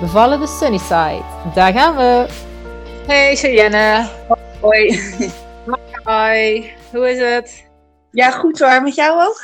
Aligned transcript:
Bevallen 0.00 0.40
de 0.40 0.46
Sunnyside. 0.46 1.24
Daar 1.54 1.72
gaan 1.72 1.96
we. 1.96 2.26
Hey 3.06 3.36
Cheyenne. 3.36 4.08
Hoi. 4.60 5.00
Hoi. 6.02 6.72
Hoe 6.92 7.10
is 7.10 7.18
het? 7.18 7.68
Ja, 8.10 8.30
goed 8.30 8.58
hoor. 8.58 8.82
Met 8.82 8.94
jou 8.94 9.22
ook? 9.22 9.42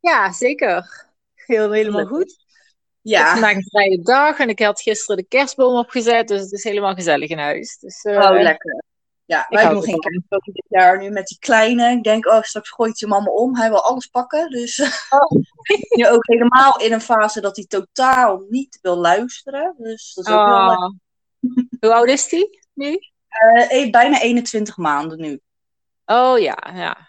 Ja, 0.00 0.32
zeker. 0.32 1.06
Heel, 1.34 1.72
helemaal 1.72 2.06
goed. 2.06 2.36
Ja. 3.02 3.18
Het 3.18 3.26
is 3.26 3.32
vandaag 3.32 3.54
een 3.54 3.68
vrije 3.68 4.02
dag 4.02 4.38
en 4.38 4.48
ik 4.48 4.60
had 4.60 4.80
gisteren 4.80 5.16
de 5.16 5.28
kerstboom 5.28 5.78
opgezet, 5.78 6.28
dus 6.28 6.40
het 6.40 6.52
is 6.52 6.64
helemaal 6.64 6.94
gezellig 6.94 7.30
in 7.30 7.38
huis. 7.38 7.78
Dus, 7.78 8.04
uh, 8.04 8.16
oh, 8.16 8.42
lekker. 8.42 8.82
Ja, 9.30 9.46
wij 9.48 9.68
doen 9.68 9.82
geen 9.82 9.98
kerstboom 9.98 10.40
dit 10.44 10.64
jaar 10.68 10.98
nu 10.98 11.10
met 11.10 11.26
die 11.26 11.38
kleine. 11.38 11.90
Ik 11.90 12.02
denk, 12.02 12.26
oh, 12.26 12.42
straks 12.42 12.70
gooit 12.70 12.98
je 12.98 13.06
mama 13.06 13.30
om. 13.30 13.56
Hij 13.56 13.68
wil 13.68 13.84
alles 13.84 14.06
pakken. 14.06 14.50
Dus 14.50 14.78
Oh. 15.10 15.42
nu 15.88 16.08
ook 16.08 16.26
helemaal 16.26 16.80
in 16.80 16.92
een 16.92 17.00
fase 17.00 17.40
dat 17.40 17.56
hij 17.56 17.64
totaal 17.66 18.44
niet 18.48 18.78
wil 18.82 18.96
luisteren. 18.96 19.74
Dus 19.78 20.14
dat 20.14 20.26
is 20.26 20.32
ook. 20.32 20.38
Oh. 20.38 20.90
Hoe 21.80 21.94
oud 21.94 22.08
is 22.08 22.28
die 22.28 22.60
nu? 22.74 22.98
Eh, 23.28 23.82
eh, 23.82 23.90
bijna 23.90 24.20
21 24.20 24.76
maanden 24.76 25.20
nu. 25.20 25.40
Oh 26.04 26.38
ja, 26.38 26.70
ja. 26.74 27.08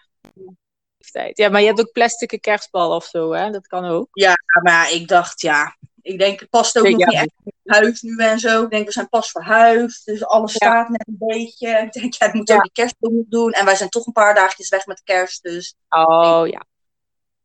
Ja, 1.32 1.48
maar 1.48 1.60
je 1.60 1.66
hebt 1.66 1.80
ook 1.80 1.92
plastic 1.92 2.40
kerstbal 2.40 2.94
of 2.94 3.04
zo, 3.04 3.32
hè? 3.32 3.50
Dat 3.50 3.66
kan 3.66 3.84
ook. 3.84 4.08
Ja, 4.12 4.34
maar 4.62 4.92
ik 4.92 5.08
dacht, 5.08 5.40
ja. 5.40 5.76
Ik 6.02 6.18
denk, 6.18 6.40
het 6.40 6.50
past 6.50 6.78
ook 6.78 6.86
Ja, 6.86 6.90
nog 6.90 7.00
ja. 7.00 7.06
niet 7.06 7.32
echt 7.44 7.51
huis 7.64 8.00
nu 8.02 8.16
en 8.16 8.38
zo. 8.38 8.62
Ik 8.62 8.70
denk, 8.70 8.86
we 8.86 8.92
zijn 8.92 9.08
pas 9.08 9.30
verhuisd. 9.30 10.04
Dus 10.04 10.24
alles 10.24 10.52
Ja. 10.52 10.56
staat 10.70 10.88
net 10.88 11.06
een 11.08 11.16
beetje. 11.18 11.68
Ik 11.86 11.92
denk, 11.92 12.14
ja, 12.14 12.26
ik 12.26 12.32
moet 12.32 12.48
Ja. 12.48 12.54
ook 12.54 12.62
die 12.62 12.72
kerstboom 12.72 13.24
doen. 13.28 13.50
En 13.52 13.64
wij 13.64 13.76
zijn 13.76 13.88
toch 13.88 14.06
een 14.06 14.12
paar 14.12 14.34
dagjes 14.34 14.68
weg 14.68 14.86
met 14.86 15.02
kerst. 15.02 15.42
Dus 15.42 15.74
Oh 15.88 16.42
ja. 16.46 16.64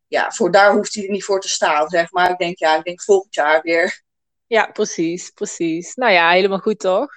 ja, 0.07 0.31
voor 0.31 0.51
daar 0.51 0.73
hoeft 0.73 0.93
hij 0.93 1.03
er 1.03 1.09
niet 1.09 1.23
voor 1.23 1.41
te 1.41 1.49
staan, 1.49 1.89
zeg 1.89 2.11
maar. 2.11 2.29
Ik 2.29 2.37
denk, 2.37 2.57
ja, 2.59 2.75
ik 2.77 2.83
denk 2.83 3.01
volgend 3.01 3.35
jaar 3.35 3.61
weer. 3.61 4.03
Ja, 4.47 4.65
precies, 4.65 5.29
precies. 5.29 5.95
Nou 5.95 6.11
ja, 6.11 6.29
helemaal 6.31 6.59
goed 6.59 6.79
toch? 6.79 7.09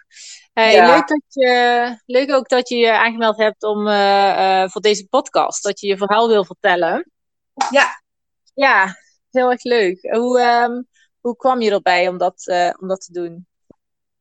Hey, 0.52 0.72
Ja. 0.74 0.86
leuk, 0.94 1.08
dat 1.08 1.22
je, 1.28 1.96
leuk 2.06 2.32
ook 2.32 2.48
dat 2.48 2.68
je 2.68 2.76
je 2.76 2.92
aangemeld 2.92 3.36
hebt 3.36 3.62
om, 3.62 3.86
eh, 3.88 4.62
eh, 4.62 4.70
voor 4.70 4.80
deze 4.80 5.06
podcast, 5.06 5.62
dat 5.62 5.80
je 5.80 5.86
je 5.86 5.96
verhaal 5.96 6.28
wil 6.28 6.44
vertellen. 6.44 7.10
Ja, 7.70 8.02
Ja, 8.54 8.96
heel 9.30 9.50
erg 9.50 9.62
leuk. 9.62 9.98
Hoe, 10.14 10.40
ehm, 10.40 10.82
hoe 11.20 11.36
kwam 11.36 11.60
je 11.60 11.70
erbij 11.70 12.08
om 12.08 12.18
dat, 12.18 12.46
eh, 12.46 12.70
om 12.80 12.88
dat 12.88 13.00
te 13.04 13.12
doen? 13.12 13.46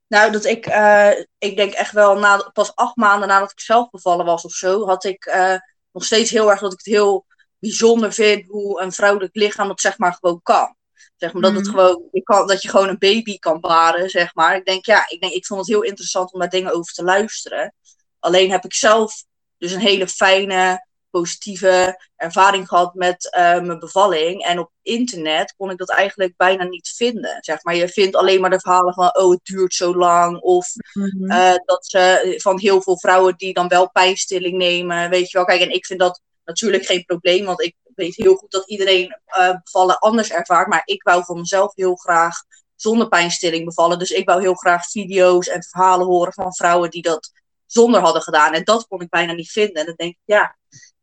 nou, 0.07 0.31
dat 0.31 0.45
ik, 0.45 0.65
eh, 0.65 1.11
ik 1.37 1.55
denk 1.55 1.73
echt 1.73 1.91
wel, 1.91 2.17
na, 2.19 2.49
pas 2.53 2.75
acht 2.75 2.95
maanden 2.95 3.27
nadat 3.27 3.51
ik 3.51 3.59
zelf 3.59 3.89
bevallen 3.89 4.25
was 4.25 4.45
of 4.45 4.51
zo, 4.51 4.85
had 4.85 5.03
ik 5.03 5.25
eh, 5.25 5.55
nog 5.91 6.03
steeds 6.05 6.31
heel 6.31 6.49
erg 6.51 6.59
dat 6.59 6.71
ik 6.73 6.77
het 6.77 6.87
heel 6.93 7.25
bijzonder 7.59 8.13
vind 8.13 8.47
hoe 8.47 8.81
een 8.81 8.91
vrouwelijk 8.91 9.35
lichaam 9.35 9.67
dat 9.67 9.81
zeg 9.81 9.97
maar 9.97 10.13
gewoon 10.13 10.39
kan. 10.43 10.75
Zeg 11.15 11.33
maar, 11.33 11.41
dat, 11.41 11.53
het 11.53 11.65
Mhm. 11.65 11.69
gewoon, 11.75 12.07
je 12.11 12.23
kan, 12.23 12.47
dat 12.47 12.61
je 12.61 12.69
gewoon 12.69 12.87
een 12.87 12.97
baby 12.97 13.39
kan 13.39 13.59
baren, 13.59 14.09
zeg 14.09 14.35
maar. 14.35 14.55
Ik 14.55 14.65
denk, 14.65 14.85
ja, 14.85 15.05
ik, 15.09 15.21
denk, 15.21 15.33
ik 15.33 15.45
vond 15.45 15.59
het 15.59 15.69
heel 15.69 15.81
interessant 15.83 16.33
om 16.33 16.39
daar 16.39 16.49
dingen 16.49 16.73
over 16.73 16.93
te 16.93 17.03
luisteren. 17.03 17.73
Alleen 18.19 18.51
heb 18.51 18.65
ik 18.65 18.73
zelf 18.73 19.23
dus 19.57 19.71
een 19.71 19.79
hele 19.79 20.07
fijne, 20.07 20.87
positieve 21.09 22.01
ervaring 22.15 22.67
gehad 22.67 22.93
met 22.93 23.31
eh, 23.31 23.59
mijn 23.61 23.79
bevalling. 23.79 24.43
En 24.43 24.59
op 24.59 24.71
internet 24.81 25.53
kon 25.57 25.69
ik 25.69 25.77
dat 25.77 25.89
eigenlijk 25.89 26.33
bijna 26.37 26.63
niet 26.63 26.93
vinden. 26.95 27.37
Zeg 27.39 27.63
maar, 27.63 27.75
je 27.75 27.87
vindt 27.89 28.15
alleen 28.15 28.41
maar 28.41 28.49
de 28.49 28.59
verhalen 28.59 28.93
van, 28.93 29.17
oh, 29.17 29.31
het 29.31 29.39
duurt 29.43 29.73
zo 29.73 29.95
lang. 29.95 30.39
Of 30.39 30.67
Mhm. 30.93 31.31
eh, 31.31 31.55
dat 31.65 31.85
ze 31.85 32.33
van 32.41 32.59
heel 32.59 32.81
veel 32.81 32.99
vrouwen 32.99 33.33
die 33.37 33.53
dan 33.53 33.67
wel 33.67 33.91
pijnstilling 33.91 34.57
nemen. 34.57 35.09
Weet 35.09 35.31
je 35.31 35.37
wel, 35.37 35.45
kijk, 35.47 35.61
en 35.61 35.73
ik 35.73 35.85
vind 35.85 35.99
dat 35.99 36.21
natuurlijk 36.45 36.85
geen 36.85 37.05
probleem, 37.05 37.45
want 37.45 37.61
ik 37.61 37.75
weet 37.95 38.15
heel 38.15 38.35
goed 38.35 38.51
dat 38.51 38.69
iedereen 38.69 39.17
eh, 39.25 39.53
bevallen 39.63 39.99
anders 39.99 40.29
ervaart. 40.29 40.67
Maar 40.67 40.81
ik 40.85 41.03
wou 41.03 41.23
van 41.23 41.39
mezelf 41.39 41.75
heel 41.75 41.95
graag 41.95 42.35
zonder 42.75 43.07
pijnstilling 43.07 43.65
bevallen. 43.65 43.99
Dus 43.99 44.11
ik 44.11 44.25
wou 44.27 44.41
heel 44.41 44.53
graag 44.53 44.89
video's 44.89 45.47
en 45.47 45.63
verhalen 45.63 46.05
horen 46.07 46.33
van 46.33 46.55
vrouwen 46.55 46.89
die 46.89 47.01
dat 47.01 47.31
zonder 47.65 48.01
hadden 48.01 48.21
gedaan. 48.21 48.53
En 48.53 48.63
dat 48.63 48.87
kon 48.87 49.01
ik 49.01 49.09
bijna 49.09 49.33
niet 49.33 49.51
vinden. 49.51 49.75
En 49.75 49.85
dan 49.85 49.95
denk 49.95 50.11
ik, 50.11 50.19
ja, 50.25 50.57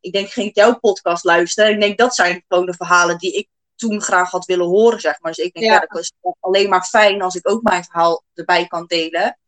ik 0.07 0.13
denk, 0.13 0.29
ging 0.29 0.47
ik 0.49 0.55
jouw 0.55 0.79
podcast 0.79 1.23
luisteren. 1.23 1.71
Ik 1.73 1.81
denk, 1.81 1.97
dat 1.97 2.15
zijn 2.15 2.43
gewoon 2.47 2.65
de 2.65 2.73
verhalen 2.73 3.17
die 3.17 3.33
ik 3.33 3.47
toen 3.75 4.01
graag 4.01 4.31
had 4.31 4.45
willen 4.45 4.65
horen, 4.65 4.99
zeg 4.99 5.21
maar. 5.21 5.31
Dus 5.31 5.45
ik 5.45 5.53
denk, 5.53 5.65
Ja. 5.65 5.73
ja, 5.73 5.79
dat 5.79 5.99
is 5.99 6.11
alleen 6.39 6.69
maar 6.69 6.83
fijn 6.83 7.21
als 7.21 7.35
ik 7.35 7.49
ook 7.49 7.61
mijn 7.61 7.83
verhaal 7.83 8.23
erbij 8.33 8.67
kan 8.67 8.85
delen. 8.85 9.39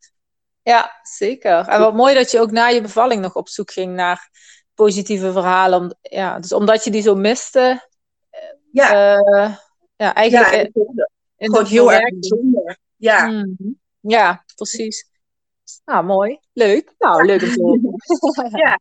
Ja, 0.62 1.00
zeker. 1.04 1.68
En 1.68 1.80
wat 1.80 1.94
mooi 1.94 2.14
dat 2.16 2.32
je 2.32 2.40
ook 2.40 2.52
na 2.52 2.68
je 2.68 2.82
bevalling 2.82 3.22
nog 3.22 3.36
op 3.36 3.50
zoek 3.50 3.72
ging 3.72 3.96
naar 3.96 4.30
positieve 4.74 5.32
verhalen. 5.32 5.80
Om, 5.80 5.94
ja, 6.02 6.40
dus 6.40 6.54
omdat 6.54 6.84
je 6.84 6.92
die 6.92 7.02
zo 7.02 7.16
miste, 7.16 7.88
Ja, 8.72 9.16
eh, 9.16 9.56
ja, 9.96 10.14
eigenlijk 10.14 10.52
ja, 10.52 10.58
het 10.58 10.72
in 11.38 11.50
gewoon 11.50 11.66
heel 11.66 11.92
erg 11.92 12.10
bijzonder. 12.10 12.78
Ja, 12.96 13.28
Mhm. 13.28 13.54
Ja, 14.02 14.44
precies. 14.56 15.10
Nou, 15.86 16.06
mooi. 16.06 16.40
Leuk. 16.54 16.94
Nou, 16.98 17.26
leuk 17.26 17.42
om 17.42 17.50
te 17.50 17.62
horen. 18.20 18.58
Ja. 18.58 18.78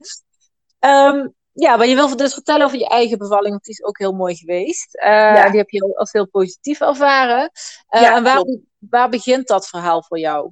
Ehm, 0.78 1.28
ja, 1.60 1.76
maar 1.76 1.86
je 1.86 1.94
wil 1.94 2.16
dus 2.16 2.32
vertellen 2.34 2.66
over 2.66 2.78
je 2.78 2.88
eigen 2.88 3.18
bevalling, 3.18 3.50
want 3.50 3.64
die 3.64 3.74
is 3.74 3.84
ook 3.84 3.98
heel 3.98 4.12
mooi 4.12 4.36
geweest. 4.36 4.96
Eh, 4.96 5.08
Ja. 5.10 5.48
Die 5.48 5.58
heb 5.58 5.70
je 5.70 5.96
als 5.96 6.12
heel 6.12 6.28
positief 6.28 6.80
ervaren. 6.80 7.50
Eh, 7.88 8.00
Ja, 8.00 8.16
en 8.16 8.22
waar, 8.22 8.34
klopt. 8.42 8.60
waar 8.78 9.08
begint 9.08 9.46
dat 9.46 9.68
verhaal 9.68 10.02
voor 10.02 10.18
jou? 10.18 10.50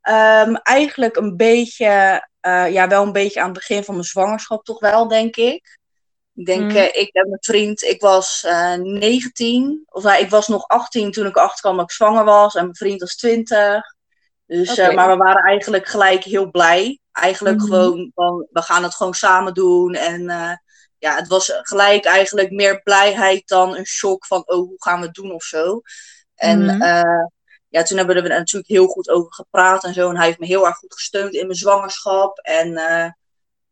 Ehm, 0.00 0.54
eigenlijk 0.54 1.16
een 1.16 1.36
beetje, 1.36 2.26
eh, 2.40 2.72
ja, 2.72 2.88
wel 2.88 3.02
een 3.02 3.12
beetje 3.12 3.40
aan 3.40 3.48
het 3.50 3.58
begin 3.58 3.84
van 3.84 3.94
mijn 3.94 4.06
zwangerschap 4.06 4.64
toch 4.64 4.80
wel, 4.80 5.08
denk 5.08 5.36
ik. 5.36 5.80
Ik 6.34 6.46
denk, 6.46 6.72
eh, 6.72 6.84
ik 6.84 7.12
en 7.12 7.28
mijn 7.28 7.42
vriend, 7.42 7.82
ik 7.82 8.00
was 8.00 8.44
eh 8.46 8.74
19, 8.74 9.82
of 9.88 10.02
nou, 10.02 10.22
ik 10.22 10.30
was 10.30 10.48
nog 10.48 10.66
18 10.68 11.10
toen 11.10 11.26
ik 11.26 11.36
achterkwam 11.36 11.76
dat 11.76 11.84
ik 11.84 11.90
zwanger 11.90 12.24
was 12.24 12.54
en 12.54 12.62
mijn 12.62 12.76
vriend 12.76 13.00
was 13.00 13.16
20. 13.16 13.82
Dus, 14.46 14.76
maar 14.76 15.08
we 15.08 15.16
waren 15.16 15.42
eigenlijk 15.42 15.86
gelijk 15.86 16.24
heel 16.24 16.50
blij. 16.50 17.00
Eigenlijk 17.12 17.56
Mhm. 17.56 17.66
gewoon 17.66 18.10
van, 18.14 18.46
we 18.50 18.62
gaan 18.62 18.82
het 18.82 18.94
gewoon 18.94 19.14
samen 19.14 19.54
doen. 19.54 19.94
En 19.94 20.28
eh, 20.28 20.52
ja, 20.98 21.16
het 21.16 21.28
was 21.28 21.52
gelijk 21.62 22.04
eigenlijk 22.04 22.50
meer 22.50 22.82
blijheid 22.82 23.48
dan 23.48 23.76
een 23.76 23.86
shock 23.86 24.26
van, 24.26 24.42
oh, 24.46 24.56
hoe 24.56 24.74
gaan 24.76 25.00
we 25.00 25.06
het 25.06 25.14
doen 25.14 25.32
of 25.32 25.42
zo. 25.44 25.80
En 26.34 26.64
Mhm. 26.64 26.82
eh, 26.82 27.24
ja, 27.68 27.82
toen 27.82 27.96
hebben 27.96 28.16
we 28.16 28.22
er 28.22 28.38
natuurlijk 28.38 28.70
heel 28.72 28.86
goed 28.86 29.08
over 29.08 29.32
gepraat 29.34 29.84
en 29.84 29.94
zo. 29.94 30.08
En 30.08 30.16
hij 30.16 30.26
heeft 30.26 30.38
me 30.38 30.46
heel 30.46 30.66
erg 30.66 30.76
goed 30.76 30.94
gesteund 30.94 31.34
in 31.34 31.46
mijn 31.46 31.58
zwangerschap. 31.58 32.38
En 32.38 32.76
eh, 32.76 33.10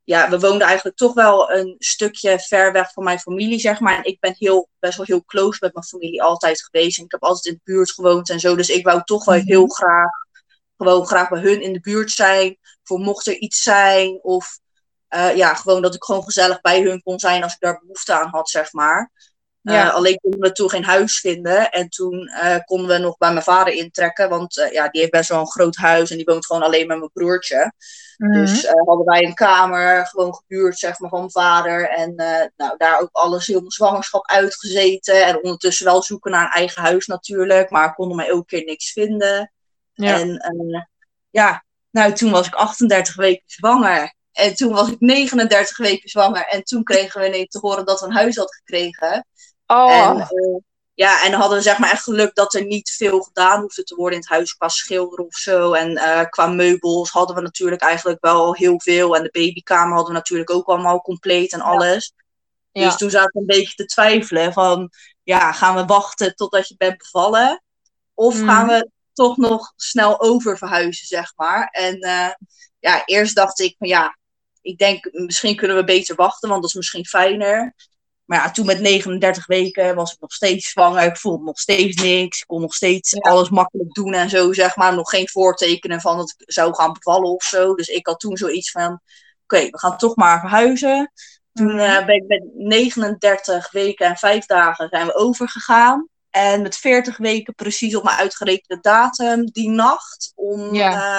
ja, 0.04 0.30
we 0.30 0.38
woonden 0.40 0.66
eigenlijk 0.66 0.96
toch 0.96 1.14
wel 1.14 1.50
een 1.52 1.74
stukje 1.78 2.38
ver 2.38 2.72
weg 2.72 2.92
van 2.92 3.04
mijn 3.04 3.18
familie, 3.18 3.58
zeg 3.58 3.80
maar. 3.80 3.96
En 3.96 4.04
ik 4.04 4.20
ben 4.20 4.34
heel, 4.38 4.68
best 4.78 4.96
wel 4.96 5.06
heel 5.06 5.24
close 5.24 5.58
met 5.60 5.74
mijn 5.74 5.84
familie 5.86 6.22
altijd 6.22 6.62
geweest. 6.62 6.98
En 6.98 7.04
ik 7.04 7.10
heb 7.12 7.22
altijd 7.22 7.44
in 7.44 7.52
de 7.64 7.72
buurt 7.72 7.92
gewoond 7.92 8.30
en 8.30 8.40
zo. 8.40 8.56
Dus 8.56 8.68
ik 8.68 8.84
wou 8.84 9.00
toch 9.04 9.24
wel 9.24 9.36
Mhm. 9.36 9.46
heel 9.46 9.66
graag, 9.66 10.10
gewoon 10.86 11.06
graag 11.06 11.28
bij 11.28 11.40
hun 11.40 11.62
in 11.62 11.72
de 11.72 11.80
buurt 11.80 12.10
zijn. 12.10 12.58
Voor 12.82 12.98
mocht 12.98 13.26
er 13.26 13.36
iets 13.36 13.62
zijn. 13.62 14.18
Of 14.22 14.58
eh, 15.08 15.36
ja, 15.36 15.54
gewoon 15.54 15.82
dat 15.82 15.94
ik 15.94 16.04
gewoon 16.04 16.24
gezellig 16.24 16.60
bij 16.60 16.82
hun 16.82 17.02
kon 17.02 17.18
zijn 17.18 17.42
als 17.42 17.52
ik 17.52 17.60
daar 17.60 17.78
behoefte 17.80 18.12
aan 18.12 18.28
had, 18.30 18.48
zeg 18.48 18.72
maar. 18.72 19.10
Eh, 19.62 19.94
alleen 19.94 20.20
konden 20.20 20.40
we 20.40 20.52
toen 20.52 20.70
geen 20.70 20.84
huis 20.84 21.20
vinden. 21.20 21.70
En 21.70 21.88
toen 21.88 22.26
eh, 22.28 22.56
konden 22.64 22.88
we 22.88 22.98
nog 22.98 23.16
bij 23.16 23.32
mijn 23.32 23.44
vader 23.44 23.72
intrekken. 23.72 24.28
Want 24.28 24.68
ja, 24.72 24.88
die 24.88 25.00
heeft 25.00 25.12
best 25.12 25.28
wel 25.28 25.40
een 25.40 25.50
groot 25.50 25.76
huis. 25.76 26.10
En 26.10 26.16
die 26.16 26.26
woont 26.26 26.46
gewoon 26.46 26.62
alleen 26.62 26.86
met 26.86 26.98
mijn 26.98 27.10
broertje. 27.12 27.72
Mhm. 28.16 28.32
Dus 28.32 28.66
hadden 28.66 29.06
wij 29.06 29.24
een 29.24 29.34
kamer 29.34 30.06
gewoon 30.06 30.34
gehuurd, 30.34 30.78
zeg 30.78 30.98
maar, 30.98 31.10
van 31.10 31.18
mijn 31.18 31.30
vader. 31.30 31.88
En 31.88 32.14
nou, 32.56 32.74
daar 32.76 33.00
ook 33.00 33.08
alles 33.12 33.46
heel 33.46 33.58
mijn 33.58 33.70
zwangerschap 33.70 34.26
uitgezeten. 34.26 35.26
En 35.26 35.42
ondertussen 35.42 35.86
wel 35.86 36.02
zoeken 36.02 36.30
naar 36.30 36.44
een 36.44 36.58
eigen 36.58 36.82
huis 36.82 37.06
natuurlijk. 37.06 37.70
Maar 37.70 37.94
konden 37.94 38.16
mij 38.16 38.28
elke 38.28 38.46
keer 38.46 38.64
niks 38.64 38.92
vinden. 38.92 39.52
Ja. 40.02 40.18
En 40.18 40.36
eh, 40.36 40.80
ja, 41.30 41.64
nou, 41.90 42.12
toen 42.12 42.30
was 42.30 42.46
ik 42.46 42.54
38 42.54 43.14
weken 43.16 43.42
zwanger. 43.46 44.14
En 44.32 44.54
toen 44.54 44.72
was 44.72 44.88
ik 44.88 45.00
39 45.00 45.76
weken 45.76 46.08
zwanger. 46.08 46.46
En 46.46 46.62
toen 46.64 46.82
kregen 46.84 47.20
we 47.20 47.26
ineens 47.26 47.48
te 47.48 47.58
horen 47.58 47.84
dat 47.84 48.00
we 48.00 48.06
een 48.06 48.12
huis 48.12 48.36
hadden 48.36 48.54
gekregen. 48.54 49.26
Oh, 49.66 49.92
En, 49.92 50.20
eh, 50.20 50.58
ja, 50.94 51.24
en 51.24 51.32
hadden 51.32 51.56
we 51.58 51.62
zeg 51.64 51.78
maar 51.78 51.90
echt 51.90 52.02
geluk 52.02 52.34
dat 52.34 52.54
er 52.54 52.64
niet 52.64 52.90
veel 52.90 53.20
gedaan 53.20 53.60
hoefde 53.60 53.82
te 53.82 53.94
worden 53.94 54.14
in 54.14 54.20
het 54.20 54.30
huis 54.30 54.54
qua 54.56 54.68
schilderen 54.68 55.26
of 55.26 55.34
zo. 55.34 55.72
En 55.72 55.96
eh, 55.96 56.24
qua 56.28 56.46
meubels 56.46 57.10
hadden 57.10 57.36
we 57.36 57.42
natuurlijk 57.42 57.82
eigenlijk 57.82 58.18
wel 58.24 58.54
heel 58.54 58.80
veel. 58.80 59.16
En 59.16 59.22
de 59.22 59.30
babykamer 59.32 59.94
hadden 59.94 60.12
we 60.12 60.18
natuurlijk 60.18 60.50
ook 60.50 60.66
allemaal 60.66 61.00
compleet 61.00 61.52
en 61.52 61.60
alles. 61.60 62.12
ja. 62.72 62.84
Dus 62.84 62.96
toen 62.96 63.10
zaten 63.10 63.30
we 63.32 63.38
een 63.40 63.58
beetje 63.58 63.74
te 63.74 63.84
twijfelen 63.84 64.52
van, 64.52 64.90
ja, 65.22 65.52
gaan 65.52 65.74
we 65.74 65.84
wachten 65.84 66.34
totdat 66.34 66.68
je 66.68 66.74
bent 66.78 66.98
bevallen? 66.98 67.62
Of 68.14 68.34
Mhm. 68.34 68.44
gaan 68.44 68.66
we 68.66 68.90
toch 69.20 69.36
nog 69.36 69.72
snel 69.76 70.20
over 70.20 70.58
verhuizen, 70.58 71.06
zeg 71.06 71.32
maar. 71.36 71.68
En 71.70 72.06
uh, 72.06 72.30
ja, 72.78 73.04
eerst 73.04 73.34
dacht 73.34 73.60
ik 73.60 73.74
van 73.78 73.88
ja, 73.88 74.18
ik 74.60 74.78
denk 74.78 75.08
misschien 75.12 75.56
kunnen 75.56 75.76
we 75.76 75.84
beter 75.84 76.14
wachten, 76.14 76.48
want 76.48 76.60
dat 76.60 76.70
is 76.70 76.76
misschien 76.76 77.06
fijner. 77.06 77.74
Maar 78.24 78.38
ja, 78.38 78.50
toen 78.50 78.66
met 78.66 78.80
39 78.80 79.46
weken 79.46 79.94
was 79.94 80.12
ik 80.12 80.20
nog 80.20 80.32
steeds 80.32 80.70
zwanger. 80.70 81.02
Ik 81.02 81.16
voelde 81.16 81.44
nog 81.44 81.58
steeds 81.58 82.02
niks. 82.02 82.40
Ik 82.40 82.46
kon 82.46 82.60
nog 82.60 82.74
steeds 82.74 83.20
alles 83.20 83.50
makkelijk 83.50 83.92
doen 83.92 84.14
en 84.14 84.30
zo, 84.30 84.52
zeg 84.52 84.76
maar. 84.76 84.94
Nog 84.94 85.10
geen 85.10 85.28
voortekenen 85.28 86.00
van 86.00 86.16
dat 86.16 86.34
ik 86.36 86.52
zou 86.52 86.74
gaan 86.74 86.92
bevallen 86.92 87.30
of 87.30 87.42
zo. 87.42 87.74
Dus 87.74 87.88
ik 87.88 88.06
had 88.06 88.20
toen 88.20 88.36
zoiets 88.36 88.70
van, 88.70 89.00
oké, 89.42 89.70
we 89.70 89.78
gaan 89.78 89.98
toch 89.98 90.16
maar 90.16 90.40
verhuizen. 90.40 91.12
Toen 91.52 91.76
uh, 91.76 92.04
ben 92.04 92.14
ik 92.14 92.26
met 92.26 92.42
39 92.54 93.70
weken 93.70 94.06
en 94.06 94.16
5 94.16 94.46
dagen 94.46 94.88
zijn 94.88 95.06
we 95.06 95.14
overgegaan. 95.14 96.08
En 96.30 96.62
met 96.62 96.76
40 96.76 97.16
weken 97.16 97.54
precies 97.54 97.94
op 97.94 98.04
mijn 98.04 98.18
uitgerekende 98.18 98.82
datum, 98.82 99.46
die 99.46 99.68
nacht. 99.68 100.32
Om, 100.34 100.74
ja. 100.74 100.92
uh, 100.92 101.18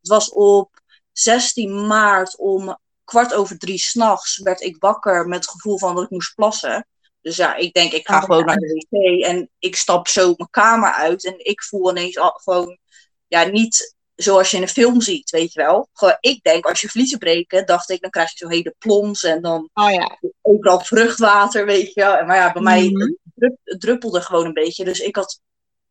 het 0.00 0.08
was 0.08 0.30
op 0.30 0.80
16 1.12 1.86
maart 1.86 2.38
om 2.38 2.78
kwart 3.04 3.34
over 3.34 3.58
drie 3.58 3.78
s'nachts 3.78 4.38
werd 4.38 4.60
ik 4.60 4.76
wakker 4.78 5.28
met 5.28 5.38
het 5.38 5.50
gevoel 5.50 5.78
van 5.78 5.94
dat 5.94 6.04
ik 6.04 6.10
moest 6.10 6.34
plassen. 6.34 6.86
Dus 7.20 7.36
ja, 7.36 7.54
ik 7.56 7.72
denk, 7.72 7.92
ik 7.92 8.06
ga 8.06 8.16
oh, 8.16 8.24
gewoon 8.24 8.44
naar 8.44 8.56
de 8.56 8.86
wc 8.88 9.22
en 9.24 9.50
ik 9.58 9.76
stap 9.76 10.08
zo 10.08 10.34
mijn 10.36 10.50
kamer 10.50 10.92
uit 10.92 11.24
en 11.24 11.34
ik 11.44 11.62
voel 11.62 11.90
ineens 11.90 12.18
al, 12.18 12.30
gewoon, 12.30 12.78
ja, 13.26 13.44
niet 13.44 13.96
zoals 14.14 14.50
je 14.50 14.56
in 14.56 14.62
een 14.62 14.68
film 14.68 15.00
ziet, 15.00 15.30
weet 15.30 15.52
je 15.52 15.60
wel. 15.60 15.88
Gewoon, 15.92 16.16
ik 16.20 16.42
denk, 16.42 16.66
als 16.66 16.80
je 16.80 16.88
vliezen 16.88 17.18
breken, 17.18 17.66
dacht 17.66 17.90
ik, 17.90 18.00
dan 18.00 18.10
krijg 18.10 18.30
je 18.30 18.36
zo'n 18.36 18.50
hele 18.50 18.74
plons 18.78 19.22
en 19.22 19.42
dan 19.42 19.70
oh, 19.74 19.90
ja. 19.90 20.18
overal 20.42 20.80
vruchtwater, 20.80 21.66
weet 21.66 21.94
je 21.94 22.00
wel. 22.00 22.24
Maar 22.24 22.36
ja, 22.36 22.52
bij 22.52 22.62
mij 22.62 22.92
mm 23.40 23.58
het 23.64 23.80
druppelde 23.80 24.20
gewoon 24.20 24.46
een 24.46 24.52
beetje. 24.52 24.84
Dus 24.84 25.00
ik 25.00 25.16
had, 25.16 25.40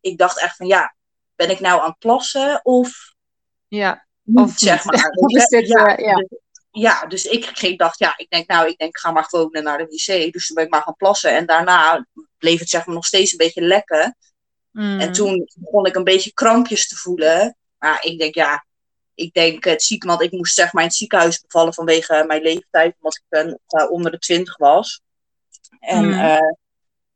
ik 0.00 0.18
dacht 0.18 0.40
echt 0.40 0.56
van, 0.56 0.66
ja, 0.66 0.94
ben 1.36 1.50
ik 1.50 1.60
nou 1.60 1.80
aan 1.80 1.88
het 1.88 1.98
plassen 1.98 2.60
of... 2.62 3.14
Ja, 3.68 4.06
of 4.34 4.52
zeg 4.56 4.84
maar. 4.84 5.10
Dit, 5.48 5.66
ja, 5.66 5.96
ja. 5.96 6.14
Dus, 6.14 6.38
ja, 6.70 7.06
dus 7.06 7.24
ik, 7.24 7.60
ik 7.60 7.78
dacht, 7.78 7.98
ja, 7.98 8.14
ik 8.16 8.30
denk, 8.30 8.48
nou, 8.48 8.68
ik 8.68 8.78
denk, 8.78 8.98
ga 8.98 9.10
maar 9.10 9.24
gewoon 9.24 9.62
naar 9.62 9.78
de 9.78 9.84
wc. 9.84 10.32
Dus 10.32 10.46
toen 10.46 10.54
ben 10.54 10.64
ik 10.64 10.70
maar 10.70 10.82
gaan 10.82 10.96
plassen. 10.96 11.36
En 11.36 11.46
daarna 11.46 12.06
bleef 12.38 12.58
het 12.58 12.68
zeg 12.68 12.86
maar 12.86 12.94
nog 12.94 13.06
steeds 13.06 13.32
een 13.32 13.38
beetje 13.38 13.62
lekker. 13.62 14.14
Mm. 14.70 15.00
En 15.00 15.12
toen 15.12 15.50
begon 15.54 15.86
ik 15.86 15.94
een 15.94 16.04
beetje 16.04 16.32
krampjes 16.32 16.88
te 16.88 16.96
voelen. 16.96 17.56
Maar 17.78 18.04
ik 18.04 18.18
denk, 18.18 18.34
ja, 18.34 18.64
ik 19.14 19.32
denk 19.32 19.64
het 19.64 19.82
ziek, 19.82 20.04
want 20.04 20.22
ik 20.22 20.32
moest 20.32 20.54
zeg 20.54 20.72
maar 20.72 20.82
in 20.82 20.88
het 20.88 20.96
ziekenhuis 20.96 21.40
bevallen 21.40 21.74
vanwege 21.74 22.24
mijn 22.26 22.42
leeftijd, 22.42 22.94
omdat 22.96 23.16
ik 23.16 23.24
ben, 23.28 23.60
uh, 23.68 23.90
onder 23.90 24.10
de 24.10 24.18
twintig 24.18 24.56
was. 24.56 25.00
En 25.80 26.04
mm. 26.04 26.12
uh, 26.12 26.52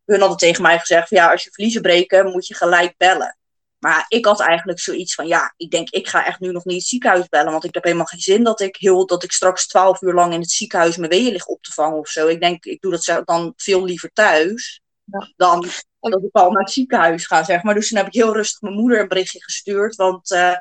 hun 0.05 0.21
hadden 0.21 0.39
tegen 0.39 0.63
mij 0.63 0.79
gezegd, 0.79 1.09
van, 1.09 1.19
ja, 1.19 1.31
als 1.31 1.45
je 1.45 1.51
vliezen 1.53 1.83
breken, 1.83 2.31
moet 2.31 2.47
je 2.47 2.55
gelijk 2.55 2.95
bellen. 2.97 3.39
Maar 3.79 4.05
ik 4.09 4.25
had 4.25 4.41
eigenlijk 4.41 4.81
zoiets 4.81 5.15
van, 5.15 5.27
ja, 5.27 5.55
ik 5.57 5.71
denk, 5.71 5.91
ik 5.91 6.09
ga 6.09 6.27
echt 6.27 6.41
nu 6.41 6.53
nog 6.53 6.65
niet 6.65 6.77
het 6.77 6.87
ziekenhuis 6.87 7.29
bellen. 7.29 7.53
Want 7.53 7.65
ik 7.65 7.75
heb 7.75 7.85
helemaal 7.85 8.07
geen 8.07 8.21
zin 8.21 8.45
dat 8.45 8.61
ik, 8.61 8.77
heel, 8.77 9.07
dat 9.07 9.23
ik 9.23 9.33
straks 9.33 9.67
twaalf 9.67 10.03
uur 10.03 10.15
lang 10.15 10.33
in 10.33 10.41
het 10.41 10.51
ziekenhuis 10.51 10.97
mijn 10.97 11.11
weeën 11.11 11.33
lig 11.33 11.47
op 11.47 11.63
te 11.63 11.73
vangen 11.73 11.99
of 11.99 12.09
zo. 12.09 12.27
Ik 12.27 12.41
denk, 12.41 12.65
ik 12.65 12.81
doe 12.81 12.91
dat 12.91 13.23
dan 13.25 13.53
veel 13.57 13.85
liever 13.85 14.11
thuis. 14.13 14.81
Ja. 15.05 15.33
Dan 15.37 15.69
dat 16.11 16.23
ik 16.23 16.33
al 16.33 16.51
naar 16.51 16.63
het 16.63 16.73
ziekenhuis 16.73 17.27
ga, 17.27 17.45
zeg 17.45 17.63
maar. 17.63 17.75
Dus 17.75 17.89
toen 17.89 17.99
heb 17.99 18.07
ik 18.07 18.13
heel 18.15 18.33
rustig 18.33 18.61
mijn 18.61 18.75
moeder 18.75 19.01
een 19.01 19.09
berichtje 19.09 19.43
gestuurd. 19.43 19.97
Want 19.97 20.31
uh, 20.31 20.57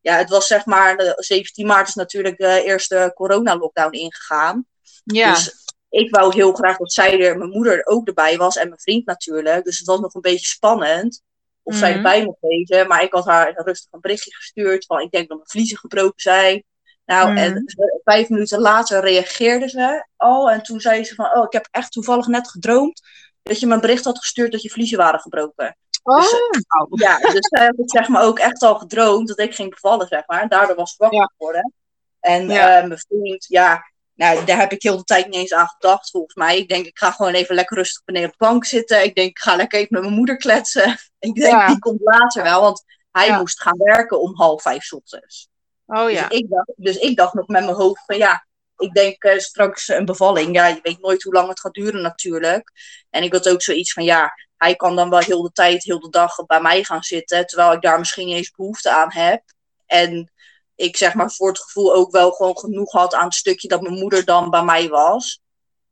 ja, 0.00 0.16
het 0.16 0.28
was 0.28 0.46
zeg 0.46 0.64
maar, 0.64 0.96
de 0.96 1.14
17 1.16 1.66
maart 1.66 1.88
is 1.88 1.94
natuurlijk 1.94 2.38
de 2.38 2.62
eerste 2.64 3.12
corona-lockdown 3.14 3.92
ingegaan. 3.92 4.66
Ja. 5.04 5.34
Dus 5.34 5.54
ik 5.96 6.14
wou 6.14 6.34
heel 6.34 6.52
graag 6.52 6.76
dat 6.76 6.92
zij 6.92 7.20
er, 7.20 7.38
mijn 7.38 7.50
moeder 7.50 7.86
ook 7.86 8.06
erbij 8.06 8.36
was 8.36 8.56
en 8.56 8.68
mijn 8.68 8.80
vriend 8.80 9.06
natuurlijk. 9.06 9.64
Dus 9.64 9.78
het 9.78 9.86
was 9.86 10.00
nog 10.00 10.14
een 10.14 10.20
beetje 10.20 10.46
spannend 10.46 11.22
of 11.62 11.72
mm 11.72 11.78
zij 11.78 11.88
mhm. 11.88 11.96
erbij 11.96 12.24
mocht 12.24 12.40
wezen. 12.40 12.88
Maar 12.88 13.02
ik 13.02 13.12
had 13.12 13.24
haar 13.24 13.52
rustig 13.64 13.92
een 13.92 14.00
berichtje 14.00 14.34
gestuurd 14.34 14.86
van 14.86 15.00
ik 15.00 15.10
denk 15.10 15.28
dat 15.28 15.36
mijn 15.36 15.50
vliezen 15.50 15.78
gebroken 15.78 16.20
zijn. 16.20 16.64
Nou, 17.04 17.30
mm 17.30 17.36
en 17.36 17.52
mhm. 17.52 17.88
vijf 18.04 18.28
minuten 18.28 18.60
later 18.60 19.00
reageerde 19.00 19.68
ze 19.68 20.06
al. 20.16 20.50
En 20.50 20.62
toen 20.62 20.80
zei 20.80 21.04
ze 21.04 21.14
van, 21.14 21.36
oh, 21.36 21.44
ik 21.44 21.52
heb 21.52 21.68
echt 21.70 21.92
toevallig 21.92 22.26
net 22.26 22.50
gedroomd 22.50 23.02
dat 23.42 23.60
je 23.60 23.66
mijn 23.66 23.80
bericht 23.80 24.04
had 24.04 24.18
gestuurd 24.18 24.52
dat 24.52 24.62
je 24.62 24.70
vliezen 24.70 24.98
waren 24.98 25.20
gebroken. 25.20 25.76
Oh. 26.02 26.18
Dus, 26.18 27.00
ja, 27.00 27.18
dus 27.18 27.48
zij 27.48 27.66
had 27.66 27.76
het 27.76 27.90
zeg 27.90 28.08
maar 28.08 28.22
ook 28.22 28.38
echt 28.38 28.62
al 28.62 28.74
gedroomd 28.74 29.28
dat 29.28 29.38
ik 29.38 29.54
ging 29.54 29.70
bevallen, 29.70 30.06
zeg 30.06 30.22
maar. 30.26 30.42
En 30.42 30.48
daardoor 30.48 30.76
was 30.76 30.92
ik 30.92 30.98
wakker 30.98 31.18
ja. 31.18 31.32
geworden. 31.36 31.72
En 32.20 32.48
ja. 32.48 32.82
uh, 32.82 32.88
mijn 32.88 33.00
vriend, 33.08 33.46
ja, 33.48 33.82
nou, 34.16 34.44
daar 34.44 34.58
heb 34.58 34.72
ik 34.72 34.82
heel 34.82 34.96
de 34.96 35.04
tijd 35.04 35.26
niet 35.26 35.34
eens 35.34 35.52
aan 35.52 35.68
gedacht, 35.68 36.10
volgens 36.10 36.34
mij. 36.34 36.58
Ik 36.58 36.68
denk, 36.68 36.86
ik 36.86 36.98
ga 36.98 37.10
gewoon 37.10 37.32
even 37.32 37.54
lekker 37.54 37.76
rustig 37.76 38.04
beneden 38.04 38.28
op 38.28 38.34
de 38.38 38.46
bank 38.46 38.64
zitten. 38.64 39.04
Ik 39.04 39.14
denk, 39.14 39.28
ik 39.28 39.38
ga 39.38 39.56
lekker 39.56 39.78
even 39.78 39.92
met 39.92 40.02
mijn 40.02 40.14
moeder 40.14 40.36
kletsen. 40.36 40.96
Ik 41.18 41.34
denk, 41.34 41.52
ja. 41.52 41.66
die 41.66 41.78
komt 41.78 42.00
later 42.00 42.42
wel, 42.42 42.60
want 42.60 42.84
hij 43.10 43.26
ja. 43.26 43.38
moest 43.38 43.60
gaan 43.60 43.78
werken 43.78 44.20
om 44.20 44.34
half 44.34 44.62
vijf 44.62 44.92
ochtends. 44.92 45.48
Oh 45.86 46.10
ja. 46.10 46.28
Dus 46.28 46.38
ik, 46.38 46.50
dacht, 46.50 46.72
dus 46.76 46.96
ik 46.96 47.16
dacht 47.16 47.34
nog 47.34 47.46
met 47.46 47.64
mijn 47.64 47.76
hoofd 47.76 48.02
van, 48.06 48.16
ja, 48.16 48.46
ik 48.76 48.92
denk 48.92 49.24
uh, 49.24 49.38
straks 49.38 49.88
een 49.88 50.04
bevalling. 50.04 50.54
Ja, 50.54 50.66
je 50.66 50.78
weet 50.82 51.00
nooit 51.00 51.22
hoe 51.22 51.32
lang 51.32 51.48
het 51.48 51.60
gaat 51.60 51.74
duren 51.74 52.02
natuurlijk. 52.02 52.72
En 53.10 53.22
ik 53.22 53.32
had 53.32 53.48
ook 53.48 53.62
zoiets 53.62 53.92
van, 53.92 54.04
ja, 54.04 54.32
hij 54.56 54.76
kan 54.76 54.96
dan 54.96 55.10
wel 55.10 55.18
heel 55.18 55.42
de 55.42 55.52
tijd, 55.52 55.84
heel 55.84 56.00
de 56.00 56.10
dag 56.10 56.46
bij 56.46 56.60
mij 56.60 56.84
gaan 56.84 57.02
zitten. 57.02 57.46
Terwijl 57.46 57.72
ik 57.72 57.82
daar 57.82 57.98
misschien 57.98 58.26
niet 58.26 58.36
eens 58.36 58.50
behoefte 58.50 58.90
aan 58.90 59.12
heb. 59.12 59.42
En 59.86 60.30
ik 60.76 60.96
zeg 60.96 61.14
maar 61.14 61.30
voor 61.30 61.48
het 61.48 61.58
gevoel 61.58 61.94
ook 61.94 62.10
wel 62.10 62.30
gewoon 62.30 62.58
genoeg 62.58 62.92
had 62.92 63.14
aan 63.14 63.24
het 63.24 63.34
stukje 63.34 63.68
dat 63.68 63.80
mijn 63.80 63.98
moeder 63.98 64.24
dan 64.24 64.50
bij 64.50 64.64
mij 64.64 64.88
was. 64.88 65.40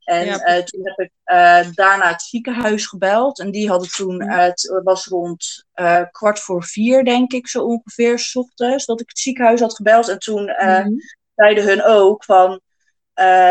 En 0.04 0.26
ja. 0.26 0.56
uh, 0.56 0.62
toen 0.64 0.80
heb 0.82 0.98
ik 0.98 1.10
uh, 1.24 1.74
daarna 1.74 2.08
het 2.08 2.22
ziekenhuis 2.22 2.86
gebeld. 2.86 3.38
En 3.38 3.50
die 3.50 3.68
hadden 3.68 3.90
toen, 3.90 4.22
uh, 4.22 4.38
het 4.38 4.80
was 4.84 5.06
rond 5.06 5.66
kwart 6.10 6.40
voor 6.40 6.64
vier, 6.64 7.04
denk 7.04 7.32
ik, 7.32 7.48
zo 7.48 7.64
ongeveer, 7.64 8.18
s 8.18 8.36
ochtends, 8.36 8.84
dat 8.84 9.00
ik 9.00 9.08
het 9.08 9.18
ziekenhuis 9.18 9.60
had 9.60 9.74
gebeld. 9.74 10.08
En 10.08 10.18
toen 10.18 10.42
mm. 10.42 10.96
zeiden 11.34 11.64
hun 11.64 11.82
ook 11.82 12.24
van, 12.24 12.60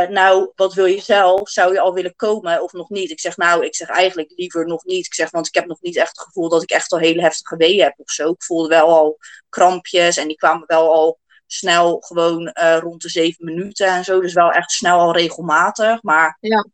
nou, 0.10 0.52
wat 0.56 0.74
wil 0.74 0.86
je 0.86 1.02
zelf? 1.02 1.50
Zou 1.50 1.74
je 1.74 1.80
al 1.80 1.94
willen 1.94 2.16
komen 2.16 2.64
of 2.64 2.72
nog 2.72 2.90
niet? 2.90 3.12
Ik 3.12 3.20
zeg, 3.20 3.38
nou, 3.38 3.66
ik 3.66 3.76
zeg 3.76 3.88
eigenlijk 3.88 4.34
liever 4.36 4.68
nog 4.68 4.84
niet. 4.84 5.06
Ik 5.06 5.14
zeg, 5.14 5.30
want 5.30 5.48
ik 5.48 5.54
heb 5.54 5.66
nog 5.66 5.82
niet 5.82 5.96
echt 5.96 6.18
het 6.18 6.26
gevoel 6.26 6.50
dat 6.50 6.64
ik 6.64 6.72
echt 6.72 6.92
al 6.92 7.00
hele 7.00 7.22
heftige 7.22 7.56
weeën 7.56 7.84
heb 7.84 7.94
of 7.98 8.12
zo. 8.12 8.30
Ik 8.30 8.44
voelde 8.44 8.68
wel 8.68 8.88
al 8.88 9.18
krampjes 9.50 10.18
en 10.18 10.28
die 10.28 10.38
kwamen 10.38 10.64
wel 10.68 10.94
al 10.94 11.20
snel 11.48 12.00
gewoon 12.00 12.42
uh, 12.42 12.78
rond 12.80 13.02
de 13.02 13.10
zeven 13.10 13.46
minuten 13.46 13.88
en 13.88 14.04
zo. 14.04 14.22
Dus 14.22 14.34
wel 14.34 14.52
echt 14.52 14.72
snel 14.72 15.00
al 15.00 15.14
regelmatig. 15.14 16.02
Maar, 16.02 16.38
ja. 16.40 16.66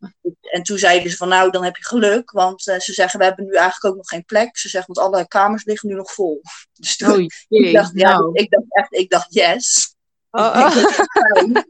En 0.41 0.63
toen 0.63 0.77
zeiden 0.77 1.11
ze 1.11 1.17
van 1.17 1.27
nou, 1.27 1.51
dan 1.51 1.63
heb 1.63 1.75
je 1.75 1.85
geluk. 1.85 2.31
Want 2.31 2.67
uh, 2.67 2.79
ze 2.79 2.93
zeggen, 2.93 3.19
we 3.19 3.25
hebben 3.25 3.45
nu 3.45 3.53
eigenlijk 3.53 3.85
ook 3.85 3.95
nog 3.95 4.07
geen 4.07 4.25
plek. 4.25 4.57
Ze 4.57 4.69
zeggen, 4.69 4.93
want 4.93 5.07
alle 5.07 5.27
kamers 5.27 5.63
liggen 5.63 5.89
nu 5.89 5.95
nog 5.95 6.11
vol. 6.11 6.41
Dus 6.73 6.97
toen, 6.97 7.11
oh, 7.11 7.25
ik, 7.47 7.73
dacht, 7.73 7.91
ja, 7.93 8.13
nou. 8.13 8.29
ik 8.33 8.49
dacht 8.49 8.65
echt, 8.69 8.93
ik 8.93 9.09
dacht 9.09 9.33
yes. 9.33 9.95
Oh, 10.31 10.45
oh. 10.45 10.75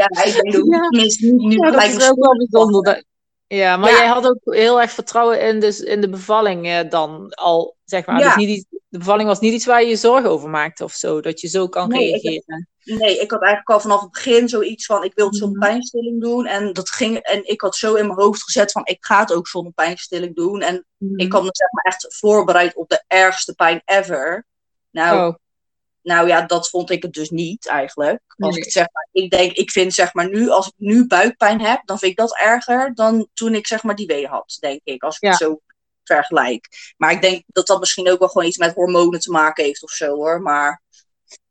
ja, 0.00 0.06
ik 0.24 0.40
denk, 0.42 0.64
ja. 0.66 0.88
nu, 0.88 1.32
nu 1.32 1.56
ja, 1.56 1.70
dat 1.70 1.82
is 1.82 2.08
ook 2.08 2.24
wel 2.24 2.36
bijzonder. 2.36 3.04
Ja, 3.48 3.76
maar 3.76 3.90
ja. 3.90 3.96
jij 3.96 4.06
had 4.06 4.26
ook 4.26 4.54
heel 4.54 4.80
erg 4.80 4.90
vertrouwen 4.90 5.40
in, 5.40 5.60
dus 5.60 5.80
in 5.80 6.00
de 6.00 6.08
bevalling 6.08 6.66
eh, 6.66 6.90
dan 6.90 7.30
al, 7.34 7.76
zeg 7.84 8.06
maar. 8.06 8.18
Ja. 8.18 8.24
Dus 8.24 8.36
niet 8.36 8.56
iets, 8.56 8.66
de 8.88 8.98
bevalling 8.98 9.28
was 9.28 9.40
niet 9.40 9.52
iets 9.52 9.66
waar 9.66 9.82
je 9.82 9.88
je 9.88 9.96
zorgen 9.96 10.30
over 10.30 10.50
maakte 10.50 10.84
of 10.84 10.92
zo, 10.92 11.20
dat 11.20 11.40
je 11.40 11.48
zo 11.48 11.68
kan 11.68 11.88
nee, 11.88 12.10
reageren. 12.10 12.68
Ik, 12.82 12.98
nee, 12.98 13.20
ik 13.20 13.30
had 13.30 13.42
eigenlijk 13.42 13.70
al 13.70 13.80
vanaf 13.80 14.00
het 14.00 14.10
begin 14.10 14.48
zoiets 14.48 14.86
van, 14.86 15.04
ik 15.04 15.14
wil 15.14 15.26
het 15.26 15.36
zonder 15.36 15.58
pijnstilling 15.58 16.20
doen. 16.20 16.46
En, 16.46 16.72
dat 16.72 16.90
ging, 16.90 17.16
en 17.16 17.48
ik 17.48 17.60
had 17.60 17.76
zo 17.76 17.94
in 17.94 18.06
mijn 18.06 18.18
hoofd 18.18 18.42
gezet 18.42 18.72
van, 18.72 18.82
ik 18.84 19.04
ga 19.04 19.20
het 19.20 19.32
ook 19.32 19.48
zonder 19.48 19.72
pijnstilling 19.72 20.34
doen. 20.34 20.60
En 20.60 20.86
mm. 20.96 21.18
ik 21.18 21.32
had 21.32 21.42
me 21.42 21.48
zeg 21.52 21.70
maar 21.70 21.84
echt 21.84 22.14
voorbereid 22.18 22.76
op 22.76 22.88
de 22.88 23.04
ergste 23.06 23.54
pijn 23.54 23.82
ever. 23.84 24.46
Nou, 24.90 25.28
oh. 25.28 25.34
Nou 26.06 26.28
ja, 26.28 26.42
dat 26.42 26.68
vond 26.68 26.90
ik 26.90 27.02
het 27.02 27.12
dus 27.12 27.30
niet 27.30 27.66
eigenlijk. 27.66 28.22
Als 28.38 28.54
nee. 28.54 28.64
ik 28.64 28.72
zeg 28.72 28.86
maar, 28.92 29.08
ik 29.12 29.30
denk, 29.30 29.52
ik 29.52 29.70
vind 29.70 29.94
zeg 29.94 30.14
maar 30.14 30.28
nu, 30.28 30.48
als 30.48 30.66
ik 30.66 30.72
nu 30.76 31.06
buikpijn 31.06 31.60
heb, 31.60 31.82
dan 31.84 31.98
vind 31.98 32.10
ik 32.10 32.18
dat 32.18 32.38
erger 32.38 32.94
dan 32.94 33.28
toen 33.34 33.54
ik 33.54 33.66
zeg 33.66 33.82
maar 33.82 33.94
die 33.94 34.06
wee 34.06 34.26
had, 34.26 34.56
denk 34.60 34.80
ik. 34.84 35.02
Als 35.02 35.14
ik 35.14 35.22
ja. 35.22 35.28
het 35.28 35.38
zo 35.38 35.60
vergelijk. 36.04 36.68
Maar 36.96 37.12
ik 37.12 37.20
denk 37.20 37.42
dat 37.46 37.66
dat 37.66 37.80
misschien 37.80 38.10
ook 38.10 38.18
wel 38.18 38.28
gewoon 38.28 38.46
iets 38.46 38.56
met 38.56 38.74
hormonen 38.74 39.20
te 39.20 39.30
maken 39.30 39.64
heeft 39.64 39.82
of 39.82 39.90
zo 39.90 40.14
hoor. 40.14 40.42
Maar 40.42 40.82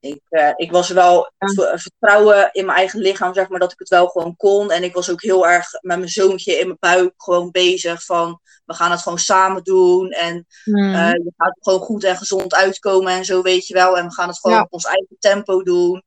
ik, 0.05 0.21
uh, 0.29 0.51
ik 0.55 0.71
was 0.71 0.89
wel 0.89 1.31
ja. 1.37 1.77
vertrouwen 1.77 2.49
in 2.51 2.65
mijn 2.65 2.77
eigen 2.77 2.99
lichaam, 2.99 3.33
zeg 3.33 3.49
maar, 3.49 3.59
dat 3.59 3.71
ik 3.71 3.79
het 3.79 3.89
wel 3.89 4.07
gewoon 4.07 4.35
kon. 4.35 4.71
En 4.71 4.83
ik 4.83 4.93
was 4.93 5.09
ook 5.09 5.21
heel 5.21 5.47
erg 5.47 5.67
met 5.71 5.97
mijn 5.97 6.09
zoontje 6.09 6.59
in 6.59 6.65
mijn 6.65 6.77
buik 6.79 7.13
gewoon 7.17 7.51
bezig 7.51 8.03
van, 8.03 8.39
we 8.65 8.73
gaan 8.73 8.91
het 8.91 9.01
gewoon 9.01 9.19
samen 9.19 9.63
doen. 9.63 10.09
En 10.09 10.45
mm. 10.65 10.93
uh, 10.93 11.11
je 11.11 11.33
gaat 11.37 11.57
gewoon 11.59 11.79
goed 11.79 12.03
en 12.03 12.17
gezond 12.17 12.55
uitkomen 12.55 13.13
en 13.13 13.25
zo, 13.25 13.41
weet 13.41 13.67
je 13.67 13.73
wel. 13.73 13.97
En 13.97 14.05
we 14.05 14.13
gaan 14.13 14.27
het 14.27 14.39
gewoon 14.39 14.57
ja. 14.57 14.63
op 14.63 14.73
ons 14.73 14.85
eigen 14.85 15.15
tempo 15.19 15.63
doen. 15.63 16.03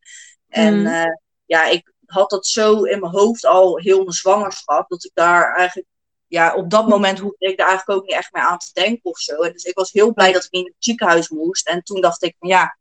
En 0.49 0.81
mm. 0.81 0.87
uh, 0.87 1.15
ja, 1.45 1.67
ik 1.67 1.93
had 2.07 2.31
dat 2.31 2.47
zo 2.47 2.83
in 2.83 3.01
mijn 3.01 3.13
hoofd 3.13 3.47
al 3.47 3.79
heel 3.79 3.99
mijn 3.99 4.13
zwangerschap, 4.13 4.89
dat 4.89 5.05
ik 5.05 5.11
daar 5.15 5.55
eigenlijk 5.55 5.89
ja, 6.29 6.55
op 6.55 6.71
dat 6.71 6.89
moment 6.89 7.19
hoefde 7.19 7.47
ik 7.47 7.57
daar 7.57 7.69
eigenlijk 7.69 8.01
ook 8.01 8.07
niet 8.07 8.17
echt 8.17 8.33
meer 8.33 8.43
aan 8.43 8.59
te 8.59 8.71
denken 8.73 9.11
of 9.11 9.19
zo. 9.19 9.35
En 9.35 9.53
dus 9.53 9.65
ik 9.65 9.75
was 9.75 9.93
heel 9.93 10.13
blij 10.13 10.33
dat 10.33 10.45
ik 10.45 10.51
in 10.51 10.65
het 10.65 10.75
ziekenhuis 10.79 11.29
moest. 11.29 11.69
En 11.69 11.83
toen 11.83 12.01
dacht 12.01 12.23
ik, 12.23 12.37
ja, 12.39 12.79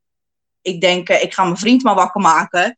ik 0.68 0.82
denk, 0.82 1.10
ik 1.10 1.34
ga 1.34 1.44
mijn 1.44 1.58
vriend 1.58 1.84
maar 1.84 1.96
wakker 1.96 2.22
maken. 2.22 2.76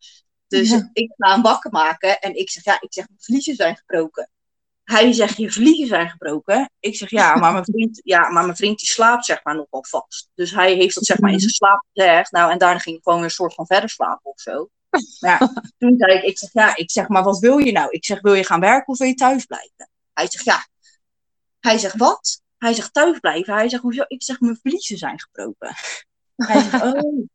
Dus 0.48 0.70
ja. 0.70 0.90
ik 0.94 1.14
ga 1.18 1.32
hem 1.32 1.42
wakker 1.42 1.72
maken. 1.72 2.20
En 2.20 2.36
ik 2.36 2.50
zeg, 2.50 2.64
ja, 2.64 2.82
ik 2.82 2.94
zeg, 2.94 3.08
mijn 3.08 3.20
vliezen 3.22 3.56
zijn 3.56 3.78
gebroken. 3.78 4.30
hij 4.84 5.14
zegt, 5.14 5.38
je 5.38 5.52
vliegen 5.52 5.88
zijn 5.88 6.10
gebroken. 6.10 6.72
Ik 6.80 6.96
zeg, 6.96 7.10
ja, 7.10 7.36
maar 7.36 7.52
mijn 7.52 7.66
vriend, 7.66 8.02
ja, 8.04 8.30
maar 8.30 8.44
mijn 8.44 8.56
vriend 8.56 8.80
die 8.80 8.88
slaapt 8.88 9.26
zeg 9.26 9.44
maar 9.44 9.56
nogal 9.56 9.86
vast. 9.90 10.30
Dus 10.34 10.52
hij 10.52 10.74
heeft 10.74 10.96
dat 10.96 11.06
zeg 11.06 11.20
maar 11.20 11.32
in 11.32 11.40
zijn 11.40 11.52
slaap 11.52 11.86
gezegd. 11.94 12.32
Nou, 12.32 12.52
en 12.52 12.58
daarna 12.58 12.80
ging 12.80 12.96
ik 12.96 13.04
gewoon 13.04 13.20
weer 13.20 13.28
een 13.28 13.34
soort 13.34 13.54
van 13.54 13.66
verder 13.66 13.90
slapen 13.90 14.32
of 14.32 14.40
zo. 14.42 14.70
Maar 14.90 15.02
ja, 15.20 15.38
toen 15.78 15.96
zei 15.98 16.18
ik, 16.18 16.24
ik 16.24 16.38
zeg, 16.38 16.50
ja, 16.54 16.76
ik 16.76 16.92
zeg, 16.92 17.08
maar 17.08 17.24
wat 17.24 17.40
wil 17.40 17.58
je 17.58 17.72
nou? 17.72 17.90
Ik 17.90 18.06
zeg, 18.06 18.22
wil 18.22 18.34
je 18.34 18.44
gaan 18.44 18.60
werken 18.60 18.88
of 18.88 18.98
wil 18.98 19.08
je 19.08 19.14
thuis 19.14 19.46
blijven? 19.46 19.90
Hij 20.14 20.28
zegt, 20.30 20.46
ja. 20.46 20.68
Hij 21.60 21.78
zegt, 21.78 21.98
wat? 21.98 22.42
Hij 22.58 22.74
zegt, 22.74 22.94
thuis 22.94 23.20
blijven. 23.20 23.54
Hij 23.54 23.70
zegt, 23.70 23.82
hoezo? 23.82 24.04
Ik 24.08 24.24
zeg, 24.24 24.40
mijn 24.40 24.60
vliezen 24.62 24.98
zijn 24.98 25.20
gebroken. 25.20 25.76
Hij 26.36 26.62
zegt, 26.62 26.84
oh. 26.96 27.28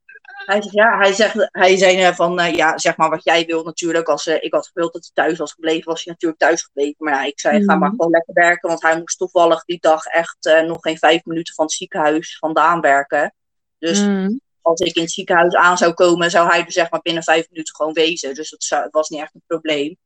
Hij 0.46 0.62
zegt, 0.62 0.74
ja, 0.74 0.98
hij, 0.98 1.12
zegt, 1.12 1.48
hij 1.50 1.76
zei 1.76 2.08
uh, 2.08 2.14
van, 2.14 2.40
uh, 2.40 2.52
ja, 2.52 2.78
zeg 2.78 2.96
maar 2.96 3.10
wat 3.10 3.24
jij 3.24 3.44
wil 3.46 3.64
natuurlijk. 3.64 4.08
Als 4.08 4.26
uh, 4.26 4.42
ik 4.42 4.52
had 4.52 4.66
gewild 4.66 4.92
dat 4.92 5.10
hij 5.12 5.24
thuis 5.24 5.38
was 5.38 5.52
gebleven, 5.52 5.84
was 5.84 6.04
hij 6.04 6.12
natuurlijk 6.12 6.40
thuis 6.40 6.62
gebleven. 6.62 6.96
Maar 6.98 7.14
ja, 7.14 7.24
ik 7.24 7.40
zei, 7.40 7.58
mm. 7.58 7.64
ga 7.64 7.76
maar 7.76 7.90
gewoon 7.90 8.10
lekker 8.10 8.34
werken. 8.34 8.68
Want 8.68 8.82
hij 8.82 8.98
moest 8.98 9.18
toevallig 9.18 9.64
die 9.64 9.78
dag 9.80 10.04
echt 10.04 10.64
nog 10.66 10.78
geen 10.80 10.98
vijf 10.98 11.24
minuten 11.24 11.54
van 11.54 11.64
het 11.64 11.74
ziekenhuis 11.74 12.38
vandaan 12.38 12.80
werken. 12.80 13.34
Dus 13.78 14.00
mm. 14.00 14.40
als 14.60 14.80
ik 14.80 14.94
in 14.96 15.02
het 15.02 15.12
ziekenhuis 15.12 15.54
aan 15.54 15.78
zou 15.78 15.92
komen, 15.92 16.30
zou 16.30 16.48
hij 16.48 16.64
er 16.64 16.72
zeg 16.72 16.90
maar 16.90 17.00
binnen 17.02 17.22
vijf 17.22 17.46
minuten 17.50 17.74
gewoon 17.74 17.92
wezen. 17.92 18.34
Dus 18.34 18.50
dat 18.50 18.62
zou, 18.62 18.88
was 18.90 19.08
niet 19.08 19.20
echt 19.20 19.34
een 19.34 19.42
probleem. 19.46 19.96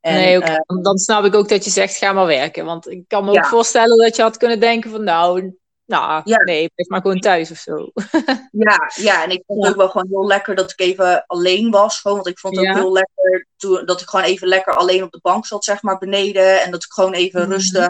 En, 0.00 0.14
nee, 0.14 0.36
okay. 0.36 0.64
dan 0.82 0.98
snap 0.98 1.24
ik 1.24 1.34
ook 1.34 1.48
dat 1.48 1.64
je 1.64 1.70
zegt, 1.70 1.96
ga 1.96 2.12
maar 2.12 2.26
werken. 2.26 2.64
Want 2.64 2.90
ik 2.90 3.04
kan 3.08 3.24
me 3.24 3.32
ja. 3.32 3.40
ook 3.40 3.46
voorstellen 3.46 3.98
dat 3.98 4.16
je 4.16 4.22
had 4.22 4.36
kunnen 4.36 4.60
denken 4.60 4.90
van, 4.90 5.04
nou, 5.04 5.56
nou, 5.86 6.22
ja. 6.24 6.42
nee, 6.42 6.70
blijf 6.74 6.88
maar 6.88 7.00
gewoon 7.00 7.20
thuis 7.20 7.50
of 7.50 7.58
zo. 7.58 7.90
ja, 8.66 8.90
ja, 8.94 9.24
en 9.24 9.30
ik 9.30 9.42
vond 9.46 9.62
het 9.62 9.72
ook 9.72 9.78
wel 9.78 9.88
gewoon 9.88 10.08
heel 10.10 10.26
lekker 10.26 10.54
dat 10.54 10.70
ik 10.70 10.80
even 10.80 11.24
alleen 11.26 11.70
was. 11.70 12.00
Gewoon, 12.00 12.16
want 12.16 12.28
ik 12.28 12.38
vond 12.38 12.56
het 12.56 12.68
ook 12.68 12.74
heel 12.74 12.92
lekker 12.92 13.46
toen, 13.56 13.86
dat 13.86 14.00
ik 14.00 14.08
gewoon 14.08 14.24
even 14.24 14.48
lekker 14.48 14.74
alleen 14.74 15.02
op 15.02 15.12
de 15.12 15.20
bank 15.22 15.46
zat, 15.46 15.64
zeg 15.64 15.82
maar, 15.82 15.98
beneden. 15.98 16.62
En 16.62 16.70
dat 16.70 16.84
ik 16.84 16.92
gewoon 16.92 17.12
even 17.12 17.44
mm. 17.44 17.52
rustig 17.52 17.88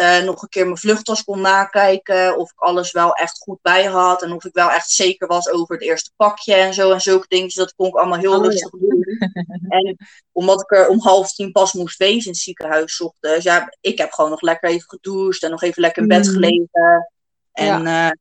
uh, 0.00 0.22
nog 0.22 0.42
een 0.42 0.48
keer 0.48 0.64
mijn 0.64 0.76
vluchttas 0.76 1.24
kon 1.24 1.40
nakijken. 1.40 2.38
Of 2.38 2.50
ik 2.50 2.58
alles 2.58 2.92
wel 2.92 3.12
echt 3.12 3.38
goed 3.38 3.58
bij 3.62 3.84
had. 3.84 4.22
En 4.22 4.32
of 4.32 4.44
ik 4.44 4.54
wel 4.54 4.70
echt 4.70 4.90
zeker 4.90 5.26
was 5.26 5.50
over 5.50 5.74
het 5.74 5.84
eerste 5.84 6.10
pakje 6.16 6.54
en 6.54 6.74
zo. 6.74 6.92
En 6.92 7.00
zulke 7.00 7.26
dingen. 7.28 7.50
Dat 7.54 7.74
kon 7.74 7.86
ik 7.86 7.94
allemaal 7.94 8.18
heel 8.18 8.38
oh, 8.38 8.44
rustig 8.44 8.72
ja. 8.72 8.78
doen. 8.78 9.04
en 9.80 9.96
omdat 10.32 10.60
ik 10.60 10.72
er 10.72 10.88
om 10.88 11.00
half 11.00 11.32
tien 11.32 11.52
pas 11.52 11.72
moest 11.72 11.98
wezen 11.98 12.24
in 12.24 12.30
het 12.30 12.36
ziekenhuis 12.36 13.00
ochtends. 13.00 13.44
Ja, 13.44 13.76
ik 13.80 13.98
heb 13.98 14.12
gewoon 14.12 14.30
nog 14.30 14.40
lekker 14.40 14.68
even 14.68 14.88
gedoucht. 14.88 15.42
En 15.42 15.50
nog 15.50 15.62
even 15.62 15.82
lekker 15.82 16.02
in 16.02 16.08
bed 16.08 16.28
gelegen. 16.28 17.10
En 17.56 17.82
ja. 17.82 18.06
uh, 18.06 18.12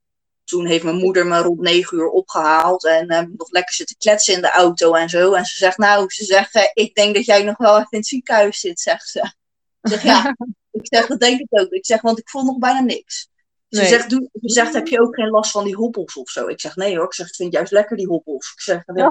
toen 0.44 0.66
heeft 0.66 0.84
mijn 0.84 0.96
moeder 0.96 1.28
me 1.28 1.42
rond 1.42 1.60
negen 1.60 1.98
uur 1.98 2.10
opgehaald. 2.10 2.86
En 2.86 3.12
uh, 3.12 3.20
nog 3.38 3.52
lekker 3.52 3.74
zitten 3.74 3.98
kletsen 3.98 4.34
in 4.34 4.42
de 4.42 4.52
auto 4.52 4.94
en 4.94 5.10
zo. 5.10 5.34
En 5.34 5.46
ze 5.46 5.58
zegt, 5.58 5.78
nou, 5.78 6.10
ze 6.10 6.24
zegt, 6.24 6.72
ik 6.74 6.96
denk 6.96 7.16
dat 7.16 7.26
jij 7.26 7.44
nog 7.44 7.58
wel 7.58 7.76
even 7.76 7.88
in 7.90 7.98
het 7.98 8.08
ziekenhuis 8.08 8.60
zit, 8.60 8.80
zegt 8.80 9.10
ze. 9.10 9.34
Ik 9.82 9.92
zeg, 9.92 10.04
ja. 10.04 10.36
ik 10.72 10.88
zeg, 10.88 11.08
dat 11.08 11.20
denk 11.20 11.40
ik 11.40 11.48
ook. 11.50 11.70
Ik 11.70 11.86
zeg, 11.86 12.02
want 12.02 12.20
ik 12.20 12.30
voel 12.30 12.44
nog 12.44 12.58
bijna 12.58 12.80
niks. 12.80 13.30
Ze, 13.70 13.80
nee. 13.80 13.90
zegt, 13.90 14.10
doe, 14.10 14.30
ze 14.32 14.50
zegt, 14.50 14.74
heb 14.74 14.88
je 14.88 15.02
ook 15.02 15.16
geen 15.16 15.30
last 15.30 15.52
van 15.52 15.64
die 15.64 15.76
hobbels 15.76 16.16
of 16.16 16.30
zo? 16.30 16.48
Ik 16.48 16.60
zeg, 16.60 16.76
nee 16.76 16.98
hoor. 16.98 17.06
Ik 17.06 17.14
zeg, 17.14 17.28
ik 17.28 17.36
vind 17.36 17.54
juist 17.54 17.72
lekker 17.72 17.98
die 17.98 18.08
hobbels. 18.08 18.52
Ik 18.56 18.62
zeg, 18.62 18.86
dan, 18.86 18.96
ja. 18.96 19.10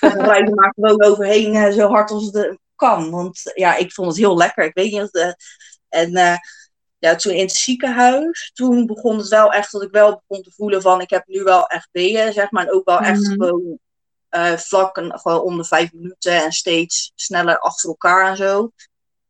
dan 0.00 0.24
rijden 0.24 0.54
maar 0.54 0.72
gewoon 0.74 1.02
overheen 1.02 1.72
zo 1.72 1.88
hard 1.88 2.10
als 2.10 2.24
het 2.24 2.58
kan. 2.74 3.10
Want 3.10 3.40
ja, 3.54 3.76
ik 3.76 3.92
vond 3.92 4.08
het 4.08 4.16
heel 4.16 4.36
lekker. 4.36 4.64
Ik 4.64 4.74
weet 4.74 4.92
niet 4.92 5.02
of 5.02 5.34
en 5.88 6.40
ja, 6.98 7.14
toen 7.14 7.32
in 7.32 7.40
het 7.40 7.52
ziekenhuis, 7.52 8.50
toen 8.54 8.86
begon 8.86 9.18
het 9.18 9.28
wel 9.28 9.52
echt 9.52 9.72
dat 9.72 9.82
ik 9.82 9.90
wel 9.90 10.22
begon 10.26 10.42
te 10.44 10.52
voelen 10.52 10.82
van 10.82 11.00
ik 11.00 11.10
heb 11.10 11.26
nu 11.26 11.42
wel 11.42 11.66
echt 11.66 11.88
beën, 11.92 12.32
zeg 12.32 12.50
maar. 12.50 12.66
En 12.66 12.72
ook 12.74 12.84
wel 12.84 12.98
echt 12.98 13.20
Mhm. 13.20 13.30
gewoon 13.32 13.78
eh, 14.28 14.52
vlak 14.52 14.96
en 14.96 15.18
gewoon 15.18 15.40
om 15.40 15.56
de 15.56 15.64
vijf 15.64 15.92
minuten 15.92 16.32
en 16.44 16.52
steeds 16.52 17.12
sneller 17.14 17.58
achter 17.58 17.88
elkaar 17.88 18.28
en 18.28 18.36
zo. 18.36 18.70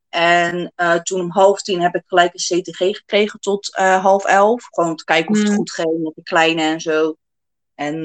En 0.08 0.72
eh, 0.74 0.94
toen 0.94 1.20
om 1.20 1.30
half 1.30 1.62
tien 1.62 1.80
heb 1.80 1.94
ik 1.94 2.02
gelijk 2.06 2.32
een 2.34 2.60
CTG 2.62 2.78
gekregen 2.96 3.40
tot 3.40 3.74
eh, 3.76 4.02
half 4.02 4.24
elf. 4.24 4.66
Gewoon 4.70 4.90
om 4.90 4.96
te 4.96 5.04
kijken 5.04 5.30
of 5.30 5.38
het 5.38 5.46
Mhm. 5.46 5.56
goed 5.56 5.70
ging 5.72 6.02
met 6.02 6.14
de 6.14 6.22
kleine 6.22 6.62
en 6.62 6.80
zo. 6.80 7.16
En 7.74 8.02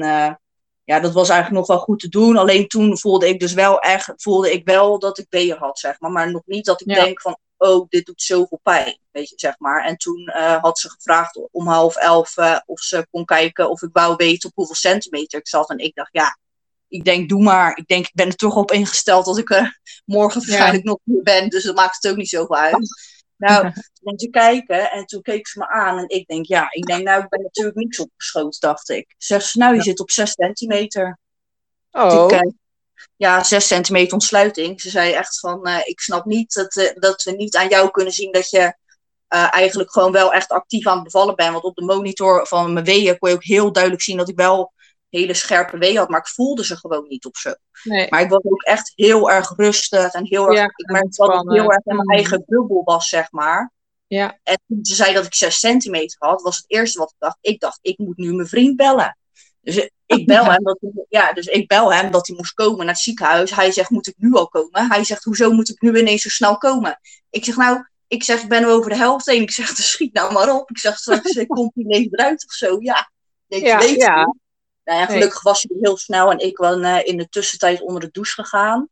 ja, 0.84 1.00
dat 1.00 1.12
was 1.12 1.28
eigenlijk 1.28 1.58
nog 1.58 1.66
wel 1.76 1.84
goed 1.84 2.00
te 2.00 2.08
doen. 2.08 2.36
Alleen 2.36 2.68
toen 2.68 2.98
voelde 2.98 3.28
ik 3.28 3.40
dus 3.40 3.52
wel 3.52 3.78
echt, 3.80 4.12
voelde 4.16 4.52
ik 4.52 4.64
wel 4.64 4.98
dat 4.98 5.18
ik 5.18 5.28
beën 5.28 5.56
had, 5.56 5.78
zeg 5.78 6.00
maar. 6.00 6.10
Maar 6.10 6.30
nog 6.30 6.42
niet 6.46 6.64
dat 6.64 6.80
ik 6.80 6.90
Ja. 6.90 7.04
denk 7.04 7.20
van, 7.20 7.36
oh, 7.56 7.86
dit 7.88 8.06
doet 8.06 8.22
zoveel 8.22 8.60
pijn, 8.62 8.98
weet 9.10 9.28
je, 9.28 9.34
zeg 9.38 9.58
maar. 9.58 9.84
En 9.84 9.96
toen 9.96 10.26
eh, 10.26 10.62
had 10.62 10.78
ze 10.78 10.90
gevraagd 10.90 11.40
om 11.50 11.66
half 11.68 11.96
elf 11.96 12.36
eh, 12.36 12.58
of 12.66 12.80
ze 12.80 13.06
kon 13.10 13.24
kijken 13.24 13.70
of 13.70 13.82
ik 13.82 13.90
wou 13.92 14.14
weten 14.16 14.48
op 14.48 14.54
hoeveel 14.54 14.74
centimeter 14.74 15.38
ik 15.38 15.48
zat. 15.48 15.70
En 15.70 15.78
ik 15.78 15.94
dacht, 15.94 16.12
ja, 16.12 16.38
ik 16.88 17.04
denk, 17.04 17.28
doe 17.28 17.42
maar. 17.42 17.76
Ik 17.76 17.86
denk, 17.86 18.06
ik 18.06 18.14
ben 18.14 18.26
er 18.26 18.36
toch 18.36 18.56
op 18.56 18.70
ingesteld 18.70 19.24
dat 19.24 19.38
ik 19.38 19.50
er 19.50 19.80
morgen 20.04 20.40
Ja. 20.40 20.46
waarschijnlijk 20.46 20.84
nog 20.84 20.98
niet 21.04 21.22
ben. 21.22 21.48
Dus 21.48 21.64
dat 21.64 21.74
maakt 21.74 21.96
het 22.00 22.10
ook 22.10 22.16
niet 22.16 22.28
zoveel 22.28 22.56
uit. 22.56 22.76
Nou, 23.36 23.62
toen 23.72 23.72
ging 24.02 24.20
ze 24.20 24.28
kijken 24.30 24.90
en 24.90 25.06
toen 25.06 25.22
keek 25.22 25.46
ze 25.46 25.58
me 25.58 25.68
aan. 25.68 25.98
En 25.98 26.08
ik 26.08 26.26
denk, 26.26 26.46
ja, 26.46 26.66
ik 26.70 26.84
denk, 26.84 27.02
nou, 27.02 27.22
ik 27.22 27.28
ben 27.28 27.42
natuurlijk 27.42 27.76
niks 27.76 27.98
opgeschoten, 27.98 28.60
dacht 28.60 28.88
ik. 28.88 29.14
Zegt 29.18 29.46
ze, 29.46 29.58
nou, 29.58 29.74
je 29.74 29.82
zit 29.82 30.00
op 30.00 30.10
6 30.10 30.30
centimeter. 30.32 31.18
Oh, 31.90 32.24
Ik, 32.24 32.30
eh, 32.30 32.50
ja, 33.16 33.42
6 33.42 33.66
centimeter 33.66 34.12
ontsluiting. 34.12 34.80
Ze 34.80 34.90
zei 34.90 35.12
echt 35.12 35.38
van, 35.40 35.64
eh, 35.66 35.78
ik 35.84 36.00
snap 36.00 36.24
niet 36.24 36.54
dat, 36.54 36.76
eh, 36.76 36.94
dat 37.00 37.22
we 37.22 37.30
niet 37.32 37.56
aan 37.56 37.68
jou 37.68 37.90
kunnen 37.90 38.12
zien 38.12 38.32
dat 38.32 38.50
je 38.50 38.82
eh, 39.28 39.54
eigenlijk 39.54 39.92
gewoon 39.92 40.12
wel 40.12 40.32
echt 40.32 40.50
actief 40.50 40.86
aan 40.86 40.94
het 40.94 41.04
bevallen 41.04 41.34
bent. 41.36 41.52
Want 41.52 41.64
op 41.64 41.74
de 41.76 41.84
monitor 41.84 42.46
van 42.46 42.72
mijn 42.72 42.84
weeën 42.84 43.18
kon 43.18 43.28
je 43.30 43.34
ook 43.34 43.44
heel 43.44 43.72
duidelijk 43.72 44.02
zien 44.02 44.16
dat 44.16 44.28
ik 44.28 44.36
wel 44.36 44.72
hele 45.08 45.34
scherpe 45.34 45.78
weeën 45.78 45.96
had. 45.96 46.08
Maar 46.08 46.20
ik 46.20 46.28
voelde 46.28 46.64
ze 46.64 46.76
gewoon 46.76 47.04
niet 47.08 47.24
of 47.24 47.36
zo. 47.36 47.54
nee. 47.82 48.06
Maar 48.10 48.20
ik 48.20 48.28
was 48.30 48.42
ook 48.44 48.62
echt 48.62 48.92
heel 48.94 49.30
erg 49.30 49.52
rustig 49.56 50.12
en 50.12 50.26
heel 50.26 50.46
erg, 50.46 50.56
Ja, 50.58 50.64
ik 50.64 50.90
merkte 50.90 51.08
dat 51.16 51.28
ik 51.28 51.34
ontspannen. 51.34 51.54
heel 51.60 51.70
erg 51.72 51.84
in 51.84 51.94
mijn 51.96 52.08
Mm. 52.08 52.14
eigen 52.14 52.44
bubbel 52.46 52.82
was, 52.84 53.08
zeg 53.08 53.30
maar. 53.30 53.72
Ja. 54.06 54.38
En 54.42 54.58
toen 54.68 54.78
ze 54.84 54.94
zei 54.94 55.14
dat 55.14 55.24
ik 55.26 55.34
6 55.34 55.58
centimeter 55.58 56.16
had, 56.18 56.42
was 56.42 56.56
het 56.56 56.64
eerste 56.68 56.98
wat 56.98 57.10
ik 57.10 57.16
dacht. 57.18 57.38
Ik 57.40 57.60
dacht, 57.60 57.78
ik 57.82 57.98
moet 57.98 58.16
nu 58.16 58.34
mijn 58.34 58.48
vriend 58.48 58.76
bellen. 58.76 59.18
Dus 59.64 59.90
ik 60.06 60.26
bel 60.26 60.44
hem 60.44 60.62
dat, 60.64 60.78
hij- 60.80 61.04
ja, 61.08 61.32
dus 61.32 61.46
ik 61.46 61.68
bel 61.68 61.92
hem 61.92 62.10
dat 62.10 62.26
hij 62.26 62.36
moest 62.36 62.54
komen 62.54 62.78
naar 62.78 62.94
het 62.94 63.02
ziekenhuis. 63.02 63.50
Hij 63.50 63.72
zegt, 63.72 63.90
moet 63.90 64.06
ik 64.06 64.14
nu 64.16 64.32
al 64.34 64.48
komen? 64.48 64.88
Hij 64.90 65.04
zegt, 65.04 65.24
hoezo 65.24 65.50
moet 65.52 65.68
ik 65.68 65.80
nu 65.80 65.98
ineens 65.98 66.22
zo 66.22 66.28
snel 66.28 66.58
komen? 66.58 67.00
Ik 67.30 67.44
zeg, 67.44 67.56
nou, 67.56 67.84
ik 68.08 68.22
zeg, 68.22 68.42
ik 68.42 68.48
ben 68.48 68.62
er 68.62 68.68
over 68.68 68.90
de 68.90 68.96
helft 68.96 69.26
heen. 69.26 69.42
Ik 69.42 69.50
zeg, 69.50 69.74
dus 69.74 69.90
schiet 69.90 70.12
nou 70.14 70.32
maar 70.32 70.54
op. 70.54 70.70
Ik 70.70 70.78
zeg, 70.78 70.96
straks 70.98 71.30
eh, 71.32 71.46
komt 71.56 71.74
hij 71.74 71.84
ineens 71.84 72.08
eruit 72.10 72.44
of 72.46 72.52
zo. 72.52 72.76
Ja, 72.80 73.10
ik 73.48 73.62
Ja, 73.62 73.78
weet 73.78 73.96
ja. 73.96 74.34
Nou 74.84 74.98
ja, 75.00 75.06
gelukkig 75.06 75.42
was 75.42 75.62
hij 75.68 75.76
heel 75.80 75.96
snel 75.96 76.30
en 76.30 76.38
ik 76.38 76.56
was 76.56 76.76
eh, 76.80 76.98
in 77.02 77.16
de 77.16 77.28
tussentijd 77.28 77.82
onder 77.82 78.00
de 78.00 78.08
douche 78.12 78.42
gegaan. 78.42 78.88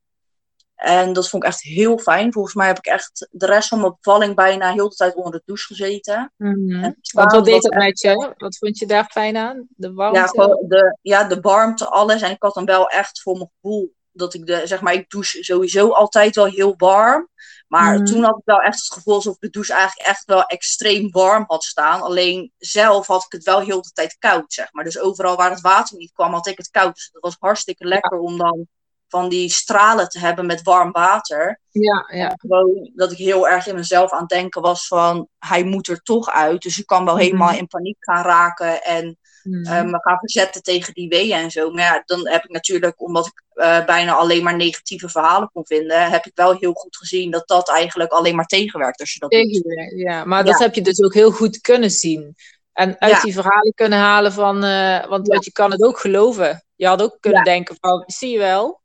En 0.75 1.13
dat 1.13 1.29
vond 1.29 1.43
ik 1.43 1.49
echt 1.49 1.63
heel 1.63 1.99
fijn. 1.99 2.33
Volgens 2.33 2.55
mij 2.55 2.67
heb 2.67 2.79
ik 2.79 2.87
echt 2.87 3.29
de 3.31 3.47
rest 3.47 3.69
van 3.69 3.81
mijn 3.81 3.95
bevalling 4.01 4.35
bijna 4.35 4.73
heel 4.73 4.89
de 4.89 4.95
tijd 4.95 5.15
onder 5.15 5.33
de 5.33 5.43
douche 5.45 5.67
gezeten. 5.67 6.33
Mhm. 6.37 6.85
En 6.85 6.99
Want 7.13 7.33
wat 7.33 7.45
deed 7.45 7.71
echt- 7.71 7.85
met 7.85 8.01
je? 8.01 8.35
Wat 8.37 8.57
vond 8.59 8.79
je 8.79 8.87
daar 8.87 9.05
fijn 9.05 9.37
aan? 9.37 9.67
De 9.69 9.93
warmte? 9.93 10.19
Ja, 10.35 10.47
de, 10.69 10.99
ja, 11.03 11.25
de 11.25 11.41
warmte, 11.41 11.87
alles. 11.89 12.23
En 12.23 12.31
ik 12.31 12.43
had 12.43 12.55
dan 12.55 12.65
wel 12.65 12.87
echt 12.89 13.21
voor 13.23 13.37
mijn 13.37 13.51
gevoel 13.61 13.95
dat 14.13 14.35
ik 14.35 14.47
de, 14.47 14.61
zeg 14.65 14.81
maar, 14.81 14.93
ik 14.93 15.11
douche 15.11 15.45
sowieso 15.45 15.91
altijd 15.91 16.35
wel 16.35 16.45
heel 16.47 16.75
warm. 16.77 17.29
Maar 17.69 17.95
Mhm. 17.95 18.05
toen 18.05 18.23
had 18.23 18.37
ik 18.39 18.45
wel 18.45 18.59
echt 18.61 18.79
het 18.85 18.93
gevoel 18.93 19.15
alsof 19.15 19.35
ik 19.35 19.41
de 19.41 19.51
douche 19.51 19.73
eigenlijk 19.73 20.09
echt 20.09 20.25
wel 20.25 20.43
extreem 20.43 21.11
warm 21.11 21.45
had 21.47 21.65
staan. 21.65 22.01
Alleen 22.03 22.53
zelf 22.59 23.07
had 23.07 23.25
ik 23.25 23.33
het 23.33 23.45
wel 23.45 23.61
heel 23.61 23.83
de 23.83 23.91
tijd 23.93 24.17
koud, 24.19 24.53
zeg 24.53 24.73
maar. 24.73 24.85
Dus 24.85 24.99
overal 24.99 25.37
waar 25.37 25.51
het 25.51 25.61
water 25.61 25.97
niet 25.97 26.13
kwam, 26.13 26.33
had 26.33 26.47
ik 26.47 26.57
het 26.57 26.71
koud. 26.71 26.95
Dus 26.95 27.09
dat 27.13 27.23
was 27.23 27.37
hartstikke 27.39 27.85
lekker 27.85 28.19
om 28.19 28.39
dan 28.39 28.67
van 29.13 29.29
die 29.29 29.51
stralen 29.51 30.09
te 30.09 30.19
hebben 30.19 30.47
met 30.47 30.63
warm 30.63 30.93
water. 30.93 31.61
Ja, 31.71 32.09
ja. 32.13 32.33
Gewoon 32.37 32.91
dat 32.95 33.13
ik 33.13 33.19
heel 33.19 33.49
erg 33.49 33.67
in 33.67 33.75
mezelf 33.75 34.13
aan 34.13 34.21
het 34.21 34.29
denken 34.29 34.63
was 34.63 34.87
van, 34.87 35.29
hij 35.39 35.65
moet 35.65 35.89
er 35.89 36.03
toch 36.03 36.31
uit. 36.31 36.63
Dus 36.63 36.79
ik 36.79 36.87
kan 36.87 37.05
wel 37.05 37.15
Mhm. 37.15 37.23
helemaal 37.23 37.55
in 37.55 37.67
paniek 37.67 37.97
gaan 37.99 38.25
raken 38.25 38.83
en 38.83 39.17
me 39.43 39.99
gaan 40.03 40.19
verzetten 40.19 40.63
tegen 40.63 40.95
die 40.95 41.09
weeën 41.09 41.37
en 41.39 41.51
zo. 41.51 41.71
Maar 41.71 41.83
ja, 41.83 42.03
dan 42.07 42.29
heb 42.29 42.45
ik 42.45 42.51
natuurlijk, 42.51 43.01
omdat 43.01 43.27
ik 43.27 43.43
eh, 43.53 43.85
bijna 43.85 44.13
alleen 44.13 44.43
maar 44.43 44.57
negatieve 44.57 45.09
verhalen 45.09 45.51
kon 45.53 45.67
vinden, 45.67 46.11
heb 46.11 46.27
ik 46.27 46.33
wel 46.35 46.57
heel 46.59 46.73
goed 46.73 46.97
gezien 46.97 47.31
dat 47.31 47.49
dat 47.49 47.69
eigenlijk 47.69 48.11
alleen 48.13 48.37
maar 48.37 48.47
tegenwerkt 48.47 49.01
als 49.01 49.13
je 49.13 49.19
dat 49.19 49.31
doet. 49.31 49.63
Ja. 49.97 50.25
Maar 50.25 50.45
dat 50.45 50.59
heb 50.59 50.75
je 50.75 50.83
dus 50.83 51.03
ook 51.03 51.15
heel 51.15 51.31
goed 51.31 51.61
kunnen 51.61 51.91
zien. 51.91 52.35
En 52.73 52.97
uit 53.01 53.13
Ja. 53.13 53.21
die 53.21 53.33
verhalen 53.33 53.75
kunnen 53.75 53.99
halen 53.99 54.33
van... 54.33 54.65
eh, 54.65 55.07
want, 55.09 55.29
want 55.29 55.45
je 55.45 55.53
kan 55.53 55.71
het 55.71 55.83
ook 55.83 55.99
geloven. 55.99 56.65
Je 56.77 56.87
had 56.87 57.03
ook 57.03 57.17
kunnen 57.21 57.45
denken 57.45 57.77
van... 57.81 58.03
Zie 58.07 58.31
je 58.31 58.39
wel? 58.39 58.81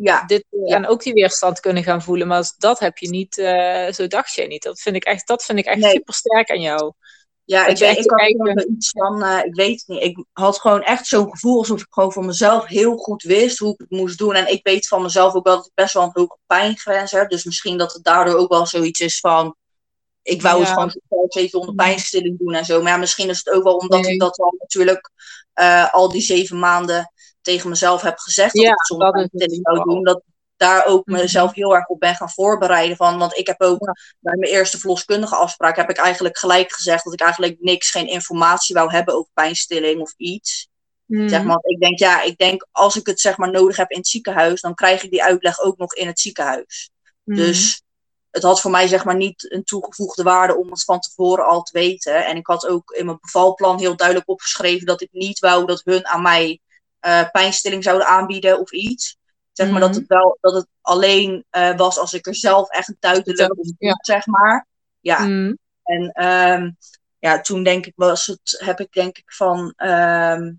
Ja, 0.00 0.24
Dit, 0.26 0.44
eh, 0.50 0.68
Ja. 0.68 0.76
En 0.76 0.86
ook 0.86 1.02
die 1.02 1.12
weerstand 1.12 1.60
kunnen 1.60 1.82
gaan 1.82 2.02
voelen. 2.02 2.26
Maar 2.26 2.52
dat 2.58 2.78
heb 2.78 2.98
je 2.98 3.08
niet... 3.08 3.38
eh, 3.38 3.92
zo 3.92 4.06
dacht 4.06 4.34
jij 4.34 4.46
niet. 4.46 4.62
Dat 4.62 4.80
vind 4.80 4.96
ik 4.96 5.04
echt, 5.04 5.26
dat 5.26 5.44
vind 5.44 5.58
ik 5.58 5.64
echt 5.66 5.78
Nee. 5.80 5.90
super 5.92 6.14
sterk 6.14 6.50
aan 6.50 6.60
jou. 6.60 6.92
ja 7.44 7.60
Dat 7.62 7.70
ik, 7.70 7.78
weet, 7.78 7.98
ik 7.98 8.10
had 8.10 8.60
zoiets 8.62 8.90
van, 8.90 9.24
eh, 9.24 9.44
ik 9.44 9.54
weet 9.54 9.78
het 9.80 9.86
niet. 9.88 10.02
Ik 10.02 10.24
had 10.32 10.58
gewoon 10.60 10.82
echt 10.82 11.06
zo'n 11.06 11.30
gevoel 11.30 11.58
alsof 11.58 11.80
ik 11.80 11.86
gewoon 11.90 12.12
voor 12.12 12.24
mezelf 12.24 12.66
heel 12.66 12.96
goed 12.96 13.22
wist 13.22 13.58
hoe 13.58 13.72
ik 13.72 13.78
het 13.78 13.90
moest 13.90 14.18
doen. 14.18 14.34
En 14.34 14.50
ik 14.52 14.60
weet 14.62 14.86
van 14.88 15.02
mezelf 15.02 15.34
ook 15.34 15.44
wel 15.46 15.56
dat 15.56 15.66
ik 15.66 15.72
best 15.74 15.94
wel 15.94 16.02
een 16.02 16.10
hoge 16.12 16.36
pijngrens 16.46 17.10
heb. 17.10 17.30
Dus 17.30 17.44
misschien 17.44 17.78
dat 17.78 17.92
het 17.92 18.04
daardoor 18.04 18.36
ook 18.36 18.50
wel 18.52 18.66
zoiets 18.66 19.00
is 19.00 19.20
van, 19.20 19.56
ik 20.22 20.42
wou 20.42 20.60
het 20.60 20.68
gewoon 20.68 20.92
even 21.28 21.58
onder 21.60 21.74
pijnstilling 21.74 22.38
doen 22.38 22.54
en 22.54 22.64
zo. 22.64 22.82
Maar 22.82 22.92
ja, 22.92 22.98
misschien 22.98 23.28
is 23.28 23.38
het 23.44 23.50
ook 23.54 23.62
wel 23.62 23.76
omdat 23.76 24.00
Nee. 24.02 24.12
ik 24.12 24.20
dat 24.20 24.38
al 24.38 24.54
natuurlijk 24.58 25.10
al 25.90 26.08
die 26.08 26.22
zeven 26.22 26.58
maanden 26.58 27.12
tegen 27.48 27.68
mezelf 27.68 28.02
heb 28.02 28.18
gezegd. 28.18 28.54
Dat 28.54 28.64
Ja, 28.64 28.70
ik 28.70 28.86
zonder 28.86 29.12
dat 29.32 29.58
zou 29.62 29.82
doen. 29.84 30.04
Dat, 30.04 30.22
daar 30.56 30.86
ook 30.86 31.06
Mhm. 31.06 31.20
mezelf 31.20 31.54
heel 31.54 31.74
erg 31.74 31.86
op 31.86 32.00
ben 32.00 32.14
gaan 32.14 32.30
voorbereiden. 32.30 32.96
Van, 32.96 33.18
want 33.18 33.36
ik 33.38 33.46
heb 33.46 33.60
ook 33.60 33.84
Ja. 33.84 33.92
bij 34.20 34.36
mijn 34.36 34.52
eerste 34.52 34.78
verloskundige 34.78 35.36
afspraak 35.36 35.76
heb 35.76 35.90
ik 35.90 35.96
eigenlijk 35.96 36.38
gelijk 36.38 36.72
gezegd 36.72 37.04
dat 37.04 37.12
ik 37.12 37.20
eigenlijk 37.20 37.56
niks, 37.60 37.90
geen 37.90 38.08
informatie 38.08 38.74
wou 38.74 38.90
hebben 38.90 39.14
over 39.14 39.30
pijnstilling 39.34 40.00
of 40.00 40.14
iets. 40.16 40.68
Mhm. 41.04 41.28
Zeg 41.28 41.38
maar, 41.42 41.52
want 41.54 41.66
ik 41.66 41.80
denk, 41.80 41.98
ja, 41.98 42.22
ik 42.22 42.38
denk 42.38 42.66
als 42.72 42.96
ik 42.96 43.06
het 43.06 43.20
zeg 43.20 43.36
maar 43.36 43.50
nodig 43.50 43.76
heb 43.76 43.90
in 43.90 43.98
het 43.98 44.08
ziekenhuis, 44.08 44.60
dan 44.60 44.74
krijg 44.74 45.02
ik 45.02 45.10
die 45.10 45.22
uitleg 45.22 45.60
ook 45.60 45.78
nog 45.78 45.94
in 45.94 46.06
het 46.06 46.20
ziekenhuis. 46.20 46.90
Mhm. 47.24 47.36
Dus 47.36 47.82
het 48.30 48.42
had 48.42 48.60
voor 48.60 48.70
mij 48.70 48.88
zeg 48.88 49.04
maar 49.04 49.16
niet 49.16 49.52
een 49.52 49.64
toegevoegde 49.64 50.22
waarde 50.22 50.56
om 50.56 50.70
het 50.70 50.84
van 50.84 51.00
tevoren 51.00 51.46
al 51.46 51.62
te 51.62 51.78
weten. 51.78 52.26
En 52.26 52.36
ik 52.36 52.46
had 52.46 52.66
ook 52.66 52.90
in 52.90 53.04
mijn 53.06 53.18
bevalplan 53.20 53.78
heel 53.78 53.96
duidelijk 53.96 54.28
opgeschreven 54.28 54.86
dat 54.86 55.00
ik 55.00 55.08
niet 55.12 55.38
wou 55.38 55.66
dat 55.66 55.80
hun 55.84 56.06
aan 56.06 56.22
mij 56.22 56.60
eh, 57.00 57.30
pijnstilling 57.30 57.82
zouden 57.84 58.06
aanbieden 58.06 58.58
of 58.60 58.72
iets. 58.72 59.16
Zeg 59.52 59.70
maar 59.70 59.80
dat 59.80 59.90
Mhm. 59.90 59.98
het 59.98 60.08
wel 60.08 60.38
dat 60.40 60.54
het 60.54 60.66
alleen 60.80 61.44
eh, 61.50 61.76
was 61.76 61.98
als 61.98 62.12
ik 62.12 62.26
er 62.26 62.34
zelf 62.34 62.68
echt 62.70 62.88
een 62.88 62.96
duidelijk 63.00 63.58
op 63.58 63.66
ja. 63.78 63.94
zeg 64.00 64.26
maar. 64.26 64.66
Ja, 65.00 65.18
Mhm. 65.18 65.54
en 65.82 66.12
ehm, 66.12 66.70
ja, 67.18 67.40
toen 67.40 67.62
denk 67.62 67.86
ik 67.86 67.92
was 67.96 68.26
het, 68.26 68.62
heb 68.64 68.80
ik 68.80 68.92
denk 68.92 69.18
ik 69.18 69.32
van 69.32 69.72
ehm, 69.76 70.52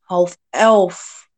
half 0.00 0.36
elf 0.50 1.28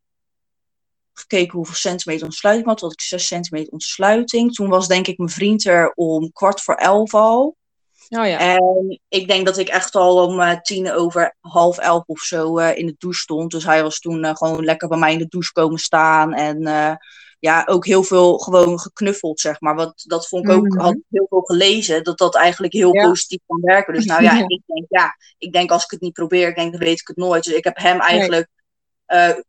gekeken 1.13 1.57
hoeveel 1.57 1.75
centimeter 1.75 2.25
ontsluiting 2.25 2.67
had. 2.69 2.79
Toen 2.79 2.89
had 2.89 3.01
ik 3.01 3.07
6 3.07 3.27
centimeter 3.27 3.73
ontsluiting. 3.73 4.55
Toen 4.55 4.69
was 4.69 4.89
denk 4.89 5.07
ik 5.07 5.19
mijn 5.19 5.31
vriend 5.31 5.65
er 5.67 5.93
om 5.95 6.33
kwart 6.33 6.61
voor 6.61 6.75
elf 6.75 7.15
al. 7.15 7.57
Oh 8.09 8.27
ja. 8.27 8.39
En 8.39 9.01
ik 9.09 9.29
denk 9.29 9.47
dat 9.47 9.59
ik 9.59 9.69
echt 9.69 9.95
al 9.95 10.27
om 10.27 10.41
eh, 10.41 10.61
tien 10.61 10.93
over 10.93 11.37
half 11.41 11.79
elf 11.79 12.03
of 12.07 12.21
zo 12.21 12.59
eh, 12.59 12.79
in 12.79 12.87
de 12.87 12.95
douche 12.99 13.21
stond. 13.21 13.51
Dus 13.51 13.65
hij 13.65 13.83
was 13.83 13.99
toen 14.01 14.25
eh, 14.25 14.35
gewoon 14.35 14.65
lekker 14.65 14.89
bij 14.89 14.99
mij 14.99 15.13
in 15.13 15.19
de 15.19 15.29
douche 15.29 15.53
komen 15.53 15.79
staan. 15.79 16.33
En 16.35 16.63
ja, 17.41 17.63
ook 17.67 17.87
heel 17.87 18.03
veel 18.03 18.39
gewoon 18.39 18.79
geknuffeld, 18.81 19.41
zeg 19.41 19.61
maar. 19.61 19.75
Want 19.75 20.09
dat 20.09 20.29
vond 20.29 20.45
ik 20.45 20.51
ook, 20.51 20.67
Mhm. 20.69 20.81
had 20.81 20.93
ik 20.95 21.03
heel 21.11 21.27
veel 21.29 21.41
gelezen, 21.41 22.05
dat 22.05 22.19
dat 22.19 22.35
eigenlijk 22.35 22.73
heel 22.73 22.95
Ja. 22.95 23.07
positief 23.09 23.39
kan 23.47 23.61
werken. 23.61 23.95
Dus 23.95 24.05
nou 24.05 24.23
ja, 24.23 24.33
Ja. 24.39 24.45
ik 24.49 24.63
denk, 24.67 24.87
ja, 24.89 25.17
ik 25.39 25.53
denk 25.53 25.71
als 25.71 25.85
ik 25.85 25.91
het 25.91 26.01
niet 26.01 26.13
probeer, 26.13 26.49
ik 26.49 26.57
denk, 26.57 26.71
dan 26.73 26.81
weet 26.81 27.01
ik 27.01 27.07
het 27.09 27.17
nooit. 27.17 27.45
Dus 27.45 27.55
ik 27.55 27.65
heb 27.65 27.77
hem 27.77 28.01
eigenlijk 28.01 28.49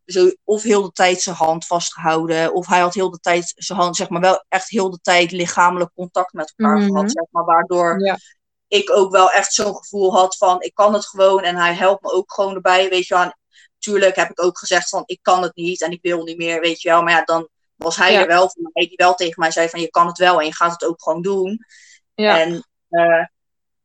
zo, 0.05 0.31
of 0.43 0.63
heel 0.63 0.81
de 0.81 0.91
tijd 0.91 1.21
zijn 1.21 1.35
hand 1.35 1.65
vastgehouden, 1.65 2.53
of 2.53 2.67
hij 2.67 2.79
had 2.79 2.93
heel 2.93 3.11
de 3.11 3.19
tijd 3.19 3.53
zijn 3.55 3.79
hand, 3.79 3.95
zeg 3.95 4.09
maar, 4.09 4.21
wel 4.21 4.43
echt 4.49 4.69
heel 4.69 4.89
de 4.89 4.99
tijd 5.01 5.31
lichamelijk 5.31 5.91
contact 5.95 6.33
met 6.33 6.53
elkaar 6.55 6.77
Mhm. 6.77 6.87
gehad, 6.87 7.11
zeg 7.11 7.25
maar. 7.31 7.45
Waardoor 7.45 7.99
Ja. 8.05 8.17
Ik 8.69 8.91
ook 8.91 9.11
wel 9.11 9.31
echt 9.31 9.53
zo'n 9.53 9.75
gevoel 9.75 10.13
had 10.13 10.37
van 10.37 10.61
ik 10.61 10.73
kan 10.73 10.93
het 10.93 11.05
gewoon 11.05 11.43
en 11.43 11.55
hij 11.55 11.73
helpt 11.73 12.03
me 12.03 12.11
ook 12.11 12.33
gewoon 12.33 12.55
erbij, 12.55 12.89
weet 12.89 13.07
je 13.07 13.13
wel. 13.13 13.23
En 13.23 13.37
Tuurlijk 13.79 14.15
heb 14.15 14.29
ik 14.29 14.43
ook 14.43 14.57
gezegd 14.57 14.89
van 14.89 15.03
ik 15.05 15.19
kan 15.21 15.41
het 15.43 15.55
niet 15.55 15.81
en 15.81 15.91
ik 15.91 16.01
wil 16.01 16.23
niet 16.23 16.37
meer, 16.37 16.61
weet 16.61 16.81
je 16.81 16.89
wel. 16.89 17.01
Maar 17.03 17.13
ja, 17.13 17.23
dan 17.23 17.49
was 17.75 17.95
hij 17.95 18.11
Ja. 18.11 18.21
er 18.21 18.27
wel 18.27 18.49
voor 18.49 18.69
mij, 18.73 18.87
die 18.87 18.97
wel 18.97 19.13
tegen 19.13 19.39
mij 19.39 19.51
zei 19.51 19.69
van 19.69 19.79
je 19.79 19.89
kan 19.89 20.07
het 20.07 20.17
wel 20.17 20.39
en 20.39 20.45
je 20.45 20.53
gaat 20.55 20.71
het 20.71 20.85
ook 20.85 21.03
gewoon 21.03 21.21
doen. 21.21 21.65
Ja. 22.13 22.39
En 22.39 22.67
eh, 22.89 23.25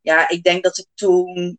ja, 0.01 0.29
ik 0.29 0.43
denk 0.43 0.65
dat 0.65 0.79
ik 0.79 0.87
toen 0.95 1.59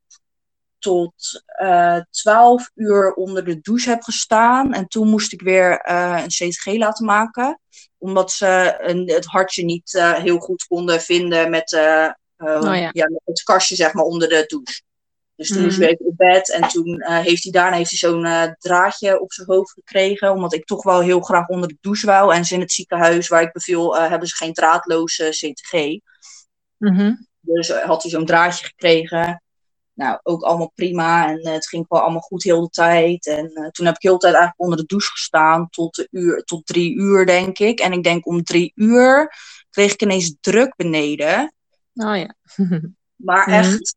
tot 0.79 1.43
eh 1.45 1.99
12 2.09 2.71
uur 2.75 3.13
onder 3.13 3.45
de 3.45 3.61
douche 3.61 3.89
heb 3.89 4.03
gestaan. 4.03 4.73
En 4.73 4.87
toen 4.87 5.09
moest 5.09 5.33
ik 5.33 5.41
weer 5.41 5.79
eh, 5.79 6.21
een 6.23 6.49
CTG 6.49 6.65
laten 6.65 7.05
maken. 7.05 7.59
Omdat 7.97 8.31
ze 8.31 8.75
een, 8.79 9.09
het 9.09 9.25
hartje 9.25 9.63
niet 9.63 9.91
heel 10.17 10.39
goed 10.39 10.65
konden 10.67 11.01
vinden 11.01 11.49
met, 11.49 11.71
eh, 12.47 12.53
eh, 12.55 12.61
Oh 12.61 12.75
ja. 12.93 13.07
met 13.09 13.21
het 13.25 13.43
kastje 13.43 13.75
zeg 13.75 13.93
maar, 13.93 14.05
onder 14.05 14.29
de 14.29 14.43
douche. 14.47 14.81
Dus 15.35 15.47
toen 15.47 15.61
moest 15.61 15.77
Mhm. 15.79 15.89
ik 15.89 15.97
weer 15.99 16.07
op 16.07 16.17
bed. 16.17 16.51
En 16.51 16.67
toen 16.67 16.99
eh, 16.99 17.19
heeft 17.19 17.43
hij 17.43 17.51
daarna 17.51 17.77
heeft 17.77 17.89
hij 17.89 18.09
zo'n 18.11 18.25
eh, 18.25 18.51
draadje 18.59 19.21
op 19.21 19.33
zijn 19.33 19.47
hoofd 19.47 19.71
gekregen. 19.71 20.31
Omdat 20.31 20.53
ik 20.53 20.65
toch 20.65 20.83
wel 20.83 20.99
heel 21.01 21.19
graag 21.21 21.47
onder 21.47 21.67
de 21.69 21.77
douche 21.81 22.05
wou. 22.05 22.33
En 22.33 22.45
ze 22.45 22.53
in 22.53 22.59
het 22.59 22.71
ziekenhuis 22.71 23.27
waar 23.27 23.41
ik 23.41 23.51
beviel, 23.53 23.97
eh, 23.97 24.09
hebben 24.09 24.27
ze 24.27 24.35
geen 24.35 24.53
draadloze 24.53 25.29
CTG. 25.29 25.99
Mhm. 26.77 27.13
Dus 27.39 27.69
had 27.71 28.01
hij 28.01 28.11
zo'n 28.11 28.25
draadje 28.25 28.65
gekregen. 28.65 29.39
Nou, 29.93 30.19
ook 30.23 30.41
allemaal 30.41 30.71
prima. 30.75 31.27
En 31.29 31.47
het 31.47 31.67
ging 31.67 31.85
gewoon 31.87 32.03
allemaal 32.03 32.21
goed 32.21 32.43
heel 32.43 32.61
de 32.61 32.69
tijd. 32.69 33.27
En 33.27 33.69
toen 33.71 33.85
heb 33.85 33.95
ik 33.95 34.01
heel 34.01 34.13
de 34.13 34.19
tijd 34.19 34.33
eigenlijk 34.33 34.61
onder 34.61 34.77
de 34.77 34.85
douche 34.85 35.11
gestaan. 35.11 35.69
Tot, 35.69 35.95
de 35.95 36.07
uur, 36.11 36.43
tot 36.43 36.65
drie 36.65 36.95
uur, 36.95 37.25
denk 37.25 37.59
ik. 37.59 37.79
En 37.79 37.91
ik 37.91 38.03
denk 38.03 38.27
om 38.27 38.43
drie 38.43 38.71
uur 38.75 39.33
kreeg 39.69 39.93
ik 39.93 40.01
ineens 40.01 40.35
druk 40.41 40.75
beneden. 40.75 41.54
Oh 41.95 42.17
ja. 42.17 42.35
Maar 43.15 43.49
Mhm. 43.49 43.57
echt 43.59 43.95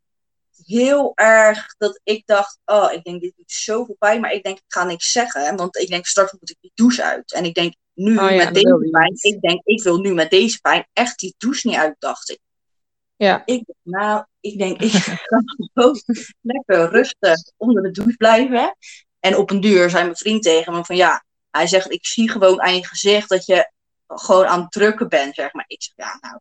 heel 0.64 1.12
erg 1.14 1.74
dat 1.78 2.00
ik 2.04 2.26
dacht... 2.26 2.58
Oh, 2.64 2.92
ik 2.92 3.04
denk, 3.04 3.20
dit 3.20 3.32
doet 3.36 3.52
zoveel 3.52 3.96
pijn. 3.98 4.20
Maar 4.20 4.32
ik 4.32 4.42
denk, 4.42 4.56
ik 4.58 4.64
ga 4.66 4.84
niks 4.84 5.12
zeggen. 5.12 5.56
Want 5.56 5.76
ik 5.76 5.88
denk, 5.88 6.06
straks 6.06 6.32
moet 6.32 6.50
ik 6.50 6.56
die 6.60 6.72
douche 6.74 7.02
uit. 7.04 7.32
En 7.32 7.44
ik 7.44 7.54
denk, 7.54 7.74
nu 7.94 8.18
Oh 8.18 8.30
ja, 8.30 8.36
met 8.44 8.54
deze 8.54 8.88
pijn... 8.90 9.10
niet. 9.12 9.24
Ik 9.24 9.40
denk, 9.40 9.60
ik 9.64 9.82
wil 9.82 9.98
nu 9.98 10.14
met 10.14 10.30
deze 10.30 10.60
pijn 10.60 10.86
echt 10.92 11.18
die 11.18 11.34
douche 11.38 11.68
niet 11.68 11.76
uit, 11.76 11.96
dacht 11.98 12.30
ik. 12.30 12.38
Ja. 13.16 13.42
Ik 13.44 13.64
denk, 13.64 13.78
nou, 13.82 14.24
ik 14.40 14.58
denk, 14.58 14.80
ik 14.80 14.90
ga 15.02 15.18
gewoon 15.72 16.00
lekker 16.40 16.90
rustig 16.90 17.52
onder 17.56 17.82
de 17.82 17.90
douche 17.90 18.16
blijven. 18.16 18.76
En 19.20 19.36
op 19.36 19.50
een 19.50 19.60
duur 19.60 19.90
zei 19.90 20.04
mijn 20.04 20.16
vriend 20.16 20.42
tegen 20.42 20.72
me 20.72 20.84
van 20.84 20.96
ja, 20.96 21.24
hij 21.50 21.66
zegt, 21.66 21.90
ik 21.92 22.06
zie 22.06 22.30
gewoon 22.30 22.60
aan 22.60 22.74
je 22.74 22.86
gezicht 22.86 23.28
dat 23.28 23.46
je 23.46 23.72
gewoon 24.06 24.46
aan 24.46 24.60
het 24.60 24.70
drukken 24.70 25.08
bent, 25.08 25.34
zeg 25.34 25.52
maar. 25.52 25.64
Ik 25.66 25.82
zeg, 25.82 25.92
ja, 25.96 26.18
nou, 26.20 26.40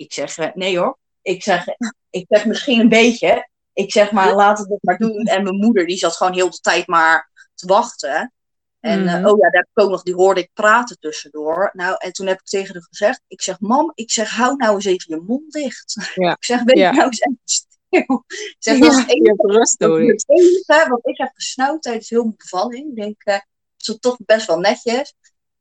ik 0.00 0.12
zeg, 0.12 0.38
eh, 0.38 0.48
nee 0.54 0.78
hoor. 0.78 0.98
Ik 1.22 1.42
zeg, 1.42 1.64
ik 2.10 2.24
zeg 2.28 2.46
misschien 2.46 2.80
een 2.80 2.88
beetje. 2.88 3.48
Ik 3.72 3.92
zeg 3.92 4.12
maar, 4.12 4.34
laat 4.34 4.58
het 4.58 4.68
het 4.68 4.82
maar 4.82 4.98
doen. 4.98 5.24
En 5.24 5.42
mijn 5.42 5.56
moeder, 5.56 5.86
die 5.86 5.96
zat 5.96 6.16
gewoon 6.16 6.32
heel 6.32 6.50
de 6.50 6.58
tijd 6.58 6.86
maar 6.86 7.30
te 7.54 7.66
wachten. 7.66 8.32
En 8.80 9.06
eh, 9.08 9.14
Mhm. 9.14 9.26
oh 9.26 9.36
ja, 9.38 9.50
daar 9.50 9.60
heb 9.60 9.68
ik 9.74 9.82
ook 9.82 9.90
nog, 9.90 10.02
die 10.02 10.14
hoorde 10.14 10.40
ik 10.40 10.50
praten 10.52 10.98
tussendoor. 10.98 11.70
Nou, 11.72 11.94
en 11.98 12.12
toen 12.12 12.26
heb 12.26 12.38
ik 12.40 12.46
tegen 12.46 12.74
haar 12.74 12.82
gezegd, 12.82 13.20
ik 13.26 13.42
zeg, 13.42 13.60
mam, 13.60 13.92
ik 13.94 14.10
zeg, 14.10 14.30
hou 14.30 14.56
nou 14.56 14.74
eens 14.74 14.84
even 14.84 15.14
je 15.16 15.22
mond 15.26 15.52
dicht. 15.52 16.10
Ja. 16.14 16.30
Ik 16.40 16.44
zeg, 16.44 16.62
wees 16.62 16.78
Ja. 16.78 16.90
nou 16.90 17.04
eens 17.06 17.20
even 17.20 17.38
stil. 17.44 18.24
Ik 18.26 18.56
zeg, 18.58 18.78
dat 18.78 18.90
is 18.90 18.96
Ja, 18.96 19.00
het 19.02 19.10
je 19.10 19.14
enige, 19.14 19.60
is 20.12 20.24
het 20.26 20.38
enige 20.38 20.88
wat 20.90 21.00
ik 21.06 21.18
heb 21.18 21.30
gesnauwd 21.34 21.82
tijdens 21.82 22.08
heel 22.10 22.22
mijn 22.22 22.34
bevalling. 22.36 22.88
Ik 22.88 22.94
denk, 22.96 23.22
eh 23.24 23.34
het 23.34 23.88
is 23.88 23.96
toch 24.00 24.16
best 24.24 24.46
wel 24.46 24.58
netjes. 24.58 25.14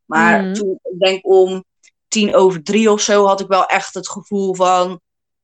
Maar 0.06 0.44
Mhm. 0.44 0.54
toen, 0.54 0.80
ik 0.84 1.00
denk 1.00 1.28
om 1.28 1.64
tien 2.10 2.36
over 2.36 2.64
drie 2.64 2.92
of 2.92 3.02
zo, 3.02 3.26
had 3.26 3.40
ik 3.40 3.48
wel 3.48 3.66
echt 3.66 3.94
het 3.94 4.10
gevoel 4.10 4.56
van... 4.56 5.00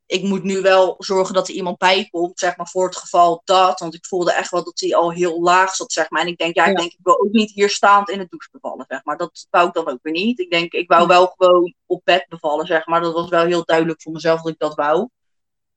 Ik 0.08 0.24
moet 0.24 0.44
nu 0.44 0.62
wel 0.62 0.96
zorgen 0.98 1.34
dat 1.34 1.48
er 1.48 1.54
iemand 1.54 1.78
bij 1.78 2.08
komt, 2.12 2.40
zeg 2.40 2.58
maar, 2.58 2.68
voor 2.68 2.86
het 2.86 2.98
geval 2.98 3.42
dat. 3.46 3.80
Want 3.80 3.94
ik 3.94 4.06
voelde 4.06 4.34
echt 4.34 4.52
wel 4.52 4.64
dat 4.64 4.80
hij 4.80 4.96
al 4.96 5.12
heel 5.12 5.42
laag 5.42 5.76
zat, 5.76 5.92
zeg 5.92 6.10
maar. 6.10 6.22
En 6.22 6.28
ik 6.28 6.38
denk, 6.38 6.56
ja, 6.56 6.64
ik 6.66 6.72
Ja. 6.72 6.76
denk, 6.80 6.92
ik 6.92 7.00
wil 7.04 7.20
ook 7.22 7.32
niet 7.32 7.52
hier 7.52 7.70
staand 7.70 8.10
in 8.10 8.20
het 8.20 8.30
douche 8.30 8.50
bevallen, 8.52 8.86
zeg 8.88 9.04
maar. 9.04 9.18
Dat 9.18 9.48
wou 9.50 9.68
ik 9.68 9.74
dan 9.74 9.88
ook 9.90 10.00
weer 10.02 10.14
niet. 10.14 10.40
Ik 10.40 10.50
denk, 10.50 10.74
ik 10.74 10.88
wou 10.88 11.02
Mhm. 11.02 11.12
wel 11.12 11.34
gewoon 11.38 11.74
op 11.86 12.02
bed 12.04 12.26
bevallen, 12.30 12.66
zeg 12.66 12.86
maar. 12.86 13.02
Dat 13.02 13.14
was 13.14 13.30
wel 13.30 13.46
heel 13.46 13.66
duidelijk 13.66 14.02
voor 14.02 14.12
mezelf 14.12 14.42
dat 14.42 14.52
ik 14.52 14.60
dat 14.60 14.76
wou. 14.76 15.10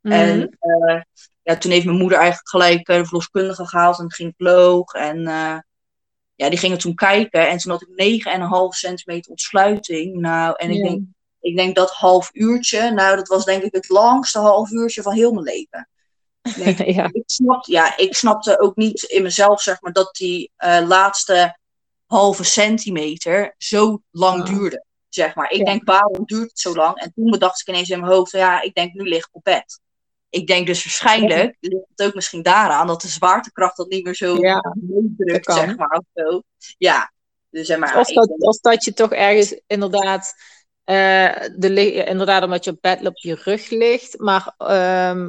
Mhm. 0.00 0.14
En 0.14 0.56
eh, 0.60 1.00
ja, 1.42 1.56
toen 1.56 1.70
heeft 1.70 1.84
mijn 1.84 1.98
moeder 1.98 2.18
eigenlijk 2.18 2.48
gelijk 2.48 2.88
eh, 2.88 2.96
de 2.96 3.04
verloskundige 3.04 3.66
gehaald 3.66 3.98
en 3.98 4.04
een 4.04 4.12
gynaecoloog. 4.12 4.92
En 4.92 5.26
eh, 5.26 5.58
ja, 6.38 6.48
die 6.48 6.58
gingen 6.58 6.78
toen 6.78 6.94
kijken. 6.94 7.48
En 7.48 7.58
toen 7.58 7.72
had 7.72 7.82
ik 7.82 7.88
9,5 7.88 8.76
centimeter 8.78 9.30
ontsluiting. 9.30 10.16
Nou, 10.16 10.54
en 10.56 10.70
ik, 10.70 10.76
Ja. 10.76 10.82
denk, 10.88 11.02
ik 11.40 11.56
denk 11.56 11.76
dat 11.76 11.90
half 11.90 12.30
uurtje, 12.32 12.90
nou, 12.90 13.16
dat 13.16 13.28
was 13.28 13.44
denk 13.44 13.62
ik 13.62 13.72
het 13.74 13.88
langste 13.88 14.38
half 14.38 14.70
uurtje 14.70 15.02
van 15.02 15.12
heel 15.12 15.32
mijn 15.32 15.44
leven. 15.44 15.88
Denk, 16.56 16.78
ja. 16.98 17.08
ik, 17.12 17.22
snapte, 17.26 17.72
ja, 17.72 17.96
ik 17.96 18.14
snapte 18.14 18.60
ook 18.60 18.76
niet 18.76 19.02
in 19.02 19.22
mezelf, 19.22 19.62
zeg 19.62 19.80
maar, 19.80 19.92
dat 19.92 20.14
die 20.14 20.52
eh, 20.56 20.80
laatste 20.86 21.58
halve 22.06 22.44
centimeter 22.44 23.54
zo 23.58 24.02
lang 24.10 24.40
Ah. 24.40 24.46
duurde. 24.46 24.84
Zeg 25.08 25.34
maar. 25.34 25.50
Ik 25.50 25.58
Ja. 25.58 25.64
denk, 25.64 25.84
waarom 25.84 26.24
duurt 26.24 26.48
het 26.50 26.58
zo 26.58 26.74
lang? 26.74 26.96
En 26.96 27.12
toen 27.14 27.30
bedacht 27.30 27.60
ik 27.60 27.68
ineens 27.68 27.90
in 27.90 28.00
mijn 28.00 28.12
hoofd, 28.12 28.32
ja, 28.32 28.60
ik 28.62 28.74
denk, 28.74 28.92
nu 28.92 29.08
lig 29.08 29.18
ik 29.26 29.28
op 29.32 29.44
bed. 29.44 29.80
Ik 30.30 30.46
denk 30.46 30.66
dus 30.66 30.84
waarschijnlijk 30.84 31.56
ligt 31.60 31.84
het 31.94 32.06
ook 32.06 32.14
misschien 32.14 32.42
daaraan 32.42 32.86
dat 32.86 33.00
de 33.00 33.08
zwaartekracht 33.08 33.76
dat 33.76 33.88
niet 33.88 34.04
meer 34.04 34.14
zo 34.14 34.36
Ja, 34.36 34.60
kan. 35.40 35.56
zeg 35.56 35.76
maar. 35.76 35.98
Of 35.98 36.04
zo. 36.14 36.42
Ja, 36.78 37.12
dus 37.50 37.66
zeg 37.66 37.78
maar. 37.78 37.98
Of 37.98 38.12
dat, 38.12 38.28
of 38.38 38.58
dat 38.58 38.84
je 38.84 38.92
toch 38.92 39.12
ergens 39.12 39.60
inderdaad, 39.66 40.34
eh, 40.84 41.34
de, 41.56 41.92
inderdaad 42.04 42.42
omdat 42.42 42.64
je 42.64 42.70
op 42.70 42.78
bed 42.80 43.06
op 43.06 43.16
je 43.16 43.34
rug 43.34 43.70
ligt, 43.70 44.18
maar 44.18 44.54
ehm, 44.58 45.28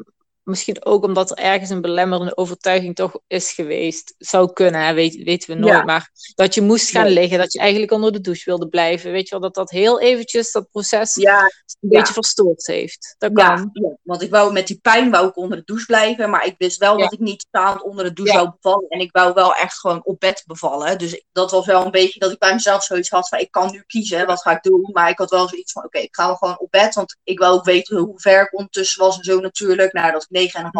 misschien 0.49 0.85
ook 0.85 1.03
omdat 1.03 1.31
er 1.31 1.37
ergens 1.37 1.69
een 1.69 1.81
belemmerende 1.81 2.37
overtuiging 2.37 2.95
toch 2.95 3.19
is 3.27 3.51
geweest. 3.51 4.13
Zou 4.17 4.53
kunnen, 4.53 4.81
hè, 4.81 4.93
weet, 4.93 5.23
weten 5.23 5.49
we 5.53 5.59
nooit. 5.59 5.73
Ja. 5.73 5.83
Maar 5.83 6.09
dat 6.35 6.53
je 6.53 6.61
moest 6.61 6.89
gaan 6.89 7.07
liggen, 7.07 7.37
dat 7.37 7.53
je 7.53 7.59
eigenlijk 7.59 7.91
onder 7.91 8.11
de 8.11 8.21
douche 8.21 8.43
wilde 8.45 8.67
blijven. 8.67 9.11
Weet 9.11 9.23
je 9.23 9.29
wel, 9.29 9.39
dat 9.39 9.53
dat 9.55 9.69
heel 9.69 10.01
eventjes 10.01 10.51
dat 10.51 10.69
proces 10.71 11.15
ja, 11.15 11.41
een 11.79 11.89
beetje 11.89 12.13
verstoord 12.13 12.67
heeft. 12.67 13.15
Dat 13.17 13.31
Ja, 13.35 13.55
kan. 13.55 13.69
ja, 13.73 13.97
want 14.03 14.21
ik 14.21 14.29
wou 14.29 14.51
met 14.53 14.67
die 14.67 14.79
pijn 14.81 15.11
wou 15.11 15.27
ik 15.27 15.37
onder 15.37 15.57
de 15.57 15.63
douche 15.65 15.85
blijven, 15.85 16.29
maar 16.29 16.45
ik 16.45 16.55
wist 16.57 16.77
wel 16.77 16.97
dat 16.97 17.13
ik 17.13 17.19
niet 17.19 17.41
staand 17.47 17.83
onder 17.83 18.03
de 18.03 18.13
douche 18.13 18.33
zou 18.33 18.49
bevallen. 18.59 18.89
En 18.89 18.99
ik 18.99 19.11
wou 19.11 19.33
wel 19.33 19.55
echt 19.55 19.79
gewoon 19.79 20.01
op 20.03 20.19
bed 20.19 20.43
bevallen. 20.45 20.97
Dus 20.97 21.13
ik- 21.13 21.25
dat 21.31 21.51
was 21.51 21.65
wel 21.65 21.85
een 21.85 21.91
beetje 21.91 22.19
dat 22.19 22.31
ik 22.31 22.39
bij 22.39 22.53
mezelf 22.53 22.83
zoiets 22.83 23.09
had 23.09 23.27
van 23.29 23.39
ik 23.39 23.51
kan 23.51 23.71
nu 23.71 23.83
kiezen, 23.87 24.25
wat 24.25 24.41
ga 24.41 24.51
ik 24.51 24.63
doen? 24.63 24.89
Maar 24.93 25.09
ik 25.09 25.17
had 25.17 25.29
wel 25.29 25.47
zoiets 25.47 25.71
van 25.71 25.83
oké, 25.83 25.99
ik 25.99 26.15
ga 26.15 26.25
wel 26.25 26.35
gewoon 26.35 26.59
op 26.59 26.71
bed, 26.71 26.93
want 26.95 27.17
ik 27.23 27.39
wou 27.39 27.53
ook 27.53 27.63
weten 27.65 27.97
hoe 27.97 28.19
ver 28.19 28.41
ik 28.41 28.53
ondertussen 28.57 29.03
was 29.03 29.17
en 29.17 29.23
zo 29.23 29.39
natuurlijk. 29.39 29.93
Nou, 29.93 30.11
dat 30.11 30.21
is 30.21 30.27
9,5 30.29 30.38
Mhm. 30.38 30.38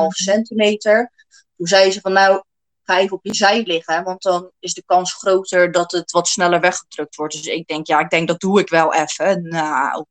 Centimeter. 0.10 1.12
Toen 1.58 1.68
zei 1.68 1.92
ze 1.92 2.02
van 2.02 2.14
nou, 2.14 2.44
ga 2.84 3.00
even 3.00 3.18
op 3.18 3.26
je 3.26 3.36
zij 3.36 3.64
liggen, 3.64 4.04
want 4.04 4.22
dan 4.22 4.52
is 4.60 4.74
de 4.74 4.84
kans 4.86 5.14
groter 5.14 5.72
dat 5.72 5.92
het 5.92 6.12
wat 6.12 6.28
sneller 6.28 6.60
weggedrukt 6.60 7.16
wordt. 7.16 7.34
Dus 7.34 7.46
ik 7.46 7.68
denk, 7.68 7.88
ja, 7.88 8.00
ik 8.00 8.10
denk 8.10 8.28
dat 8.28 8.40
doe 8.40 8.60
ik 8.60 8.70
wel 8.70 8.94
even. 8.94 9.48
Nou, 9.48 10.06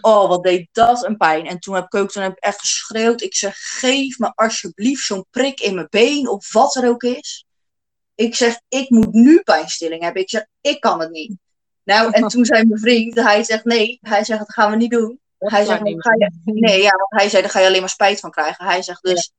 oh, 0.00 0.28
wat 0.28 0.42
deed 0.42 0.68
dat 0.72 1.04
een 1.04 1.16
pijn. 1.16 1.46
En 1.46 1.58
toen 1.58 1.74
heb 1.74 1.84
ik 1.84 1.94
ook 1.94 2.10
toen 2.10 2.22
heb 2.22 2.32
ik 2.32 2.42
echt 2.44 2.60
geschreeuwd. 2.60 3.22
Ik 3.22 3.34
zeg, 3.34 3.56
geef 3.58 4.18
me 4.18 4.32
alsjeblieft 4.34 5.04
zo'n 5.04 5.26
prik 5.30 5.60
in 5.60 5.74
mijn 5.74 5.86
been 5.90 6.28
of 6.28 6.52
wat 6.52 6.74
er 6.74 6.88
ook 6.88 7.02
is. 7.02 7.46
Ik 8.14 8.34
zeg, 8.34 8.60
ik 8.68 8.90
moet 8.90 9.12
nu 9.12 9.40
pijnstilling 9.40 10.02
hebben. 10.02 10.22
Ik 10.22 10.30
zeg, 10.30 10.46
ik 10.60 10.80
kan 10.80 11.00
het 11.00 11.10
niet. 11.10 11.36
Nou, 11.84 12.12
en 12.12 12.28
toen 12.28 12.44
zei 12.44 12.64
mijn 12.64 12.80
vriend, 12.80 13.14
hij 13.14 13.44
zegt 13.44 13.64
nee. 13.64 13.98
Hij 14.00 14.24
zegt, 14.24 14.38
dat 14.38 14.52
gaan 14.52 14.70
we 14.70 14.76
niet 14.76 14.90
doen. 14.90 15.20
Hij 15.38 15.64
zegt, 15.64 15.80
ga 15.82 16.14
je, 16.18 16.30
nee, 16.44 16.82
ja, 16.82 16.90
want 16.90 17.20
hij 17.20 17.28
zei, 17.28 17.42
daar 17.42 17.50
ga 17.50 17.60
je 17.60 17.66
alleen 17.66 17.80
maar 17.80 17.88
spijt 17.88 18.20
van 18.20 18.30
krijgen. 18.30 18.64
Hij 18.64 18.82
zegt 18.82 19.02
dus, 19.02 19.32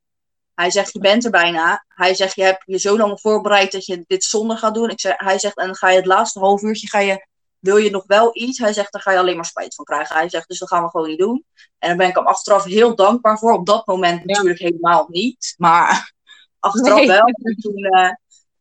hij 0.55 0.71
zegt, 0.71 0.93
je 0.93 0.99
bent 0.99 1.25
er 1.25 1.31
bijna. 1.31 1.85
Hij 1.87 2.15
zegt, 2.15 2.35
je 2.35 2.43
hebt 2.43 2.63
je 2.65 2.79
zo 2.79 2.97
lang 2.97 3.19
voorbereid 3.21 3.71
dat 3.71 3.85
je 3.85 4.03
dit 4.07 4.23
zonder 4.23 4.57
gaat 4.57 4.73
doen. 4.73 4.89
Ik 4.89 4.99
zeg, 4.99 5.13
hij 5.17 5.39
zegt, 5.39 5.57
en 5.57 5.65
dan 5.65 5.75
ga 5.75 5.89
je 5.89 5.95
het 5.95 6.05
laatste 6.05 6.39
half 6.39 6.61
uurtje, 6.61 6.87
ga 6.87 6.99
je, 6.99 7.27
wil 7.59 7.77
je 7.77 7.89
nog 7.89 8.03
wel 8.07 8.29
iets? 8.33 8.59
Hij 8.59 8.73
zegt, 8.73 8.91
daar 8.91 9.01
ga 9.01 9.11
je 9.11 9.17
alleen 9.17 9.35
maar 9.35 9.45
spijt 9.45 9.75
van 9.75 9.85
krijgen. 9.85 10.15
Hij 10.15 10.29
zegt, 10.29 10.47
dus 10.47 10.59
dat 10.59 10.67
gaan 10.67 10.83
we 10.83 10.89
gewoon 10.89 11.07
niet 11.07 11.19
doen. 11.19 11.45
En 11.79 11.87
daar 11.87 11.97
ben 11.97 12.07
ik 12.07 12.15
hem 12.15 12.27
achteraf 12.27 12.63
heel 12.63 12.95
dankbaar 12.95 13.37
voor. 13.37 13.53
Op 13.53 13.65
dat 13.65 13.85
moment 13.85 14.25
natuurlijk 14.25 14.59
helemaal 14.59 15.05
niet. 15.09 15.53
Maar 15.57 16.13
achteraf 16.59 17.05
wel. 17.05 17.25
En 17.25 17.55
toen, 17.59 17.85
uh, 17.95 18.11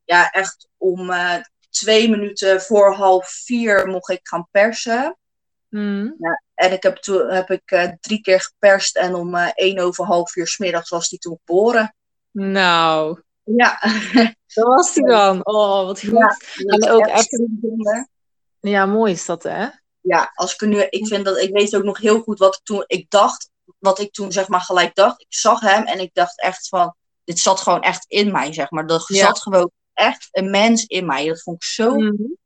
ja, 0.04 0.30
echt 0.30 0.68
om 0.76 1.10
uh, 1.10 1.34
twee 1.70 2.10
minuten 2.10 2.60
voor 2.60 2.94
half 2.94 3.28
vier 3.28 3.86
mocht 3.86 4.10
ik 4.10 4.20
gaan 4.22 4.48
persen. 4.50 5.16
Mm. 5.74 6.14
Ja, 6.18 6.42
en 6.54 6.72
ik 6.72 6.82
heb 6.82 6.96
toen 6.96 7.28
heb 7.30 7.50
ik 7.50 7.70
uh, 7.70 7.88
drie 8.00 8.20
keer 8.20 8.40
geperst 8.40 8.96
en 8.96 9.14
om 9.14 9.34
uh, 9.34 9.50
één 9.54 9.78
over 9.78 10.04
half 10.04 10.36
uur 10.36 10.46
smiddags 10.46 10.90
was 10.90 11.08
die 11.08 11.18
toen 11.18 11.38
geboren. 11.44 11.94
Nou. 12.30 13.22
Ja. 13.42 13.78
Dat 14.54 14.66
was 14.66 14.94
die 14.94 15.06
dan. 15.06 15.46
Oh, 15.46 15.84
wat 15.84 16.00
goed. 16.00 16.10
Ja, 16.10 16.36
en 16.66 16.90
ook 16.90 17.06
echt. 17.06 17.42
Ja, 18.60 18.86
mooi 18.86 19.12
is 19.12 19.24
dat, 19.26 19.42
hè? 19.42 19.66
Ja, 20.00 20.30
als 20.34 20.54
ik 20.54 20.60
nu, 20.68 20.80
ik 20.80 21.06
vind 21.06 21.24
dat, 21.24 21.38
ik 21.38 21.52
weet 21.52 21.76
ook 21.76 21.82
nog 21.84 21.98
heel 21.98 22.20
goed 22.20 22.38
wat 22.38 22.54
ik 22.54 22.64
toen, 22.64 22.84
ik 22.86 23.10
dacht, 23.10 23.50
wat 23.78 23.98
ik 23.98 24.12
toen 24.12 24.32
zeg 24.32 24.48
maar 24.48 24.60
gelijk 24.60 24.94
dacht. 24.94 25.20
Ik 25.20 25.34
zag 25.34 25.60
hem 25.60 25.84
en 25.84 25.98
ik 26.00 26.10
dacht 26.12 26.40
echt 26.40 26.68
van, 26.68 26.94
dit 27.24 27.38
zat 27.38 27.60
gewoon 27.60 27.82
echt 27.82 28.04
in 28.08 28.32
mij, 28.32 28.52
zeg 28.52 28.70
maar. 28.70 28.86
Dat 28.86 29.04
Ja. 29.06 29.26
zat 29.26 29.40
gewoon 29.40 29.70
echt 29.92 30.28
een 30.30 30.50
mens 30.50 30.84
in 30.84 31.06
mij. 31.06 31.28
Dat 31.28 31.42
vond 31.42 31.56
ik 31.56 31.68
zo 31.68 31.94
Mm. 31.94 32.36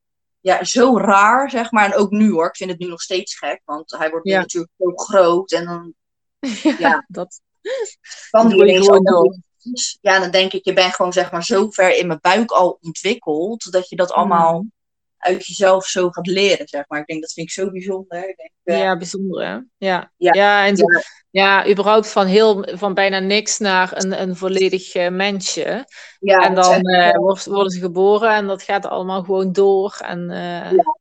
Ja, 0.48 0.64
zo 0.64 0.98
raar, 0.98 1.50
zeg 1.50 1.70
maar. 1.70 1.84
En 1.84 1.94
ook 1.94 2.10
nu 2.10 2.30
hoor, 2.30 2.46
ik 2.46 2.56
vind 2.56 2.70
het 2.70 2.78
nu 2.78 2.86
nog 2.86 3.00
steeds 3.00 3.38
gek, 3.38 3.62
want 3.64 3.90
hij 3.98 4.10
wordt 4.10 4.24
nu 4.24 4.32
Ja. 4.32 4.38
natuurlijk 4.38 4.72
zo 4.78 4.92
groot 4.94 5.52
en 5.52 5.64
dan 5.64 5.94
Ja, 6.62 6.74
Ja. 6.78 7.04
dat 7.08 7.40
kan 8.30 8.48
die 8.48 8.62
ineens 8.62 8.86
gewoon 8.86 9.06
allemaal. 9.06 9.38
Ja, 10.00 10.18
dan 10.18 10.30
denk 10.30 10.52
ik, 10.52 10.64
je 10.64 10.72
bent 10.72 10.94
gewoon 10.94 11.12
zeg 11.12 11.30
maar 11.32 11.44
zo 11.44 11.70
ver 11.70 11.96
in 11.96 12.06
mijn 12.06 12.18
buik 12.22 12.50
al 12.50 12.78
ontwikkeld, 12.82 13.72
dat 13.72 13.88
je 13.88 13.96
dat 13.96 14.12
allemaal 14.12 14.58
Mm. 14.58 14.72
Uit 15.18 15.46
jezelf 15.46 15.86
zo 15.86 16.10
gaat 16.10 16.26
leren, 16.26 16.68
zeg 16.68 16.84
maar. 16.88 17.00
Ik 17.00 17.06
denk, 17.06 17.20
dat 17.20 17.32
vind 17.32 17.46
ik 17.46 17.52
zo 17.52 17.70
bijzonder. 17.70 18.28
Ik 18.28 18.36
denk, 18.36 18.50
eh, 18.64 18.78
Ja, 18.78 18.96
bijzonder 18.96 19.46
hè? 19.46 19.58
Ja, 19.86 20.12
Ja. 20.16 20.32
ja, 20.32 20.66
en 20.66 20.76
Ja. 20.76 21.02
ja, 21.30 21.68
überhaupt 21.68 22.08
van, 22.08 22.26
heel, 22.26 22.68
van 22.72 22.94
bijna 22.94 23.18
niks 23.18 23.58
naar 23.58 23.90
een, 23.96 24.20
een 24.22 24.36
volledig 24.36 24.94
eh, 24.94 25.10
mensje. 25.10 25.86
ja, 26.20 26.38
en 26.38 26.54
dan 26.54 26.80
eh, 26.82 27.16
worden 27.44 27.70
ze 27.70 27.80
geboren 27.80 28.30
en 28.34 28.46
dat 28.46 28.62
gaat 28.62 28.86
allemaal 28.86 29.22
gewoon 29.22 29.52
door. 29.52 29.96
En 30.04 30.28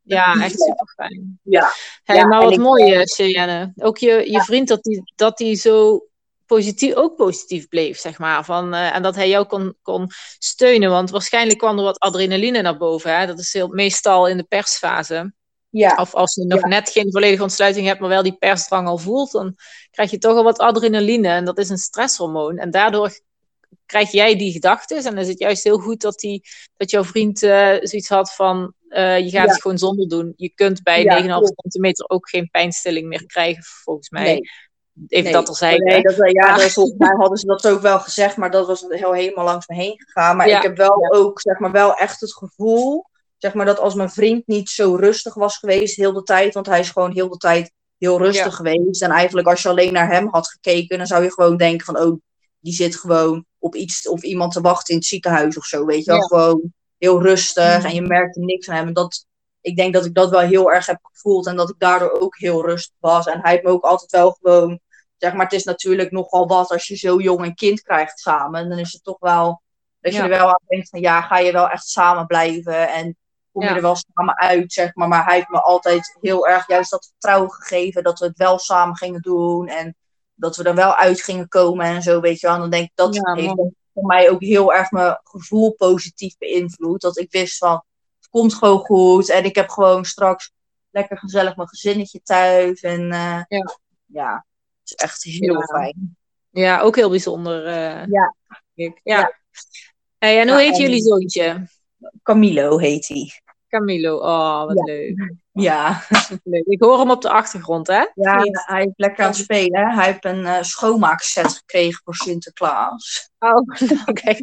ja, 0.04 0.34
echt 0.34 0.62
super 0.62 0.94
fijn. 0.96 1.40
ja, 1.44 1.72
Hey, 2.04 2.26
maar 2.26 2.44
wat 2.44 2.58
mooi, 2.58 3.02
Cheyenne. 3.04 3.72
Ook 3.76 3.98
je, 3.98 4.32
je 4.32 4.42
vriend, 4.42 4.68
dat 4.68 4.84
die, 4.84 5.12
dat 5.16 5.38
die 5.38 5.56
zo 5.56 6.06
positief, 6.48 6.94
ook 6.94 7.16
positief 7.16 7.68
bleef, 7.68 8.00
zeg 8.00 8.18
maar. 8.20 8.46
Van, 8.46 8.74
eh, 8.74 8.96
en 8.96 9.02
dat 9.02 9.16
hij 9.16 9.30
jou 9.30 9.46
kon, 9.46 9.76
kon 9.82 10.08
steunen. 10.40 10.90
Want 10.90 11.10
waarschijnlijk 11.10 11.60
kwam 11.60 11.78
er 11.78 11.84
wat 11.84 12.00
adrenaline 12.00 12.62
naar 12.62 12.78
boven. 12.78 13.18
Hè? 13.20 13.26
Dat 13.26 13.40
is 13.40 13.54
heel, 13.54 13.68
meestal 13.68 14.28
in 14.28 14.38
de 14.38 14.44
persfase. 14.44 15.34
ja, 15.70 15.96
Of 15.96 16.14
als 16.14 16.36
je 16.36 16.46
nog 16.46 16.62
Ja. 16.62 16.68
net 16.68 16.90
geen 16.90 17.12
volledige 17.12 17.42
ontsluiting 17.44 17.88
hebt, 17.88 18.00
maar 18.00 18.10
wel 18.10 18.24
die 18.24 18.38
persdrang 18.38 18.88
al 18.88 18.98
voelt, 18.98 19.32
dan 19.32 19.56
krijg 19.92 20.12
je 20.12 20.18
toch 20.18 20.36
al 20.38 20.44
wat 20.44 20.58
adrenaline. 20.58 21.28
En 21.28 21.46
dat 21.46 21.58
is 21.58 21.70
een 21.70 21.78
stresshormoon. 21.78 22.58
En 22.58 22.72
daardoor 22.72 23.20
krijg 23.86 24.12
jij 24.12 24.36
die 24.36 24.52
gedachten. 24.52 24.98
En 24.98 25.04
dan 25.04 25.18
is 25.18 25.28
het 25.28 25.40
juist 25.40 25.64
heel 25.64 25.78
goed 25.78 26.02
dat, 26.02 26.20
die, 26.20 26.42
dat 26.78 26.90
jouw 26.90 27.04
vriend 27.04 27.44
eh, 27.44 27.68
zoiets 27.82 28.10
had 28.10 28.34
van, 28.34 28.74
eh, 28.90 29.18
je 29.18 29.24
gaat 29.30 29.46
Ja. 29.46 29.52
het 29.52 29.62
gewoon 29.62 29.78
zonder 29.78 30.08
doen. 30.08 30.34
Je 30.36 30.50
kunt 30.56 30.84
bij 30.84 31.04
Ja, 31.04 31.14
9,5 31.22 31.28
klopt. 31.48 31.62
centimeter 31.62 32.10
ook 32.10 32.30
geen 32.30 32.50
pijnstilling 32.52 33.08
meer 33.08 33.26
krijgen, 33.26 33.64
volgens 33.64 34.10
mij. 34.10 34.24
nee. 34.24 34.42
Even 35.08 35.24
Nee. 35.24 35.34
dat 35.34 35.48
er 35.50 35.56
zijn. 35.56 35.84
Nee, 35.84 36.02
dat, 36.02 36.16
ja, 36.32 36.58
dat, 36.58 36.72
volgens 36.72 36.98
mij 36.98 37.16
hadden 37.18 37.38
ze 37.38 37.46
dat 37.46 37.68
ook 37.68 37.82
wel 37.82 38.00
gezegd, 38.00 38.38
maar 38.38 38.52
dat 38.52 38.68
was 38.68 38.86
heel 38.90 39.14
helemaal 39.14 39.46
langs 39.46 39.68
me 39.68 39.76
heen 39.76 39.96
gegaan. 39.98 40.38
Maar 40.38 40.48
Ja. 40.48 40.58
ik 40.58 40.64
heb 40.64 40.78
wel 40.78 41.08
ook, 41.14 41.42
zeg 41.42 41.60
maar, 41.60 41.72
wel 41.72 41.94
echt 41.96 42.20
het 42.22 42.34
gevoel, 42.36 43.06
zeg 43.38 43.54
maar, 43.54 43.66
dat 43.66 43.80
als 43.80 43.94
mijn 43.94 44.10
vriend 44.10 44.48
niet 44.48 44.70
zo 44.70 44.96
rustig 44.96 45.34
was 45.34 45.58
geweest 45.58 45.96
heel 45.96 46.14
de 46.14 46.24
tijd, 46.24 46.54
want 46.54 46.66
hij 46.66 46.80
is 46.80 46.90
gewoon 46.90 47.12
heel 47.12 47.30
de 47.30 47.38
tijd 47.38 47.72
heel 47.98 48.18
rustig 48.18 48.56
geweest. 48.56 49.02
En 49.02 49.12
eigenlijk 49.12 49.48
als 49.48 49.62
je 49.62 49.70
alleen 49.70 49.94
naar 49.94 50.12
hem 50.12 50.28
had 50.32 50.48
gekeken, 50.48 50.98
dan 50.98 51.08
zou 51.08 51.24
je 51.24 51.32
gewoon 51.32 51.58
denken 51.58 51.86
van, 51.86 52.00
oh, 52.00 52.20
die 52.60 52.74
zit 52.74 52.96
gewoon 52.96 53.46
op 53.60 53.76
iets 53.76 54.08
of 54.10 54.22
iemand 54.22 54.52
te 54.54 54.62
wachten 54.62 54.94
in 54.94 55.00
het 55.00 55.08
ziekenhuis 55.08 55.58
of 55.58 55.66
zo, 55.66 55.86
weet 55.86 56.06
je 56.06 56.12
wel. 56.12 56.22
Gewoon 56.22 56.74
heel 56.98 57.22
rustig 57.22 57.78
Mhm. 57.78 57.86
en 57.86 57.94
je 57.94 58.02
merkte 58.02 58.40
niks 58.40 58.70
aan 58.70 58.76
hem. 58.76 58.88
En 58.88 58.94
dat, 58.94 59.26
ik 59.62 59.76
denk 59.76 59.94
dat 59.94 60.06
ik 60.06 60.14
dat 60.14 60.30
wel 60.30 60.40
heel 60.40 60.72
erg 60.72 60.86
heb 60.86 61.00
gevoeld 61.02 61.48
en 61.48 61.56
dat 61.56 61.70
ik 61.70 61.76
daardoor 61.78 62.12
ook 62.20 62.38
heel 62.38 62.66
rustig 62.66 62.94
was. 63.00 63.26
En 63.26 63.40
hij 63.42 63.52
heeft 63.52 63.64
me 63.64 63.70
ook 63.70 63.84
altijd 63.84 64.12
wel 64.12 64.38
gewoon 64.42 64.80
zeg 65.18 65.34
maar, 65.34 65.44
het 65.44 65.54
is 65.54 65.64
natuurlijk 65.64 66.12
nogal 66.12 66.48
wat 66.48 66.72
als 66.72 66.88
je 66.88 66.96
zo 66.96 67.20
jong 67.20 67.42
een 67.46 67.56
kind 67.56 67.82
krijgt 67.82 68.20
samen. 68.20 68.70
Dan 68.70 68.78
is 68.80 68.94
het 68.94 69.04
toch 69.04 69.20
wel 69.20 69.62
dat 70.00 70.12
je 70.14 70.18
Ja. 70.18 70.24
er 70.24 70.30
wel 70.30 70.48
aan 70.48 70.64
denkt 70.68 70.90
van 70.90 71.00
ja, 71.02 71.22
ga 71.22 71.38
je 71.38 71.52
wel 71.52 71.70
echt 71.70 71.88
samen 71.88 72.26
blijven 72.26 72.90
en 72.90 73.18
kom 73.52 73.62
je 73.62 73.70
Ja. 73.70 73.76
er 73.76 73.82
wel 73.82 73.96
samen 74.14 74.38
uit, 74.38 74.74
zeg 74.74 74.96
maar. 74.96 75.08
Maar 75.08 75.26
hij 75.26 75.36
heeft 75.36 75.50
me 75.50 75.62
altijd 75.62 76.18
heel 76.22 76.48
erg 76.48 76.68
juist 76.68 76.92
dat 76.92 77.06
vertrouwen 77.06 77.52
gegeven 77.52 78.04
dat 78.04 78.20
we 78.20 78.26
het 78.26 78.38
wel 78.38 78.60
samen 78.60 78.96
gingen 78.96 79.22
doen 79.22 79.68
en 79.68 79.96
dat 80.34 80.56
we 80.56 80.64
er 80.64 80.76
wel 80.76 80.96
uit 80.96 81.22
gingen 81.22 81.48
komen 81.48 81.86
en 81.86 82.02
zo, 82.02 82.20
weet 82.20 82.40
je 82.40 82.46
wel. 82.48 82.56
En 82.56 82.62
dan 82.62 82.70
denk 82.70 82.84
ik, 82.86 82.92
dat 82.96 83.16
Ja, 83.16 83.34
heeft 83.34 83.56
voor 83.94 84.06
mij 84.06 84.30
ook 84.30 84.42
heel 84.42 84.74
erg 84.74 84.92
mijn 84.92 85.20
gevoel 85.24 85.72
positief 85.74 86.38
beïnvloed. 86.38 87.02
Dat 87.02 87.18
ik 87.18 87.32
wist 87.32 87.58
van, 87.58 87.84
het 88.20 88.30
komt 88.30 88.54
gewoon 88.54 88.80
goed 88.80 89.30
en 89.30 89.44
ik 89.46 89.56
heb 89.56 89.70
gewoon 89.70 90.06
straks 90.06 90.52
lekker 90.92 91.18
gezellig 91.18 91.56
mijn 91.56 91.68
gezinnetje 91.68 92.22
thuis 92.22 92.82
en 92.82 93.12
eh, 93.12 93.42
Ja. 94.06 94.46
Is 94.90 94.96
echt 94.96 95.24
heel 95.24 95.62
fijn. 95.62 96.18
Ja, 96.50 96.80
ook 96.80 96.96
heel 96.96 97.10
bijzonder. 97.10 97.66
eh, 97.66 98.06
Ja. 98.06 98.36
ja. 99.04 99.40
Hey, 100.18 100.40
en 100.40 100.50
hoe 100.50 100.60
heet 100.60 100.74
en- 100.76 100.82
jullie 100.82 101.02
zoontje? 101.02 101.68
Camilo 102.24 102.78
heet 102.78 103.08
hij. 103.08 103.32
Camilo. 103.70 104.18
Oh, 104.18 104.66
wat 104.66 104.78
Ja. 104.78 104.84
leuk. 104.94 105.16
Ja. 105.52 106.02
leuk. 106.44 106.66
Ik 106.66 106.82
hoor 106.82 107.00
hem 107.00 107.12
op 107.12 107.22
de 107.22 107.30
achtergrond, 107.30 107.88
hè? 107.88 108.06
ja, 108.14 108.36
Niet? 108.42 108.64
hij 108.66 108.84
is 108.84 108.92
lekker 108.96 109.24
aan 109.24 109.30
het 109.30 109.40
spelen. 109.40 109.94
Hij 109.94 110.06
heeft 110.06 110.26
een 110.26 110.46
eh, 110.46 110.62
schoonmaakset 110.62 111.48
gekregen 111.54 112.02
voor 112.04 112.16
Sinterklaas. 112.16 113.30
Oh, 113.40 113.68
kijk, 114.24 114.40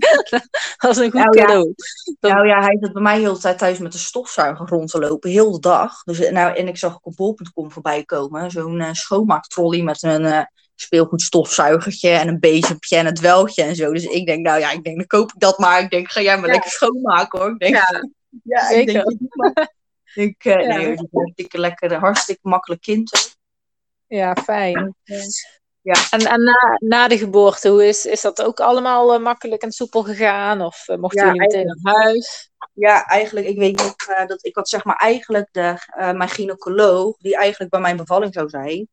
dat 0.78 0.90
is 0.90 0.96
een 0.96 1.10
goed 1.10 1.12
Nou 1.12 1.38
ja. 1.38 1.44
cadeau. 1.44 1.74
Nou 2.20 2.46
ja, 2.46 2.60
hij 2.60 2.76
zit 2.80 2.92
bij 2.92 3.02
mij 3.02 3.18
heel 3.18 3.32
de 3.34 3.38
tijd 3.40 3.58
thuis 3.58 3.78
met 3.78 3.92
de 3.92 3.98
stofzuiger 3.98 4.68
rond 4.68 4.90
te 4.90 4.98
lopen, 4.98 5.30
heel 5.30 5.52
de 5.52 5.60
dag. 5.60 6.02
Dus, 6.02 6.20
eh, 6.20 6.32
nou, 6.32 6.56
en 6.56 6.68
ik 6.68 6.76
zag 6.76 6.94
ook 6.94 7.06
op 7.06 7.16
bol.com 7.16 7.72
voorbij 7.72 8.04
komen, 8.04 8.50
zo'n 8.50 8.80
eh, 8.80 8.92
schoonmaaktrolley 8.92 9.82
met 9.82 10.02
een 10.02 10.24
eh 10.24 10.42
speelgoedstofzuigertje 10.76 12.08
en 12.08 12.28
een 12.28 12.40
bezempje 12.40 12.96
en 12.96 13.06
een 13.06 13.14
dwelgje 13.14 13.62
en 13.62 13.76
zo. 13.76 13.92
Dus 13.92 14.04
ik 14.04 14.26
denk, 14.26 14.46
nou 14.46 14.58
ja, 14.60 14.70
ik 14.70 14.84
denk, 14.84 14.96
dan 14.96 15.06
koop 15.06 15.32
ik 15.34 15.40
dat 15.40 15.58
maar. 15.58 15.80
Ik 15.80 15.90
denk, 15.90 16.10
ga 16.10 16.20
jij 16.20 16.37
maar 16.37 16.46
Ja. 16.46 16.52
lekker 16.52 16.70
schoonmaken 16.70 17.38
hoor. 17.40 17.50
Ik 17.50 17.58
denk, 17.58 17.74
Ja, 17.74 18.00
ja, 18.42 18.68
ik 18.68 18.74
zeker. 18.74 18.92
denk, 18.92 19.18
doe 19.18 19.28
maar. 19.30 19.72
ik, 20.24 20.44
eh, 20.44 20.60
Ja. 20.60 20.76
nee, 20.76 20.88
het 20.90 21.00
is 21.00 21.06
hartstikke 21.12 21.58
lekker, 21.58 21.92
een 21.92 22.00
hartstikke 22.00 22.48
makkelijk 22.48 22.80
kind. 22.82 23.36
ja, 24.06 24.34
fijn. 24.34 24.94
Ja. 25.80 25.94
En, 26.10 26.20
en 26.26 26.42
na, 26.42 26.76
na 26.78 27.08
de 27.08 27.18
geboorte, 27.18 27.68
hoe 27.68 27.86
is, 27.86 28.06
is 28.06 28.20
dat 28.20 28.42
ook 28.42 28.60
allemaal 28.60 29.14
eh, 29.14 29.20
makkelijk 29.20 29.62
en 29.62 29.72
soepel 29.72 30.02
gegaan? 30.02 30.60
Of 30.62 30.88
uh, 30.88 30.96
mochten 30.96 31.20
Ja, 31.26 31.32
jullie 31.32 31.40
meteen 31.40 31.66
naar 31.66 31.94
huis? 31.94 32.50
Ja, 32.72 33.06
eigenlijk, 33.06 33.46
ik 33.46 33.58
weet 33.58 33.76
nog 33.76 33.94
eh, 33.96 34.26
dat 34.26 34.44
ik 34.44 34.54
had 34.56 34.68
zeg 34.68 34.84
maar 34.84 34.96
eigenlijk 34.96 35.48
de, 35.52 35.76
eh, 35.86 36.12
mijn 36.12 36.28
gynaecoloog, 36.28 37.16
die 37.16 37.36
eigenlijk 37.36 37.70
bij 37.70 37.80
mijn 37.80 37.96
bevalling 37.96 38.34
zou 38.34 38.48
zijn, 38.48 38.88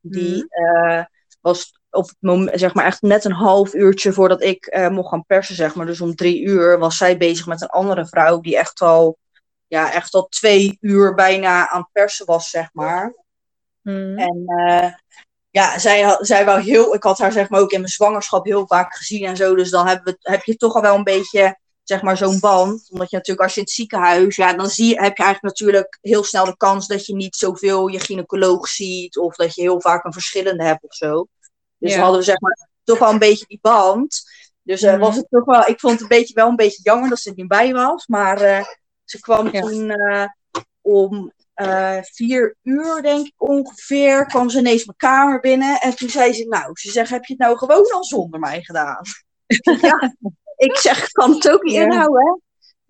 die 0.00 0.46
eh, 0.48 1.04
was 1.40 1.79
op 1.90 2.08
het 2.08 2.16
moment, 2.20 2.60
zeg 2.60 2.74
maar 2.74 2.84
echt 2.84 3.02
net 3.02 3.24
een 3.24 3.32
half 3.32 3.74
uurtje 3.74 4.12
voordat 4.12 4.42
ik 4.42 4.66
eh, 4.66 4.88
mocht 4.88 5.08
gaan 5.08 5.24
persen, 5.26 5.54
zeg 5.54 5.74
maar. 5.74 5.86
Dus 5.86 6.00
om 6.00 6.14
drie 6.14 6.42
uur 6.42 6.78
was 6.78 6.96
zij 6.96 7.16
bezig 7.16 7.46
met 7.46 7.60
een 7.60 7.68
andere 7.68 8.06
vrouw 8.06 8.40
die 8.40 8.56
echt 8.56 8.80
al, 8.80 9.18
ja, 9.66 9.92
echt 9.92 10.14
al 10.14 10.26
twee 10.28 10.78
uur 10.80 11.14
bijna 11.14 11.68
aan 11.68 11.80
het 11.80 11.92
persen 11.92 12.26
was, 12.26 12.50
zeg 12.50 12.68
maar. 12.72 13.14
Hmm. 13.82 14.18
En 14.18 14.42
eh, 14.46 14.92
ja, 15.50 15.78
zij, 15.78 16.16
zij 16.20 16.44
wel 16.44 16.56
heel, 16.56 16.94
ik 16.94 17.02
had 17.02 17.18
haar 17.18 17.32
zeg 17.32 17.48
maar 17.48 17.60
ook 17.60 17.70
in 17.70 17.80
mijn 17.80 17.92
zwangerschap 17.92 18.44
heel 18.44 18.66
vaak 18.66 18.94
gezien 18.94 19.24
en 19.24 19.36
zo. 19.36 19.54
Dus 19.54 19.70
dan 19.70 19.86
heb, 19.86 20.04
we, 20.04 20.16
heb 20.18 20.42
je 20.42 20.56
toch 20.56 20.74
al 20.74 20.82
wel 20.82 20.94
een 20.94 21.04
beetje, 21.04 21.58
zeg 21.82 22.02
maar, 22.02 22.16
zo'n 22.16 22.40
band. 22.40 22.88
Omdat 22.90 23.10
je 23.10 23.16
natuurlijk 23.16 23.44
als 23.44 23.54
je 23.54 23.60
in 23.60 23.66
het 23.66 23.74
ziekenhuis, 23.74 24.36
ja, 24.36 24.52
dan 24.52 24.68
zie, 24.68 24.88
heb 24.88 25.16
je 25.16 25.24
eigenlijk 25.24 25.42
natuurlijk 25.42 25.98
heel 26.00 26.24
snel 26.24 26.44
de 26.44 26.56
kans 26.56 26.86
dat 26.86 27.06
je 27.06 27.14
niet 27.14 27.36
zoveel 27.36 27.86
je 27.86 28.00
gynaecoloog 28.00 28.68
ziet. 28.68 29.18
Of 29.18 29.36
dat 29.36 29.54
je 29.54 29.60
heel 29.60 29.80
vaak 29.80 30.04
een 30.04 30.12
verschillende 30.12 30.64
hebt 30.64 30.84
of 30.84 30.94
zo. 30.94 31.26
Dus 31.80 31.92
Ja. 31.92 32.00
hadden 32.00 32.18
we 32.18 32.24
zeg 32.24 32.40
maar 32.40 32.68
toch 32.84 32.98
wel 32.98 33.10
een 33.10 33.18
beetje 33.18 33.44
die 33.46 33.58
band. 33.62 34.22
Dus 34.62 34.82
uh, 34.82 34.98
was 34.98 35.16
het 35.16 35.26
toch 35.30 35.44
wel, 35.44 35.66
ik 35.66 35.80
vond 35.80 35.92
het 35.92 36.02
een 36.02 36.08
beetje, 36.18 36.34
wel 36.34 36.48
een 36.48 36.56
beetje 36.56 36.82
jammer 36.82 37.08
dat 37.08 37.18
ze 37.18 37.30
er 37.30 37.36
niet 37.36 37.48
bij 37.48 37.72
was. 37.72 38.06
Maar 38.06 38.42
uh, 38.42 38.64
ze 39.04 39.20
kwam 39.20 39.48
ja. 39.52 39.60
toen 39.60 39.90
uh, 39.90 40.24
om 40.80 41.32
vier 42.02 42.56
uur, 42.62 43.02
denk 43.02 43.26
ik 43.26 43.32
ongeveer, 43.36 44.26
kwam 44.26 44.50
ze 44.50 44.58
ineens 44.58 44.84
mijn 44.84 44.96
kamer 44.96 45.40
binnen. 45.40 45.80
En 45.80 45.96
toen 45.96 46.08
zei 46.08 46.32
ze, 46.32 46.46
nou, 46.48 46.70
ze 46.72 46.90
zegt, 46.90 47.10
heb 47.10 47.24
je 47.24 47.32
het 47.32 47.42
nou 47.42 47.56
gewoon 47.56 47.90
al 47.90 48.04
zonder 48.04 48.40
mij 48.40 48.62
gedaan? 48.62 49.02
ja, 49.80 50.14
ik 50.56 50.76
zeg, 50.76 51.02
ik 51.02 51.12
kan 51.12 51.32
het 51.32 51.50
ook 51.50 51.62
niet 51.62 51.74
ja. 51.74 51.82
inhouden, 51.82 52.26
hè? 52.26 52.34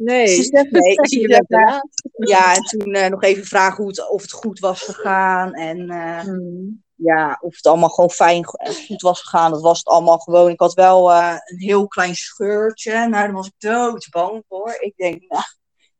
Nee. 0.04 0.26
Ze 0.26 0.42
zegt, 0.42 0.70
nee. 0.70 0.94
Ze 0.94 1.26
zegt, 1.28 1.44
ja, 1.48 1.84
ja, 2.12 2.54
en 2.54 2.62
toen 2.62 3.10
nog 3.10 3.22
even 3.22 3.44
vragen 3.44 3.76
hoe 3.76 3.88
het, 3.88 4.10
of 4.10 4.22
het 4.22 4.32
goed 4.32 4.58
was 4.58 4.82
gegaan. 4.82 5.54
En 5.54 5.90
hmm 6.20 6.82
ja, 7.02 7.38
of 7.40 7.56
het 7.56 7.66
allemaal 7.66 7.88
gewoon 7.88 8.10
fijn 8.10 8.44
goed 8.86 9.00
was 9.00 9.20
gegaan. 9.20 9.50
Dat 9.50 9.62
was 9.62 9.78
het 9.78 9.86
allemaal 9.86 10.18
gewoon. 10.18 10.50
Ik 10.50 10.60
had 10.60 10.74
wel 10.74 11.10
uh, 11.10 11.36
een 11.44 11.58
heel 11.58 11.88
klein 11.88 12.14
scheurtje. 12.14 12.92
Nou, 12.92 13.10
daar 13.10 13.32
was 13.32 13.46
ik 13.46 13.54
doodsbang 13.58 14.44
voor. 14.48 14.76
Ik 14.80 14.96
denk, 14.96 15.22
nou, 15.28 15.42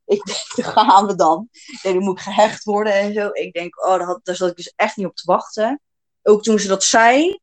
ik 0.16 0.24
denk, 0.24 0.38
daar 0.56 0.72
gaan 0.72 1.06
we 1.06 1.14
dan. 1.14 1.48
Ik 1.52 1.78
denk, 1.82 1.94
dan 1.94 2.04
moet 2.04 2.18
ik 2.18 2.24
gehecht 2.24 2.64
worden 2.64 2.92
en 2.92 3.12
zo. 3.12 3.28
Ik 3.32 3.52
denk, 3.52 3.84
oh, 3.86 3.98
daar, 3.98 4.06
had, 4.06 4.20
daar 4.22 4.36
zat 4.36 4.50
ik 4.50 4.56
dus 4.56 4.72
echt 4.76 4.96
niet 4.96 5.06
op 5.06 5.16
te 5.16 5.26
wachten. 5.26 5.80
Ook 6.22 6.42
toen 6.42 6.58
ze 6.58 6.68
dat 6.68 6.84
zei. 6.84 7.38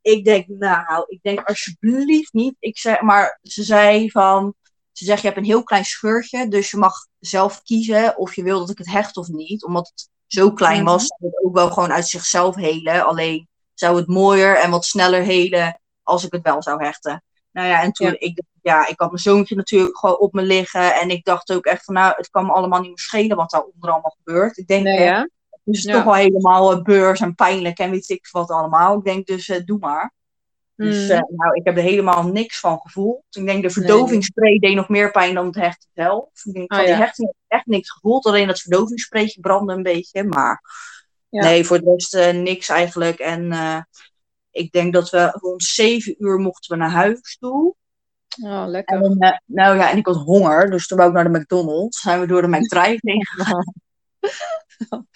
Ik 0.00 0.24
denk, 0.24 0.46
nou, 0.48 1.04
ik 1.08 1.22
denk 1.22 1.48
alsjeblieft 1.48 2.32
niet. 2.32 2.56
Ik 2.58 2.78
zei, 2.78 3.02
maar 3.02 3.38
ze 3.42 3.62
zei 3.62 4.10
van, 4.10 4.54
ze 4.92 5.04
zegt, 5.04 5.20
je 5.20 5.26
hebt 5.26 5.38
een 5.38 5.46
heel 5.46 5.62
klein 5.62 5.84
scheurtje. 5.84 6.48
Dus 6.48 6.70
je 6.70 6.76
mag 6.76 6.94
zelf 7.18 7.62
kiezen 7.62 8.16
of 8.16 8.34
je 8.34 8.42
wil 8.42 8.58
dat 8.58 8.70
ik 8.70 8.78
het 8.78 8.90
hecht 8.90 9.16
of 9.16 9.28
niet. 9.28 9.64
Omdat 9.64 9.88
het 9.88 10.08
zo 10.26 10.52
klein 10.52 10.84
was, 10.84 11.06
zou 11.06 11.32
het 11.34 11.44
ook 11.44 11.54
wel 11.54 11.70
gewoon 11.70 11.92
uit 11.92 12.08
zichzelf 12.08 12.54
helen. 12.54 13.06
Alleen 13.06 13.48
zou 13.74 13.96
het 13.96 14.06
mooier 14.06 14.58
en 14.58 14.70
wat 14.70 14.84
sneller 14.84 15.22
helen 15.22 15.80
als 16.02 16.24
ik 16.24 16.32
het 16.32 16.42
wel 16.42 16.62
zou 16.62 16.84
hechten. 16.84 17.22
Nou 17.52 17.68
ja, 17.68 17.82
en 17.82 17.92
toen, 17.92 18.06
ja. 18.06 18.16
ik, 18.18 18.42
ja, 18.62 18.86
ik 18.86 19.00
had 19.00 19.08
mijn 19.10 19.22
zoontje 19.22 19.54
natuurlijk 19.54 19.98
gewoon 19.98 20.18
op 20.18 20.32
me 20.32 20.42
liggen. 20.42 20.94
En 20.94 21.10
ik 21.10 21.24
dacht 21.24 21.52
ook 21.52 21.64
echt 21.64 21.84
van, 21.84 21.94
nou, 21.94 22.12
het 22.16 22.30
kan 22.30 22.46
me 22.46 22.52
allemaal 22.52 22.80
niet 22.80 22.88
meer 22.88 22.98
schelen 22.98 23.36
wat 23.36 23.50
daar 23.50 23.62
onder 23.62 23.90
allemaal 23.90 24.16
gebeurt. 24.24 24.56
Ik 24.56 24.66
denk, 24.66 24.84
nee, 24.84 25.00
ja. 25.00 25.20
het 25.50 25.74
is 25.74 25.82
ja. 25.82 25.92
toch 25.92 26.04
wel 26.04 26.14
helemaal 26.14 26.76
uh, 26.76 26.82
beurs 26.82 27.20
en 27.20 27.34
pijnlijk 27.34 27.78
en 27.78 27.90
weet 27.90 28.08
ik 28.08 28.28
wat 28.30 28.50
allemaal. 28.50 28.98
Ik 28.98 29.04
denk 29.04 29.26
dus, 29.26 29.48
uh, 29.48 29.64
doe 29.64 29.78
maar. 29.78 30.12
Mm. 30.76 30.86
Dus 30.86 31.10
uh, 31.10 31.20
nou, 31.28 31.54
ik 31.54 31.64
heb 31.64 31.76
er 31.76 31.82
helemaal 31.82 32.26
niks 32.26 32.60
van 32.60 32.78
gevoeld. 32.78 33.22
Ik 33.30 33.46
denk 33.46 33.62
de 33.62 33.70
verdovingsspray 33.70 34.50
nee. 34.50 34.58
deed 34.58 34.74
nog 34.74 34.88
meer 34.88 35.10
pijn 35.10 35.34
dan 35.34 35.46
het 35.46 35.54
hechten 35.54 35.88
zelf. 35.94 36.28
Ik 36.44 36.52
denk 36.52 36.74
van 36.74 36.82
oh, 36.82 36.86
die 36.86 36.94
hechting 36.94 37.26
heb 37.26 37.36
ik 37.36 37.56
echt 37.56 37.66
niks 37.66 37.90
gevoeld. 37.90 38.26
Alleen 38.26 38.46
dat 38.46 38.60
verdovingsspraytje 38.60 39.40
brandde 39.40 39.72
een 39.72 39.82
beetje. 39.82 40.24
Maar 40.24 40.62
ja. 41.28 41.42
nee, 41.42 41.64
voor 41.64 41.78
de 41.78 41.90
rest 41.90 42.14
uh, 42.14 42.30
niks 42.30 42.68
eigenlijk. 42.68 43.18
En 43.18 43.44
uh, 43.52 43.80
ik 44.50 44.72
denk 44.72 44.92
dat 44.92 45.10
we 45.10 45.38
rond 45.40 45.62
zeven 45.62 46.14
uur 46.18 46.38
mochten 46.38 46.76
we 46.76 46.82
naar 46.82 46.90
huis 46.90 47.36
toe. 47.40 47.74
Oh, 48.42 48.64
lekker. 48.66 49.02
En, 49.02 49.42
nou 49.44 49.76
ja, 49.76 49.90
en 49.90 49.96
ik 49.96 50.06
had 50.06 50.16
honger. 50.16 50.70
Dus 50.70 50.86
toen 50.86 50.98
wou 50.98 51.10
ik 51.10 51.16
naar 51.16 51.32
de 51.32 51.38
McDonald's. 51.38 52.00
Zijn 52.00 52.20
we 52.20 52.26
door 52.26 52.42
de 52.42 52.48
McDrive 52.48 52.98
heen 53.00 53.26
gegaan. 53.26 53.74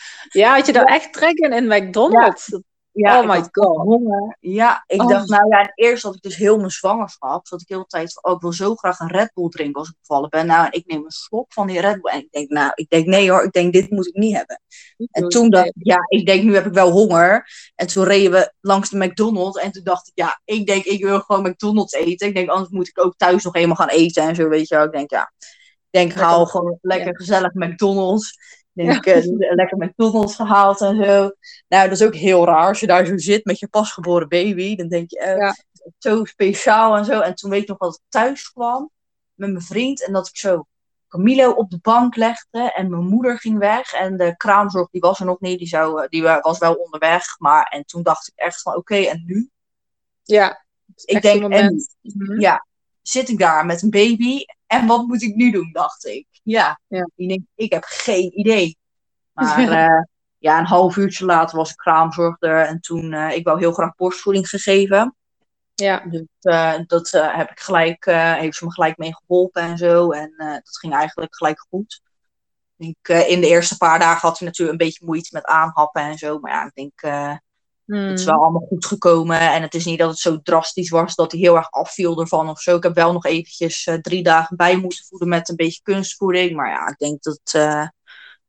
ja, 0.41 0.55
had 0.55 0.67
je 0.67 0.73
daar 0.73 0.85
echt 0.85 1.13
trek 1.13 1.39
in 1.39 1.53
in 1.53 1.67
McDonald's? 1.67 2.47
Ja. 2.47 2.61
Ja, 3.01 3.21
oh 3.21 3.29
my 3.29 3.45
god. 3.51 3.77
Honger. 3.77 4.37
Ja, 4.41 4.85
ik 4.87 5.03
oh. 5.03 5.09
dacht, 5.09 5.29
nou 5.29 5.49
ja, 5.49 5.61
en 5.61 5.73
eerst 5.75 6.03
had 6.03 6.15
ik 6.15 6.23
dus 6.23 6.37
heel 6.37 6.57
mijn 6.57 6.71
zwangerschap. 6.71 7.49
Dat 7.49 7.61
ik 7.61 7.69
heel 7.69 7.81
de 7.81 7.87
tijd 7.87 8.13
van, 8.13 8.23
oh, 8.23 8.37
ik 8.37 8.41
wil 8.41 8.53
zo 8.53 8.75
graag 8.75 8.99
een 8.99 9.11
Red 9.11 9.31
Bull 9.35 9.49
drinken 9.49 9.81
als 9.81 9.89
ik 9.89 9.95
bevallen 10.01 10.29
ben. 10.31 10.47
Nou, 10.47 10.69
ik 10.71 10.87
neem 10.87 11.05
een 11.05 11.11
slok 11.11 11.53
van 11.53 11.67
die 11.67 11.81
Red 11.81 12.01
Bull. 12.01 12.13
En 12.13 12.19
ik 12.19 12.31
denk, 12.31 12.51
nou, 12.51 12.71
ik 12.75 12.89
denk, 12.89 13.07
nee 13.07 13.31
hoor, 13.31 13.43
ik 13.43 13.53
denk, 13.53 13.73
dit 13.73 13.91
moet 13.91 14.07
ik 14.07 14.15
niet 14.15 14.37
hebben. 14.37 14.61
En 15.11 15.29
toen 15.29 15.51
dacht 15.51 15.67
ik, 15.67 15.75
ja, 15.77 15.99
ik 16.09 16.27
denk, 16.27 16.43
nu 16.43 16.55
heb 16.55 16.67
ik 16.67 16.73
wel 16.73 16.91
honger. 16.91 17.47
En 17.75 17.87
toen 17.87 18.05
reden 18.05 18.31
we 18.31 18.53
langs 18.61 18.91
de 18.91 18.99
McDonald's. 18.99 19.61
En 19.61 19.73
toen 19.73 19.85
dacht 19.85 20.09
ik, 20.09 20.13
ja, 20.15 20.41
ik 20.45 20.67
denk, 20.67 20.85
ik 20.85 21.05
wil 21.05 21.21
gewoon 21.21 21.51
McDonald's 21.51 21.95
eten. 21.95 22.29
Ik 22.29 22.35
denk, 22.35 22.49
anders 22.49 22.71
moet 22.71 22.89
ik 22.89 23.05
ook 23.05 23.17
thuis 23.17 23.45
nog 23.45 23.55
eenmaal 23.55 23.77
gaan 23.77 23.89
eten 23.89 24.23
en 24.23 24.35
zo, 24.35 24.49
weet 24.49 24.69
je 24.69 24.75
wel. 24.75 24.85
Ik 24.85 24.93
denk, 24.93 25.11
ja, 25.11 25.33
ik 25.39 25.89
denk, 25.91 26.13
haal 26.13 26.47
gewoon 26.47 26.79
lekker 26.81 27.17
gezellig 27.17 27.53
McDonald's 27.53 28.39
denk 28.73 29.07
ik, 29.07 29.25
uh, 29.25 29.53
lekker 29.55 29.79
McDonald's 29.79 30.35
gehaald 30.35 30.81
en 30.81 31.05
zo. 31.05 31.33
Nou, 31.69 31.89
dat 31.89 32.01
is 32.01 32.03
ook 32.03 32.15
heel 32.15 32.45
raar 32.45 32.69
als 32.69 32.81
je 32.81 32.87
daar 32.87 33.07
zo 33.07 33.19
zit 33.19 33.45
met 33.45 33.59
je 33.59 33.69
pasgeboren 33.69 34.29
baby. 34.29 34.77
Dan 34.77 34.89
denk 34.89 35.11
je, 35.11 35.19
uh, 35.21 35.37
ja. 35.37 35.57
zo 35.99 36.25
speciaal 36.25 36.97
en 36.97 37.05
zo. 37.05 37.21
En 37.21 37.35
toen 37.35 37.51
weet 37.51 37.63
ik 37.63 37.69
nog 37.69 37.79
dat 37.79 37.95
ik 37.95 38.01
thuis 38.09 38.53
kwam 38.53 38.91
met 39.35 39.51
mijn 39.51 39.65
vriend 39.65 40.07
en 40.07 40.13
dat 40.13 40.29
ik 40.29 40.37
zo 40.37 40.65
Camilo 41.09 41.51
op 41.51 41.71
de 41.71 41.79
bank 41.83 42.17
legde 42.17 42.73
en 42.73 42.91
mijn 42.91 43.07
moeder 43.07 43.39
ging 43.39 43.59
weg. 43.59 43.93
En 43.93 44.17
de 44.17 44.37
kraamzorg 44.37 44.91
die 44.91 45.01
was 45.01 45.21
er 45.21 45.27
nog 45.27 45.41
niet, 45.41 45.59
die, 45.59 45.69
zou, 45.69 46.09
die 46.09 46.23
was 46.23 46.59
wel 46.59 46.75
onderweg. 46.75 47.39
Maar 47.39 47.63
en 47.63 47.85
toen 47.85 48.03
dacht 48.03 48.29
ik 48.29 48.35
echt 48.35 48.63
van, 48.63 48.77
oké, 48.77 48.95
okay, 48.95 49.07
en 49.07 49.23
nu? 49.27 49.51
Ja, 50.23 50.65
ik 51.05 51.23
denk, 51.23 51.53
en, 51.53 51.87
mm-hmm. 52.01 52.41
ja, 52.41 52.67
zit 53.03 53.29
ik 53.29 53.39
daar 53.39 53.67
met 53.67 53.83
een 53.83 53.91
baby 53.91 54.45
en 54.67 54.87
wat 54.87 55.07
moet 55.07 55.23
ik 55.23 55.35
nu 55.35 55.51
doen, 55.51 55.73
dacht 55.73 56.07
ik. 56.07 56.27
Ja, 56.51 56.81
ja. 56.87 57.09
Ik, 57.17 57.29
denk, 57.29 57.43
ik 57.55 57.73
heb 57.73 57.85
geen 57.85 58.39
idee. 58.39 58.77
Maar 59.33 59.61
uh, 59.61 60.03
ja, 60.49 60.59
een 60.59 60.67
half 60.67 60.97
uurtje 60.97 61.25
later 61.25 61.57
was 61.57 61.71
ik 61.71 61.77
kraamzorgder 61.77 62.67
en 62.67 62.81
toen, 62.81 63.13
uh, 63.13 63.37
ik 63.37 63.45
wou 63.45 63.59
heel 63.59 63.73
graag 63.73 63.95
borstvoeding 63.95 64.49
gegeven. 64.49 65.15
Ja. 65.75 65.99
Dus 65.99 66.27
uh, 66.41 66.75
dat 66.87 67.11
heb 67.11 67.51
ik 67.51 67.61
gelijk, 67.61 68.05
heeft 68.15 68.57
ze 68.57 68.65
me 68.65 68.73
gelijk 68.73 68.97
mee 68.97 69.15
geholpen 69.15 69.63
en 69.63 69.79
zo. 69.79 70.11
En 70.11 70.35
dat 70.37 70.79
ging 70.79 70.95
eigenlijk 70.95 71.37
gelijk 71.37 71.67
goed. 71.71 72.01
Ik 72.77 73.09
in 73.09 73.41
de 73.41 73.49
eerste 73.49 73.77
paar 73.77 73.99
dagen 73.99 74.29
had 74.29 74.39
hij 74.39 74.49
natuurlijk 74.49 74.81
een 74.81 74.87
beetje 74.87 75.07
moeite 75.07 75.31
met 75.33 75.45
aanhappen 75.45 76.03
en 76.03 76.19
zo. 76.19 76.39
Maar 76.39 76.53
ja, 76.53 76.65
ik 76.65 76.75
denk, 76.75 77.01
Hmm. 77.91 78.09
Het 78.09 78.19
is 78.19 78.25
wel 78.25 78.43
allemaal 78.43 78.67
goed 78.69 78.87
gekomen. 78.87 79.41
En 79.41 79.63
het 79.63 79.75
is 79.75 79.85
niet 79.85 79.99
dat 79.99 80.11
het 80.11 80.19
zo 80.19 80.41
drastisch 80.43 80.91
was 80.91 81.15
dat 81.15 81.33
hij 81.33 81.41
heel 81.41 81.57
erg 81.57 81.71
afviel 81.71 82.21
ervan 82.21 82.49
of 82.49 82.61
zo. 82.61 82.77
Ik 82.77 82.83
heb 82.83 82.95
wel 82.95 83.13
nog 83.13 83.25
eventjes 83.25 83.87
uh, 83.87 83.95
drie 83.95 84.23
dagen 84.23 84.57
bij 84.57 84.77
moeten 84.77 85.05
voeden 85.09 85.29
met 85.29 85.49
een 85.49 85.57
beetje 85.57 85.83
kunstvoeding. 85.83 86.57
Maar 86.57 86.71
ja, 86.71 86.89
ik 86.89 86.99
denk 86.99 87.23
dat 87.23 87.41
het 87.43 87.55
uh, 87.55 87.87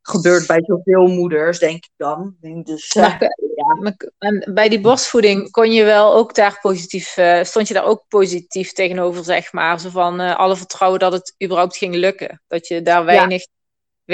gebeurt 0.02 0.48
bij 0.48 0.64
zoveel 0.66 1.08
moeders, 1.08 1.60
denk 1.60 1.76
ik 1.76 1.92
dan. 1.98 2.36
Dus, 2.64 2.96
uh, 2.96 3.20
ja. 3.56 3.96
En 4.18 4.52
bij 4.54 4.70
die 4.70 4.82
borstvoeding 4.82 5.52
kon 5.52 5.72
je 5.72 5.84
wel 5.84 6.14
ook 6.14 6.36
daar 6.36 6.60
positief, 6.62 7.18
stond 7.42 7.68
je 7.68 7.74
daar 7.74 7.86
ook 7.86 8.06
positief 8.08 8.74
tegenover, 8.74 9.24
zeg 9.24 9.54
maar. 9.54 9.80
Zo 9.80 9.90
van 9.90 10.20
alle 10.20 10.56
vertrouwen 10.56 11.00
dat 11.00 11.12
het 11.12 11.36
überhaupt 11.44 11.78
ging 11.78 11.96
lukken. 11.96 12.42
Dat 12.48 12.68
je 12.68 12.82
daar 12.82 13.06
weinig... 13.06 13.40
Ja 13.40 13.60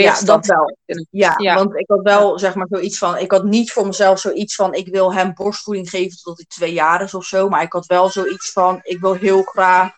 ja, 0.03 0.21
dat 0.21 0.45
wel. 0.45 0.77
Ja, 1.09 1.33
ja, 1.37 1.55
want 1.55 1.75
ik 1.75 1.87
had 1.87 2.01
wel 2.01 2.39
zeg 2.39 2.55
maar 2.55 2.67
zoiets 2.69 2.97
van, 2.97 3.17
ik 3.17 3.31
had 3.31 3.43
niet 3.43 3.71
voor 3.71 3.85
mezelf 3.85 4.19
zoiets 4.19 4.55
van, 4.55 4.73
ik 4.73 4.87
wil 4.87 5.13
hem 5.13 5.33
borstvoeding 5.33 5.89
geven 5.89 6.17
tot 6.17 6.37
hij 6.37 6.45
twee 6.47 6.73
jaar 6.73 7.01
is 7.01 7.13
of 7.13 7.25
zo, 7.25 7.49
maar 7.49 7.61
ik 7.61 7.73
had 7.73 7.85
wel 7.85 8.09
zoiets 8.09 8.51
van, 8.51 8.79
ik 8.83 8.99
wil 8.99 9.13
heel 9.13 9.43
graag 9.43 9.95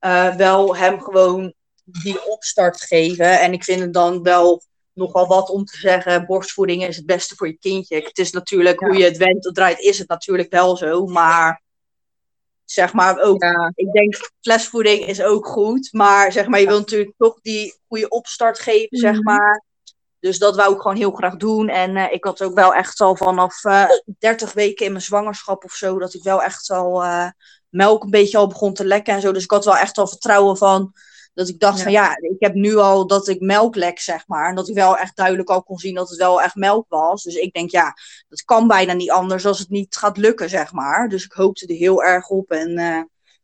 uh, 0.00 0.34
wel 0.34 0.76
hem 0.76 1.00
gewoon 1.00 1.54
die 1.84 2.26
opstart 2.26 2.80
geven. 2.80 3.40
En 3.40 3.52
ik 3.52 3.64
vind 3.64 3.80
het 3.80 3.92
dan 3.92 4.22
wel 4.22 4.62
nogal 4.92 5.26
wat 5.26 5.50
om 5.50 5.64
te 5.64 5.76
zeggen, 5.76 6.26
borstvoeding 6.26 6.86
is 6.86 6.96
het 6.96 7.06
beste 7.06 7.36
voor 7.36 7.46
je 7.46 7.58
kindje. 7.58 7.96
Het 7.96 8.18
is 8.18 8.30
natuurlijk, 8.30 8.80
ja. 8.80 8.86
hoe 8.86 8.96
je 8.96 9.04
het 9.04 9.16
wendt 9.16 9.46
of 9.46 9.52
draait, 9.52 9.78
is 9.78 9.98
het 9.98 10.08
natuurlijk 10.08 10.50
wel 10.50 10.76
zo, 10.76 11.06
maar 11.06 11.62
zeg 12.72 12.92
maar 12.92 13.20
ook, 13.20 13.42
ja. 13.42 13.72
ik 13.74 13.92
denk 13.92 14.30
flesvoeding 14.40 15.06
is 15.06 15.22
ook 15.22 15.46
goed, 15.46 15.88
maar 15.92 16.32
zeg 16.32 16.46
maar, 16.46 16.60
je 16.60 16.66
wil 16.66 16.78
natuurlijk 16.78 17.12
toch 17.18 17.40
die 17.42 17.74
goede 17.88 18.08
opstart 18.08 18.58
geven, 18.58 18.88
mm. 18.90 18.98
zeg 18.98 19.14
mhm. 19.14 19.22
maar. 19.22 19.64
Dus 20.20 20.38
dat 20.38 20.56
wou 20.56 20.74
ik 20.74 20.80
gewoon 20.80 20.96
heel 20.96 21.10
graag 21.10 21.36
doen. 21.36 21.68
En 21.68 21.96
uh, 21.96 22.12
ik 22.12 22.24
had 22.24 22.42
ook 22.42 22.54
wel 22.54 22.74
echt 22.74 23.00
al 23.00 23.16
vanaf 23.16 23.64
uh, 23.64 23.84
30 24.18 24.52
weken 24.52 24.86
in 24.86 24.92
mijn 24.92 25.04
zwangerschap 25.04 25.64
of 25.64 25.72
zo, 25.72 25.98
dat 25.98 26.14
ik 26.14 26.22
wel 26.22 26.42
echt 26.42 26.70
al 26.70 27.04
uh, 27.04 27.28
melk 27.68 28.02
een 28.02 28.10
beetje 28.10 28.38
al 28.38 28.46
begon 28.46 28.74
te 28.74 28.84
lekken 28.84 29.14
en 29.14 29.20
zo. 29.20 29.32
Dus 29.32 29.42
ik 29.44 29.50
had 29.50 29.64
wel 29.64 29.76
echt 29.76 29.98
al 29.98 30.06
vertrouwen 30.06 30.56
van, 30.56 30.92
dat 31.34 31.48
ik 31.48 31.60
dacht 31.60 31.76
ja. 31.76 31.82
van 31.82 31.92
ja, 31.92 32.16
ik 32.16 32.36
heb 32.38 32.54
nu 32.54 32.76
al 32.76 33.06
dat 33.06 33.28
ik 33.28 33.40
melk 33.40 33.76
lek, 33.76 33.98
zeg 33.98 34.26
maar. 34.26 34.48
En 34.48 34.54
dat 34.54 34.68
ik 34.68 34.74
wel 34.74 34.96
echt 34.96 35.16
duidelijk 35.16 35.48
al 35.48 35.62
kon 35.62 35.78
zien 35.78 35.94
dat 35.94 36.08
het 36.08 36.18
wel 36.18 36.42
echt 36.42 36.54
melk 36.54 36.86
was. 36.88 37.22
Dus 37.22 37.34
ik 37.34 37.52
denk 37.52 37.70
ja, 37.70 37.96
dat 38.28 38.44
kan 38.44 38.66
bijna 38.68 38.92
niet 38.92 39.10
anders 39.10 39.46
als 39.46 39.58
het 39.58 39.68
niet 39.68 39.96
gaat 39.96 40.16
lukken, 40.16 40.48
zeg 40.48 40.72
maar. 40.72 41.08
Dus 41.08 41.24
ik 41.24 41.32
hoopte 41.32 41.66
er 41.66 41.74
heel 41.74 42.02
erg 42.02 42.28
op. 42.28 42.50
En 42.50 42.78
uh, 42.78 43.02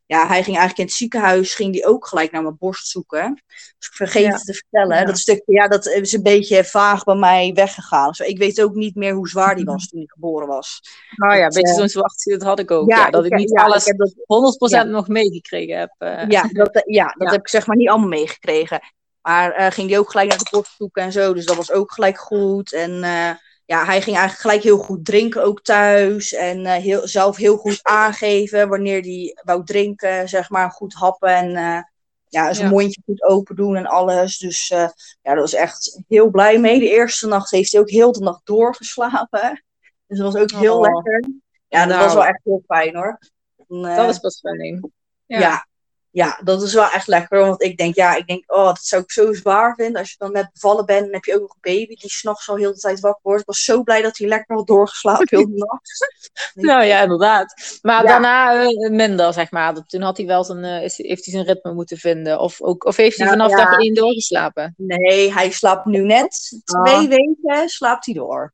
ja, 0.09 0.27
hij 0.27 0.43
ging 0.43 0.57
eigenlijk 0.57 0.77
in 0.77 0.85
het 0.85 0.93
ziekenhuis, 0.93 1.53
ging 1.53 1.73
die 1.73 1.85
ook 1.85 2.07
gelijk 2.07 2.31
naar 2.31 2.41
mijn 2.41 2.57
borst 2.59 2.87
zoeken. 2.87 3.43
Dus 3.77 3.87
ik 3.87 3.93
vergeet 3.93 4.23
ja. 4.23 4.37
te 4.37 4.53
vertellen. 4.53 4.97
Ja. 4.97 5.05
Dat 5.05 5.17
stukje, 5.17 5.53
ja, 5.53 5.67
dat 5.67 5.87
is 5.87 6.13
een 6.13 6.23
beetje 6.23 6.63
vaag 6.63 7.03
bij 7.03 7.15
mij 7.15 7.51
weggegaan. 7.53 8.07
Dus 8.07 8.19
ik 8.19 8.37
weet 8.37 8.61
ook 8.61 8.73
niet 8.73 8.95
meer 8.95 9.13
hoe 9.13 9.27
zwaar 9.27 9.55
die 9.55 9.65
was 9.65 9.87
toen 9.87 10.01
ik 10.01 10.11
geboren 10.11 10.47
was. 10.47 10.81
Nou 11.15 11.37
ja, 11.37 11.43
een 11.43 11.49
beetje 11.49 11.73
zo'n 11.73 11.89
verwachting, 11.89 12.37
dat 12.37 12.47
had 12.47 12.59
ik 12.59 12.71
ook. 12.71 12.89
Ja, 12.89 13.09
dat 13.09 13.25
ik, 13.25 13.31
ik 13.31 13.37
niet 13.37 13.53
alles 13.57 13.85
ik 13.85 13.97
dat, 13.97 14.85
100% 14.85 14.87
nog 14.87 15.07
meegekregen 15.07 15.77
heb. 15.77 15.95
Uh. 15.99 16.27
Ja, 16.27 16.47
dat, 16.51 16.81
ja, 16.85 17.15
dat 17.17 17.31
heb 17.31 17.39
ik 17.39 17.47
zeg 17.47 17.67
maar 17.67 17.77
niet 17.77 17.89
allemaal 17.89 18.09
meegekregen. 18.09 18.79
Maar 19.21 19.59
uh, 19.59 19.67
ging 19.71 19.87
die 19.87 19.99
ook 19.99 20.11
gelijk 20.11 20.29
naar 20.29 20.37
de 20.37 20.47
borst 20.51 20.75
zoeken 20.77 21.03
en 21.03 21.11
zo. 21.11 21.33
Dus 21.33 21.45
dat 21.45 21.55
was 21.55 21.71
ook 21.71 21.91
gelijk 21.91 22.17
goed. 22.17 22.73
En 22.73 22.91
uh, 22.91 23.31
ja, 23.69 23.85
hij 23.85 24.01
ging 24.01 24.15
eigenlijk 24.15 24.39
gelijk 24.39 24.63
heel 24.63 24.77
goed 24.77 25.05
drinken 25.05 25.43
ook 25.43 25.61
thuis. 25.61 26.33
En 26.33 26.59
uh, 26.59 26.73
heel, 26.73 27.07
zelf 27.07 27.37
heel 27.37 27.57
goed 27.57 27.79
aangeven 27.81 28.69
wanneer 28.69 29.01
hij 29.01 29.37
wou 29.43 29.65
drinken, 29.65 30.29
zeg 30.29 30.49
maar, 30.49 30.71
goed 30.71 30.93
happen. 30.93 31.29
En 31.29 31.49
uh, 31.49 31.81
ja, 32.27 32.53
zijn 32.53 32.67
ja. 32.67 32.73
mondje 32.73 33.01
goed 33.05 33.23
open 33.23 33.55
doen 33.55 33.75
en 33.75 33.85
alles. 33.85 34.37
Dus 34.37 34.69
uh, 34.69 34.89
ja, 35.21 35.33
dat 35.33 35.39
was 35.39 35.53
echt 35.53 36.01
heel 36.07 36.29
blij 36.29 36.59
mee. 36.59 36.79
De 36.79 36.89
eerste 36.89 37.27
nacht 37.27 37.51
heeft 37.51 37.71
hij 37.71 37.81
ook 37.81 37.89
heel 37.89 38.11
de 38.11 38.19
nacht 38.19 38.45
doorgeslapen. 38.45 39.63
Dus 40.07 40.17
dat 40.17 40.33
was 40.33 40.41
ook 40.41 40.51
heel 40.51 40.77
oh. 40.77 40.81
lekker. 40.81 41.29
Ja, 41.67 41.79
dat 41.85 41.95
nou. 41.95 42.03
was 42.03 42.13
wel 42.13 42.25
echt 42.25 42.41
heel 42.43 42.63
fijn 42.67 42.95
hoor. 42.95 43.19
En, 43.67 43.81
dat 43.81 44.09
is 44.09 44.19
pas 44.19 44.39
fijn. 44.39 44.91
Ja. 45.25 45.39
ja. 45.39 45.67
Ja, 46.11 46.39
dat 46.43 46.61
is 46.61 46.73
wel 46.73 46.89
echt 46.89 47.07
lekker. 47.07 47.39
Want 47.39 47.63
ik 47.63 47.77
denk, 47.77 47.95
ja, 47.95 48.15
ik 48.15 48.27
denk, 48.27 48.43
oh, 48.51 48.65
dat 48.65 48.79
zou 48.81 49.01
ik 49.01 49.11
zo 49.11 49.33
zwaar 49.33 49.75
vinden. 49.75 50.01
Als 50.01 50.09
je 50.09 50.15
dan 50.17 50.31
net 50.31 50.49
bevallen 50.53 50.85
bent 50.85 51.05
en 51.05 51.13
heb 51.13 51.23
je 51.23 51.33
ook 51.33 51.41
nog 51.41 51.53
een 51.59 51.73
baby 51.73 51.95
die 51.95 52.09
s'nachts 52.09 52.49
al 52.49 52.55
heel 52.55 52.73
de 52.73 52.79
tijd 52.79 52.99
wakker 52.99 53.21
wordt. 53.23 53.41
Ik 53.41 53.47
was 53.47 53.63
zo 53.63 53.83
blij 53.83 54.01
dat 54.01 54.17
hij 54.17 54.27
lekker 54.27 54.55
had 54.55 54.67
doorgeslapen 54.67 55.27
heel 55.29 55.45
de 55.45 55.57
nacht. 55.57 56.13
nou 56.69 56.83
ja, 56.83 57.01
inderdaad. 57.01 57.79
Maar 57.81 58.03
daarna 58.03 58.63
uh, 58.63 58.89
minder, 58.89 59.33
zeg 59.33 59.51
maar. 59.51 59.85
Toen 59.85 60.01
had 60.01 60.17
hij 60.17 60.25
wel 60.25 60.43
zijn, 60.43 60.63
uh, 60.63 60.83
is, 60.83 60.97
heeft 60.97 61.25
hij 61.25 61.33
zijn 61.33 61.45
ritme 61.45 61.73
moeten 61.73 61.97
vinden. 61.97 62.39
Of, 62.39 62.61
ook, 62.61 62.85
of 62.85 62.95
heeft 62.95 63.17
hij 63.17 63.27
vanaf 63.27 63.51
dag 63.51 63.79
één 63.79 63.93
doorgeslapen? 63.93 64.73
Nee, 64.77 65.33
hij 65.33 65.51
slaapt 65.51 65.85
nu 65.85 66.03
net 66.03 66.61
twee 66.63 66.93
ah. 66.93 67.07
weken 67.07 67.69
slaapt 67.69 68.05
hij 68.05 68.13
door. 68.15 68.53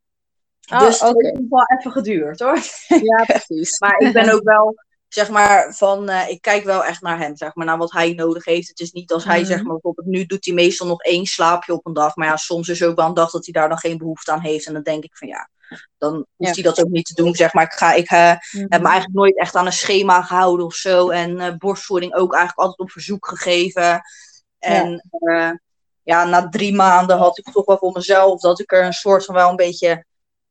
Oh, 0.71 0.79
dus 0.79 0.99
het 0.99 1.21
heeft 1.21 1.49
wel 1.49 1.65
even 1.77 1.91
geduurd 1.91 2.39
hoor. 2.39 2.57
Ja, 2.87 3.23
precies. 3.25 3.79
maar 3.81 3.97
ik 3.97 4.13
ben 4.13 4.33
ook 4.33 4.43
wel 4.43 4.75
zeg 5.15 5.29
maar, 5.29 5.73
van, 5.73 6.09
uh, 6.09 6.29
ik 6.29 6.41
kijk 6.41 6.63
wel 6.63 6.85
echt 6.85 7.01
naar 7.01 7.19
hem, 7.19 7.35
zeg 7.35 7.55
maar, 7.55 7.65
naar 7.65 7.77
wat 7.77 7.91
hij 7.91 8.13
nodig 8.13 8.45
heeft. 8.45 8.67
Het 8.67 8.79
is 8.79 8.91
niet 8.91 9.11
als 9.11 9.23
hij, 9.23 9.45
zeg 9.45 9.57
mhm. 9.57 9.65
maar, 9.65 9.73
bijvoorbeeld, 9.73 10.07
nu 10.07 10.25
doet 10.25 10.45
hij 10.45 10.53
meestal 10.53 10.87
nog 10.87 11.01
één 11.01 11.25
slaapje 11.25 11.73
op 11.73 11.85
een 11.85 11.93
dag. 11.93 12.15
Maar 12.15 12.27
ja, 12.27 12.37
soms 12.37 12.67
is 12.67 12.83
ook 12.83 12.95
wel 12.95 13.05
een 13.05 13.13
dag 13.13 13.31
dat 13.31 13.45
hij 13.45 13.53
daar 13.53 13.69
dan 13.69 13.77
geen 13.77 13.97
behoefte 13.97 14.31
aan 14.31 14.39
heeft. 14.39 14.67
En 14.67 14.73
dan 14.73 14.83
denk 14.83 15.03
ik 15.03 15.17
van, 15.17 15.27
ja, 15.27 15.49
dan 15.97 16.25
hoeft 16.35 16.53
hij 16.53 16.63
dat 16.63 16.79
ook 16.79 16.89
niet 16.89 17.05
te 17.05 17.13
doen, 17.13 17.35
zeg 17.35 17.53
maar. 17.53 17.63
Ik, 17.63 17.71
ga, 17.71 17.93
ik 17.93 18.11
uh, 18.11 18.29
heb 18.49 18.81
me 18.81 18.87
eigenlijk 18.87 19.13
nooit 19.13 19.37
echt 19.37 19.55
aan 19.55 19.65
een 19.65 19.73
schema 19.73 20.21
gehouden 20.21 20.65
of 20.65 20.73
zo. 20.73 21.09
En 21.09 21.31
uh, 21.31 21.55
borstvoeding 21.57 22.13
ook 22.13 22.33
eigenlijk 22.33 22.59
altijd 22.59 22.79
op 22.79 22.91
verzoek 22.91 23.27
gegeven. 23.27 24.01
En 24.59 25.09
ja. 25.19 25.59
ja, 26.03 26.23
na 26.23 26.49
drie 26.49 26.75
maanden 26.75 27.17
had 27.17 27.37
ik 27.37 27.51
toch 27.51 27.65
wel 27.65 27.77
voor 27.77 27.91
mezelf 27.91 28.41
dat 28.41 28.59
ik 28.59 28.71
er 28.71 28.85
een 28.85 28.93
soort 28.93 29.25
van 29.25 29.35
wel 29.35 29.49
een 29.49 29.55
beetje 29.55 30.05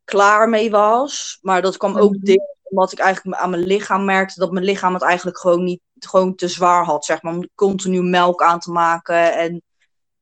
klaar 0.05 0.49
mee 0.49 0.71
was. 0.71 1.39
Maar 1.41 1.63
dat 1.63 1.77
kwam 1.77 1.99
ook 1.99 2.13
mm 2.13 2.53
omdat 2.75 2.93
ik 2.93 2.99
eigenlijk 2.99 3.37
aan 3.37 3.51
mijn 3.51 3.63
lichaam 3.63 4.05
merkte 4.05 4.41
dat 4.41 4.53
mijn 4.53 4.65
lichaam 4.65 4.95
het 4.95 5.03
eigenlijk 5.03 5.39
gewoon 5.39 5.65
niet 5.65 5.81
gewoon 5.99 6.35
te 6.35 6.49
zwaar 6.49 6.85
had, 6.85 7.05
zeg 7.05 7.23
maar. 7.23 7.35
Om 7.35 7.49
continu 7.55 8.03
melk 8.03 8.43
aan 8.43 8.61
te 8.61 8.71
maken 8.71 9.35
en 9.37 9.63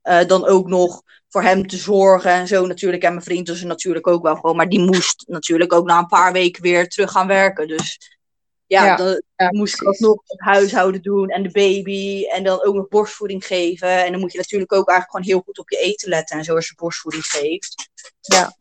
uh, 0.03 0.25
dan 0.27 0.45
ook 0.45 0.67
nog 0.67 1.01
voor 1.29 1.41
hem 1.41 1.67
te 1.67 1.77
zorgen 1.77 2.31
en 2.31 2.47
zo 2.47 2.65
natuurlijk. 2.65 3.03
En 3.03 3.11
mijn 3.11 3.25
vriend 3.25 3.45
dus 3.45 3.63
natuurlijk 3.63 4.07
ook 4.07 4.23
wel 4.23 4.35
gewoon. 4.35 4.55
Maar 4.55 4.69
die 4.69 4.79
moest 4.79 5.23
natuurlijk 5.27 5.73
ook 5.73 5.85
na 5.85 5.99
een 5.99 6.07
paar 6.07 6.33
weken 6.33 6.61
weer 6.61 6.87
terug 6.87 7.11
gaan 7.11 7.27
werken. 7.27 7.67
Dus 7.67 8.17
ja, 8.65 8.85
ja 8.85 8.95
dan 8.95 9.57
moest 9.57 9.73
ik 9.73 9.87
ook 9.87 9.99
nog 9.99 10.21
het 10.25 10.39
huishouden 10.39 11.01
doen 11.01 11.29
en 11.29 11.43
de 11.43 11.51
baby. 11.51 12.25
En 12.25 12.43
dan 12.43 12.63
ook 12.63 12.75
nog 12.75 12.87
borstvoeding 12.87 13.45
geven. 13.45 14.05
En 14.05 14.11
dan 14.11 14.21
moet 14.21 14.31
je 14.31 14.37
natuurlijk 14.37 14.73
ook 14.73 14.89
eigenlijk 14.89 15.17
gewoon 15.17 15.35
heel 15.35 15.45
goed 15.45 15.59
op 15.59 15.69
je 15.69 15.77
eten 15.77 16.09
letten. 16.09 16.37
En 16.37 16.43
zo 16.43 16.55
als 16.55 16.67
je 16.67 16.75
borstvoeding 16.75 17.25
geeft. 17.25 17.89
Ja. 18.21 18.57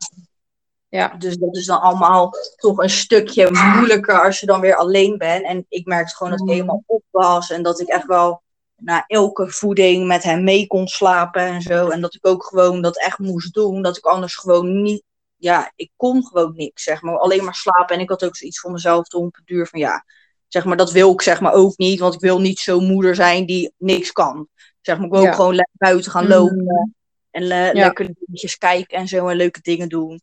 Ja. 0.92 1.08
Dus 1.18 1.36
dat 1.36 1.56
is 1.56 1.66
dan 1.66 1.80
allemaal 1.80 2.32
toch 2.56 2.78
een 2.78 2.90
stukje 2.90 3.50
moeilijker 3.74 4.24
als 4.24 4.40
je 4.40 4.46
dan 4.46 4.60
weer 4.60 4.76
alleen 4.76 5.18
bent. 5.18 5.44
En 5.44 5.66
ik 5.68 5.86
merkte 5.86 6.14
gewoon 6.14 6.32
dat 6.32 6.40
ik 6.40 6.46
mm. 6.46 6.52
helemaal 6.52 6.82
op 6.86 7.02
was. 7.10 7.50
En 7.50 7.62
dat 7.62 7.80
ik 7.80 7.88
echt 7.88 8.06
wel 8.06 8.42
na 8.76 9.04
elke 9.06 9.50
voeding 9.50 10.06
met 10.06 10.22
hem 10.22 10.44
mee 10.44 10.66
kon 10.66 10.86
slapen 10.86 11.42
en 11.42 11.62
zo. 11.62 11.88
En 11.88 12.00
dat 12.00 12.14
ik 12.14 12.26
ook 12.26 12.44
gewoon 12.44 12.82
dat 12.82 12.98
echt 12.98 13.18
moest 13.18 13.54
doen. 13.54 13.82
Dat 13.82 13.96
ik 13.96 14.04
anders 14.04 14.34
gewoon 14.34 14.82
niet. 14.82 15.02
Ja, 15.36 15.72
ik 15.76 15.90
kon 15.96 16.26
gewoon 16.26 16.52
niks, 16.56 16.82
zeg 16.82 17.02
maar. 17.02 17.18
Alleen 17.18 17.44
maar 17.44 17.54
slapen. 17.54 17.96
En 17.96 18.02
ik 18.02 18.08
had 18.08 18.24
ook 18.24 18.36
zoiets 18.36 18.60
voor 18.60 18.70
mezelf 18.70 19.08
toen 19.08 19.26
op 19.26 19.34
het 19.34 19.46
duur 19.46 19.66
van 19.66 19.80
ja. 19.80 20.04
Zeg 20.48 20.64
maar, 20.64 20.76
dat 20.76 20.92
wil 20.92 21.12
ik 21.12 21.22
zeg 21.22 21.40
maar 21.40 21.52
ook 21.52 21.76
niet. 21.76 22.00
Want 22.00 22.14
ik 22.14 22.20
wil 22.20 22.40
niet 22.40 22.58
zo'n 22.58 22.86
moeder 22.86 23.14
zijn 23.14 23.46
die 23.46 23.74
niks 23.78 24.12
kan. 24.12 24.48
Zeg 24.80 24.96
maar, 24.96 25.06
ik 25.06 25.12
wil 25.12 25.26
ook 25.26 25.34
gewoon 25.34 25.54
lekker 25.54 25.76
buiten 25.78 26.10
gaan 26.10 26.28
lopen. 26.28 26.62
Mm. 26.62 26.94
En 27.30 27.42
lekker 27.42 28.10
dingetjes 28.18 28.58
kijken 28.58 28.98
en 28.98 29.08
zo. 29.08 29.28
En 29.28 29.36
leuke 29.36 29.60
dingen 29.60 29.88
doen. 29.88 30.20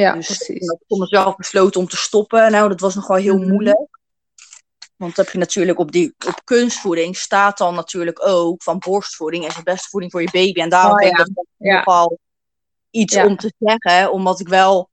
Ja, 0.00 0.14
dus 0.14 0.26
precies. 0.26 0.48
Ik 0.48 0.70
heb 0.70 0.80
voor 0.88 0.98
mezelf 0.98 1.36
besloten 1.36 1.80
om 1.80 1.88
te 1.88 1.96
stoppen. 1.96 2.50
Nou, 2.50 2.68
dat 2.68 2.80
was 2.80 2.94
nog 2.94 3.06
wel 3.06 3.16
heel 3.16 3.38
mhm. 3.38 3.48
moeilijk. 3.48 3.88
Want 4.96 5.16
heb 5.16 5.30
je 5.30 5.38
natuurlijk 5.38 5.78
op, 5.78 5.92
die, 5.92 6.14
op 6.26 6.40
kunstvoeding 6.44 7.16
staat 7.16 7.58
dan 7.58 7.74
natuurlijk 7.74 8.26
ook 8.26 8.62
van 8.62 8.78
borstvoeding 8.78 9.46
is 9.46 9.54
de 9.54 9.62
beste 9.62 9.88
voeding 9.88 10.12
voor 10.12 10.22
je 10.22 10.30
baby. 10.32 10.60
En 10.60 10.68
daarom 10.68 10.92
oh, 10.92 11.02
ja. 11.02 11.06
denk 11.06 11.28
ik 11.28 11.34
dat 11.34 11.46
ja. 11.56 11.76
nogal 11.76 12.18
iets 12.90 13.16
om 13.16 13.36
te 13.36 13.52
zeggen, 13.58 14.12
omdat 14.12 14.40
ik 14.40 14.48
wel, 14.48 14.90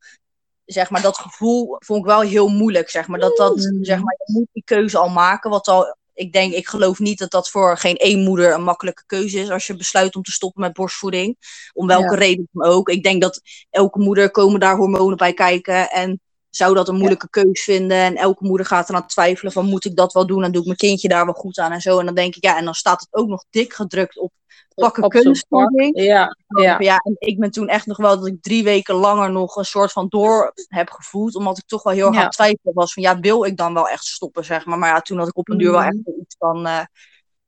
zeg 0.65 0.89
maar, 0.89 1.01
dat 1.01 1.17
gevoel 1.17 1.75
vond 1.79 1.99
ik 1.99 2.05
wel 2.05 2.21
heel 2.21 2.47
moeilijk, 2.47 2.89
zeg 2.89 3.07
maar. 3.07 3.19
Dat, 3.19 3.37
dat, 3.37 3.55
mhm. 3.55 3.83
zeg 3.83 4.01
maar, 4.01 4.15
je 4.25 4.33
moet 4.33 4.47
die 4.51 4.63
keuze 4.63 4.97
al 4.97 5.09
maken, 5.09 5.49
wat 5.49 5.67
al 5.67 5.95
ik 6.17 6.31
denk, 6.31 6.53
ik 6.53 6.67
geloof 6.67 6.99
niet 6.99 7.19
dat 7.19 7.31
dat 7.31 7.49
voor 7.49 7.77
geen 7.77 7.95
één 7.95 8.23
moeder 8.23 8.53
een 8.53 8.63
makkelijke 8.63 9.03
keuze 9.05 9.39
is 9.39 9.49
als 9.49 9.67
je 9.67 9.75
besluit 9.75 10.15
om 10.15 10.21
te 10.23 10.31
stoppen 10.31 10.61
met 10.61 10.73
borstvoeding. 10.73 11.37
Om 11.73 11.87
welke 11.87 12.15
reden 12.15 12.47
dan 12.51 12.67
ook. 12.67 12.89
Ik 12.89 13.03
denk 13.03 13.21
dat 13.21 13.41
elke 13.69 13.99
moeder 13.99 14.31
komen 14.31 14.59
daar 14.59 14.75
hormonen 14.77 15.17
bij 15.17 15.33
kijken 15.33 15.89
en 15.89 16.21
zou 16.49 16.73
dat 16.73 16.87
een 16.87 16.95
moeilijke 16.95 17.27
ja. 17.31 17.41
keus 17.41 17.63
vinden. 17.63 17.97
En 17.97 18.15
elke 18.15 18.45
moeder 18.45 18.65
gaat 18.65 18.89
eraan 18.89 19.07
twijfelen 19.07 19.51
van 19.51 19.65
moet 19.65 19.85
ik 19.85 19.95
dat 19.95 20.13
wel 20.13 20.27
doen 20.27 20.43
en 20.43 20.51
doe 20.51 20.61
ik 20.61 20.67
mijn 20.67 20.77
kindje 20.77 21.07
daar 21.07 21.25
wel 21.25 21.33
goed 21.33 21.57
aan 21.57 21.71
en 21.71 21.81
zo. 21.81 21.99
En 21.99 22.05
dan 22.05 22.15
denk 22.15 22.35
ik, 22.35 22.43
ja, 22.43 22.57
en 22.57 22.65
dan 22.65 22.73
staat 22.73 22.99
het 22.99 23.09
ook 23.11 23.27
nog 23.27 23.45
dik 23.49 23.73
gedrukt 23.73 24.17
op 24.17 24.31
pakken 24.75 25.09
kunstvoeding. 25.09 25.99
Ja, 26.01 26.37
ja. 26.47 26.79
ja, 26.79 26.97
en 26.97 27.15
ik 27.19 27.39
ben 27.39 27.51
toen 27.51 27.67
echt 27.67 27.85
nog 27.85 27.97
wel 27.97 28.19
dat 28.19 28.27
ik 28.27 28.41
drie 28.41 28.63
weken 28.63 28.95
langer 28.95 29.31
nog 29.31 29.55
een 29.55 29.65
soort 29.65 29.91
van 29.91 30.07
door 30.09 30.53
heb 30.67 30.89
gevoeld. 30.89 31.35
Omdat 31.35 31.57
ik 31.57 31.67
toch 31.67 31.83
wel 31.83 31.93
heel 31.93 32.13
hard 32.13 32.31
twijfelen 32.31 32.73
was 32.73 32.93
van 32.93 33.03
ja, 33.03 33.19
wil 33.19 33.43
ik 33.43 33.57
dan 33.57 33.73
wel 33.73 33.89
echt 33.89 34.05
stoppen, 34.05 34.45
zeg 34.45 34.65
maar. 34.65 34.77
Maar 34.77 34.89
ja, 34.89 35.01
toen 35.01 35.17
had 35.17 35.27
ik 35.27 35.37
op 35.37 35.49
een 35.49 35.57
duur 35.57 35.71
wel 35.71 35.81
echt 35.81 35.95
mhm. 36.03 36.19
iets 36.19 36.35
van... 36.39 36.67
Uh, 36.67 36.81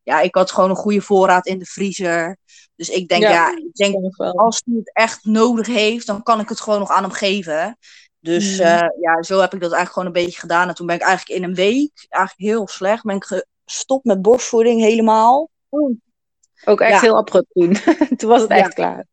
ja, 0.04 0.22
ik 0.22 0.36
had 0.36 0.52
gewoon 0.52 0.70
een 0.70 0.76
goede 0.76 1.02
voorraad 1.02 1.46
in 1.46 1.60
de 1.60 1.66
vriezer. 1.66 2.38
Dus 2.76 2.90
ik 2.90 3.08
denk, 3.08 3.24
ja, 3.24 3.58
ik 3.58 3.74
denk, 3.74 4.16
als 4.18 4.62
hij 4.66 4.76
het 4.78 4.94
echt 4.94 5.26
nodig 5.26 5.68
heeft, 5.68 6.06
dan 6.08 6.24
kan 6.24 6.40
ik 6.40 6.50
het 6.50 6.62
gewoon 6.62 6.80
nog 6.80 6.90
aan 6.90 7.04
hem 7.04 7.12
geven. 7.12 7.78
Dus 8.20 8.60
uh, 8.60 8.88
ja, 9.00 9.22
zo 9.22 9.40
heb 9.40 9.54
ik 9.54 9.60
dat 9.60 9.72
eigenlijk 9.72 9.92
gewoon 9.92 10.08
een 10.08 10.26
beetje 10.26 10.40
gedaan. 10.40 10.68
En 10.68 10.76
toen 10.76 10.88
ben 10.88 10.96
ik 10.96 11.02
eigenlijk 11.02 11.40
in 11.40 11.50
een 11.50 11.56
week, 11.56 12.06
eigenlijk 12.10 12.52
heel 12.52 12.68
slecht, 12.68 13.04
ben 13.04 13.16
ik 13.16 13.44
gestopt 13.66 14.06
met 14.06 14.22
borstvoeding 14.22 14.82
helemaal. 14.82 15.50
Oh. 15.70 15.98
Ook 16.66 16.82
echt 16.82 17.02
heel 17.02 17.18
abrupt 17.18 17.52
toen. 17.54 17.78
toen 18.18 18.30
was 18.30 18.42
het 18.42 18.50
echt 18.50 18.74
klaar. 18.74 19.06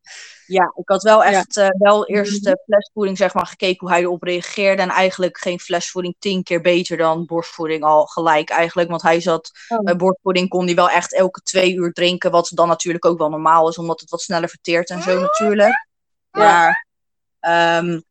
Ja, 0.47 0.73
ik 0.77 0.89
had 0.89 1.03
wel 1.03 1.25
echt 1.25 1.57
uh, 1.57 1.69
wel 1.79 2.07
eerst 2.07 2.45
mhm. 2.45 2.55
flesvoeding 2.65 3.17
zeg 3.17 3.35
maar, 3.35 3.47
gekeken 3.47 3.79
hoe 3.81 3.91
hij 3.91 4.01
erop 4.01 4.23
reageerde. 4.23 4.83
En 4.83 4.89
eigenlijk 4.89 5.39
geen 5.39 5.61
flesvoeding 5.61 6.17
tien 6.19 6.43
keer 6.43 6.61
beter 6.61 6.97
dan 6.97 7.27
borstvoeding 7.27 7.83
al 7.83 8.07
gelijk 8.07 8.51
eigenlijk. 8.51 8.89
Want 8.89 9.03
hij 9.03 9.21
zat, 9.21 9.51
oh. 9.69 9.79
bij 9.79 9.97
borstvoeding 9.97 10.49
kon 10.49 10.65
hij 10.65 10.75
wel 10.75 10.91
echt 10.91 11.15
elke 11.15 11.41
twee 11.41 11.75
uur 11.75 11.93
drinken. 11.93 12.31
Wat 12.31 12.51
dan 12.55 12.69
natuurlijk 12.69 13.05
ook 13.05 13.19
wel 13.19 13.31
normaal 13.31 13.69
is, 13.69 13.79
omdat 13.79 14.01
het 14.01 14.11
wat 14.11 14.21
sneller 14.21 14.49
verteert 14.49 14.91
en 14.91 15.03
zo 15.03 15.21
natuurlijk. 15.21 15.87
Maar 16.31 16.87
um, 17.41 18.05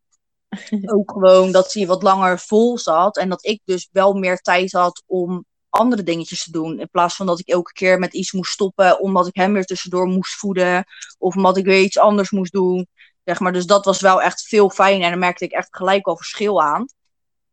ook 0.95 1.11
gewoon 1.11 1.51
dat 1.51 1.73
hij 1.73 1.87
wat 1.87 2.03
langer 2.03 2.39
vol 2.39 2.77
zat. 2.77 3.17
En 3.17 3.29
dat 3.29 3.45
ik 3.45 3.61
dus 3.65 3.89
wel 3.91 4.13
meer 4.13 4.37
tijd 4.37 4.71
had 4.71 5.03
om 5.05 5.45
andere 5.69 6.03
dingetjes 6.03 6.43
te 6.43 6.51
doen. 6.51 6.79
In 6.79 6.89
plaats 6.89 7.15
van 7.15 7.25
dat 7.25 7.39
ik 7.39 7.47
elke 7.47 7.71
keer 7.71 7.99
met 7.99 8.13
iets 8.13 8.31
moest 8.31 8.51
stoppen 8.51 8.99
omdat 8.99 9.27
ik 9.27 9.35
hem 9.35 9.53
weer 9.53 9.65
tussendoor 9.65 10.07
moest 10.07 10.35
voeden. 10.35 10.85
Of 11.17 11.35
omdat 11.35 11.57
ik 11.57 11.65
weer 11.65 11.81
iets 11.81 11.97
anders 11.97 12.31
moest 12.31 12.51
doen. 12.51 12.87
Zeg 13.23 13.39
maar. 13.39 13.53
Dus 13.53 13.65
dat 13.65 13.85
was 13.85 14.01
wel 14.01 14.21
echt 14.21 14.41
veel 14.41 14.69
fijner. 14.69 15.03
En 15.03 15.09
daar 15.09 15.19
merkte 15.19 15.45
ik 15.45 15.51
echt 15.51 15.75
gelijk 15.75 16.05
al 16.05 16.17
verschil 16.17 16.61
aan. 16.61 16.85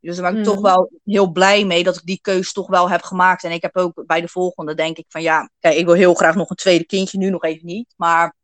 Dus 0.03 0.17
daar 0.17 0.31
ben 0.31 0.39
ik 0.41 0.45
toch 0.45 0.55
hmm. 0.55 0.63
wel 0.63 0.91
heel 1.05 1.31
blij 1.31 1.65
mee 1.65 1.85
dat 1.85 1.97
ik 1.97 2.05
die 2.05 2.19
keus 2.21 2.53
toch 2.53 2.67
wel 2.67 2.91
heb 2.91 3.03
gemaakt. 3.03 3.45
En 3.45 3.53
ik 3.53 3.63
heb 3.63 3.77
ook 3.77 4.03
bij 4.07 4.21
de 4.21 4.29
volgende 4.29 4.75
denk 4.75 4.97
ik 4.97 5.05
van 5.09 5.23
ja, 5.23 5.51
kijk, 5.59 5.77
ik 5.77 5.85
wil 5.85 5.95
heel 5.95 6.15
graag 6.15 6.35
nog 6.35 6.51
een 6.51 6.57
tweede 6.57 6.85
kindje, 6.85 7.19
nu 7.19 7.31
nog 7.31 7.43
even 7.43 7.67
niet. 7.67 7.95
Maar, 7.97 8.35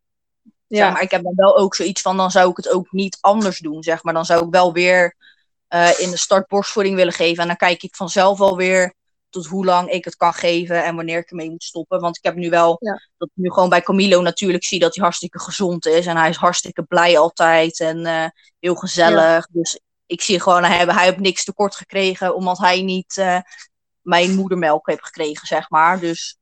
ja. 0.77 0.89
maar 0.89 1.01
ik 1.01 1.11
heb 1.11 1.23
dan 1.23 1.35
wel 1.35 1.57
ook 1.57 1.75
zoiets 1.75 2.01
van, 2.01 2.17
dan 2.17 2.31
zou 2.31 2.49
ik 2.49 2.57
het 2.57 2.69
ook 2.69 2.91
niet 2.91 3.17
anders 3.21 3.59
doen, 3.59 3.83
zeg 3.83 4.03
maar. 4.03 4.13
Dan 4.13 4.25
zou 4.25 4.45
ik 4.45 4.51
wel 4.51 4.73
weer 4.73 5.15
uh, 5.69 5.99
in 5.99 6.11
de 6.11 6.17
start 6.17 6.47
borstvoeding 6.47 6.95
willen 6.95 7.13
geven. 7.13 7.41
En 7.41 7.47
dan 7.47 7.57
kijk 7.57 7.83
ik 7.83 7.95
vanzelf 7.95 8.37
wel 8.37 8.57
weer 8.57 8.93
tot 9.29 9.45
hoe 9.45 9.65
lang 9.65 9.89
ik 9.89 10.05
het 10.05 10.15
kan 10.15 10.33
geven 10.33 10.83
en 10.83 10.95
wanneer 10.95 11.17
ik 11.17 11.29
ermee 11.29 11.49
moet 11.49 11.63
stoppen. 11.63 11.99
Want 11.99 12.17
ik 12.17 12.23
heb 12.23 12.35
nu 12.35 12.49
wel, 12.49 12.77
dat 13.17 13.27
ik 13.27 13.43
nu 13.43 13.51
gewoon 13.51 13.69
bij 13.69 13.81
Camilo 13.81 14.21
natuurlijk 14.21 14.63
zie 14.63 14.79
dat 14.79 14.95
hij 14.95 15.03
hartstikke 15.03 15.39
gezond 15.39 15.85
is. 15.85 16.05
En 16.05 16.17
hij 16.17 16.29
is 16.29 16.35
hartstikke 16.35 16.83
blij 16.83 17.17
altijd 17.17 17.79
en 17.79 17.97
uh, 18.05 18.25
heel 18.59 18.75
gezellig. 18.75 19.47
Dus 19.51 19.79
ik 20.05 20.21
zie 20.21 20.39
gewoon, 20.39 20.63
hij, 20.63 20.85
hij 20.85 21.05
heeft 21.05 21.19
niks 21.19 21.43
tekort 21.43 21.75
gekregen 21.75 22.35
omdat 22.35 22.57
hij 22.57 22.81
niet 22.81 23.17
uh, 23.17 23.39
mijn 24.01 24.35
moedermelk 24.35 24.87
heeft 24.87 25.05
gekregen, 25.05 25.47
zeg 25.47 25.69
maar. 25.69 25.99
Dus 25.99 26.38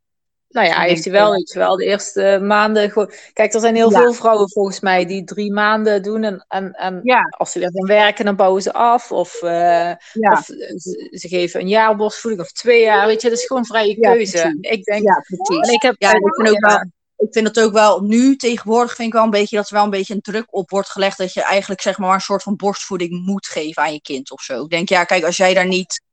nou 0.58 0.70
ja, 0.70 0.76
hij 0.76 0.88
heeft 0.88 1.04
hij 1.04 1.14
wel, 1.14 1.38
iets 1.38 1.54
wel 1.54 1.76
de 1.76 1.86
eerste 1.86 2.40
maanden 2.42 2.92
gewoon. 2.92 3.12
Kijk, 3.34 3.54
er 3.54 3.60
zijn 3.60 3.76
heel 3.76 3.92
veel 3.92 4.14
vrouwen 4.14 4.52
volgens 4.52 4.80
mij 4.80 5.06
die 5.06 5.24
drie 5.24 5.54
maanden 5.54 6.04
doen. 6.04 6.24
En, 6.24 6.46
en, 6.48 6.72
en 6.72 7.02
als 7.38 7.52
ze 7.52 7.60
weer 7.60 7.72
gaan 7.74 7.88
werken, 7.88 8.26
dan 8.26 8.36
bouwen 8.36 8.62
ze 8.62 8.74
af. 8.74 9.12
Of, 9.12 9.42
uh, 9.42 9.92
of 10.14 10.46
ze, 10.46 11.10
ze, 11.12 11.28
geven 11.28 11.60
een 11.60 11.68
jaar 11.68 11.96
borstvoeding 11.96 12.44
of 12.44 12.52
twee 12.52 12.82
jaar. 12.82 13.08
Weet 13.08 13.22
je, 13.22 13.30
dat 13.30 13.38
is 13.38 13.46
gewoon 13.46 13.66
vrije 13.66 14.00
keuze. 14.00 14.58
ik 14.62 14.84
denk, 14.84 15.04
ja, 15.04 15.24
precies. 15.28 15.68
En 15.68 15.74
ik, 15.74 15.82
heb, 15.82 15.96
ja, 15.98 16.12
ik, 16.14 16.36
vind 16.36 16.50
ook 16.50 16.70
wel, 16.70 16.80
ik 17.18 17.34
vind 17.34 17.48
het 17.48 17.60
ook 17.60 17.74
wel 17.74 18.02
nu 18.02 18.36
tegenwoordig 18.36 18.96
vind 18.96 19.08
ik 19.08 19.14
wel 19.14 19.24
een 19.24 19.30
beetje 19.30 19.56
dat 19.56 19.68
er 19.68 19.76
wel 19.76 19.84
een 19.84 19.90
beetje 19.90 20.14
een 20.14 20.22
druk 20.22 20.48
op 20.50 20.70
wordt 20.70 20.90
gelegd. 20.90 21.18
Dat 21.18 21.34
je 21.34 21.42
eigenlijk 21.42 21.82
zeg 21.82 21.98
maar 21.98 22.14
een 22.14 22.22
soort 22.22 22.44
van 22.44 22.56
borstvoeding 22.56 23.26
moet 23.26 23.48
geven 23.48 23.84
aan 23.84 23.94
je 23.94 24.02
kind 24.02 24.32
of 24.32 24.42
zo. 24.42 24.64
Ik 24.64 24.70
denk, 24.70 24.90
ja, 24.90 25.04
kijk, 25.04 25.24
als 25.24 25.38
jij 25.38 25.54
daar 25.54 25.68
niet, 25.68 26.04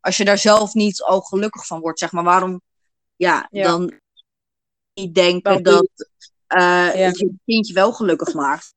als 0.00 0.16
je 0.16 0.24
daar 0.24 0.38
zelf 0.38 0.74
niet 0.74 1.02
al 1.02 1.20
gelukkig 1.20 1.66
van 1.66 1.80
wordt, 1.80 1.98
zeg 1.98 2.12
maar, 2.12 2.24
waarom 2.24 2.60
ja, 3.16 3.48
dan 3.50 4.00
niet 4.94 5.14
denken 5.14 5.62
dat 5.62 5.88
uh, 6.56 6.94
je 6.94 7.34
kindje 7.44 7.74
wel 7.74 7.92
gelukkig 7.92 8.34
maakt. 8.34 8.74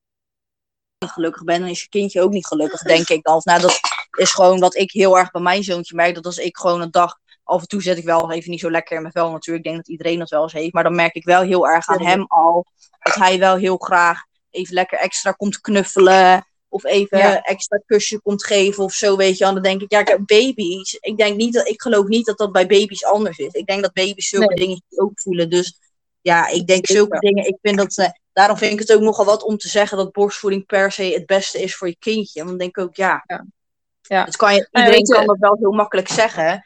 Als 0.98 1.10
je 1.10 1.16
gelukkig 1.16 1.44
bent, 1.44 1.60
dan 1.60 1.70
is 1.70 1.82
je 1.82 1.90
kindje 1.90 2.22
ook 2.22 2.32
niet 2.32 2.48
gelukkig, 2.48 2.82
denk 2.82 3.10
ik 3.10 3.24
dan. 3.24 3.42
Nou, 3.44 3.62
dat 3.62 3.80
is 4.18 4.32
gewoon 4.32 4.60
wat 4.60 4.76
ik 4.76 4.92
heel 4.92 5.18
erg 5.18 5.32
bij 5.32 5.42
mijn 5.42 5.64
zoontje 5.64 5.96
merk. 5.96 6.16
Dat 6.16 6.26
als 6.26 6.38
ik 6.38 6.58
gewoon 6.58 6.82
een 6.82 6.92
dag 6.92 7.20
af 7.44 7.62
en 7.62 7.68
toe 7.68 7.82
zit 7.82 7.98
ik 7.98 8.04
wel 8.04 8.32
even 8.32 8.52
niet 8.52 8.60
zo 8.60 8.72
lekker 8.72 8.96
in 8.96 9.02
mijn 9.02 9.14
vel 9.14 9.32
natuurlijk. 9.32 9.66
Ik 9.66 9.72
denk 9.72 9.86
dat 9.86 9.92
iedereen 9.94 10.20
dat 10.20 10.30
wel 10.30 10.44
eens 10.44 10.54
heeft. 10.54 10.74
Maar 10.74 10.84
dan 10.84 10.96
merk 10.96 11.16
ik 11.16 11.26
wel 11.26 11.42
heel 11.42 11.68
erg 11.68 11.88
aan 11.88 12.06
hem 12.06 12.26
al 12.28 12.66
dat 13.00 13.16
hij 13.16 13.40
wel 13.40 13.56
heel 13.56 13.78
graag 13.78 14.24
even 14.50 14.74
lekker 14.74 15.00
extra 15.00 15.32
komt 15.32 15.62
knuffelen. 15.62 16.48
Of 16.70 16.86
even 16.86 17.42
extra 17.42 17.82
kusje 17.86 18.22
komt 18.22 18.46
geven 18.46 18.84
of 18.84 18.94
zo, 18.94 19.16
weet 19.16 19.38
je. 19.38 19.46
En 19.46 19.54
dan 19.54 19.64
denk 19.64 19.82
ik, 19.82 19.92
ja, 19.92 20.04
baby's. 20.26 20.98
Ik 21.00 21.18
denk 21.18 21.38
niet 21.38 21.54
dat, 21.54 21.68
ik 21.68 21.82
geloof 21.82 22.08
niet 22.08 22.26
dat 22.26 22.38
dat 22.38 22.52
bij 22.52 22.68
baby's 22.68 23.04
anders 23.04 23.38
is. 23.38 23.54
Ik 23.54 23.66
denk 23.66 23.82
dat 23.82 23.94
baby's 23.94 24.30
zulke 24.30 24.56
dingen 24.56 24.82
ook 24.96 25.20
voelen. 25.22 25.50
Dus 25.50 25.80
ja, 26.22 26.48
ik 26.48 26.68
denk 26.68 26.88
zulke 26.88 27.20
dingen. 27.20 27.48
Ik 27.48 27.58
vind 27.62 27.78
dat, 27.78 27.98
uh, 27.98 28.10
daarom 28.34 28.58
vind 28.58 28.74
ik 28.74 28.80
het 28.80 28.94
ook 28.94 29.02
nogal 29.02 29.26
wat 29.26 29.44
om 29.44 29.58
te 29.58 29.68
zeggen 29.68 29.98
dat 29.98 30.12
borstvoeding 30.12 30.66
per 30.66 30.92
se 30.92 31.04
het 31.04 31.26
beste 31.26 31.62
is 31.62 31.76
voor 31.76 31.88
je 31.88 31.98
kindje. 32.00 32.40
Want 32.40 32.50
dan 32.50 32.58
denk 32.58 32.78
ik 32.78 32.84
ook, 32.84 32.96
ja. 32.96 33.24
ja. 33.28 33.46
ja. 34.02 34.24
Kan 34.24 34.56
je, 34.56 34.68
iedereen 34.72 35.04
kan 35.04 35.26
dat 35.26 35.38
wel 35.40 35.58
heel 35.60 35.72
makkelijk 35.72 36.08
zeggen. 36.08 36.62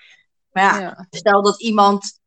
Maar 0.52 0.82
ja, 0.82 1.08
stel 1.10 1.42
dat 1.42 1.62
iemand 1.62 2.20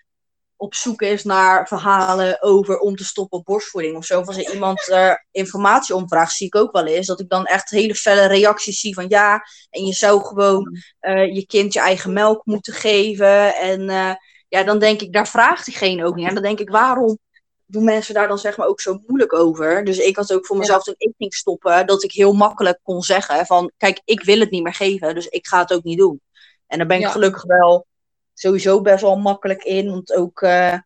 op 0.64 0.74
zoek 0.74 1.02
is 1.02 1.24
naar 1.24 1.68
verhalen 1.68 2.42
over 2.42 2.78
om 2.78 2.96
te 2.96 3.04
stoppen 3.04 3.38
op 3.38 3.44
borstvoeding 3.44 3.96
of 3.96 4.04
zo. 4.04 4.20
Of 4.20 4.26
als 4.26 4.36
er 4.36 4.52
iemand 4.52 4.88
er 4.88 5.26
informatie 5.30 5.94
om 5.94 6.08
vraagt, 6.08 6.36
zie 6.36 6.46
ik 6.46 6.54
ook 6.54 6.72
wel 6.72 6.86
eens 6.86 7.06
dat 7.06 7.20
ik 7.20 7.28
dan 7.28 7.44
echt 7.44 7.70
hele 7.70 7.94
felle 7.94 8.26
reacties 8.26 8.80
zie 8.80 8.94
van 8.94 9.08
ja, 9.08 9.44
en 9.70 9.84
je 9.84 9.92
zou 9.92 10.24
gewoon 10.24 10.78
uh, 11.00 11.34
je 11.34 11.46
kind 11.46 11.72
je 11.72 11.80
eigen 11.80 12.12
melk 12.12 12.44
moeten 12.44 12.72
geven. 12.72 13.56
En 13.56 13.80
uh, 13.80 14.14
ja, 14.48 14.62
dan 14.62 14.78
denk 14.78 15.00
ik, 15.00 15.12
daar 15.12 15.28
vraagt 15.28 15.64
diegene 15.64 16.04
ook 16.04 16.14
niet. 16.14 16.28
En 16.28 16.34
dan 16.34 16.42
denk 16.42 16.60
ik, 16.60 16.70
waarom 16.70 17.18
doen 17.66 17.84
mensen 17.84 18.14
daar 18.14 18.28
dan 18.28 18.38
zeg 18.38 18.56
maar 18.56 18.66
ook 18.66 18.80
zo 18.80 19.00
moeilijk 19.06 19.32
over? 19.32 19.84
Dus 19.84 19.98
ik 19.98 20.16
had 20.16 20.32
ook 20.32 20.46
voor 20.46 20.58
mezelf 20.58 20.82
toen 20.82 20.94
ik 20.98 21.14
ging 21.18 21.34
stoppen, 21.34 21.86
dat 21.86 22.02
ik 22.02 22.12
heel 22.12 22.32
makkelijk 22.32 22.78
kon 22.82 23.02
zeggen 23.02 23.46
van 23.46 23.72
kijk, 23.76 24.00
ik 24.04 24.24
wil 24.24 24.38
het 24.38 24.50
niet 24.50 24.62
meer 24.62 24.74
geven, 24.74 25.14
dus 25.14 25.26
ik 25.26 25.46
ga 25.46 25.60
het 25.60 25.72
ook 25.72 25.84
niet 25.84 25.98
doen. 25.98 26.20
En 26.66 26.78
dan 26.78 26.86
ben 26.86 27.00
ik 27.00 27.06
gelukkig 27.06 27.42
wel 27.42 27.86
sowieso 28.34 28.80
best 28.80 29.02
wel 29.02 29.16
makkelijk 29.16 29.62
in. 29.62 29.90
Want 29.90 30.14
ook, 30.14 30.40
uh, 30.40 30.78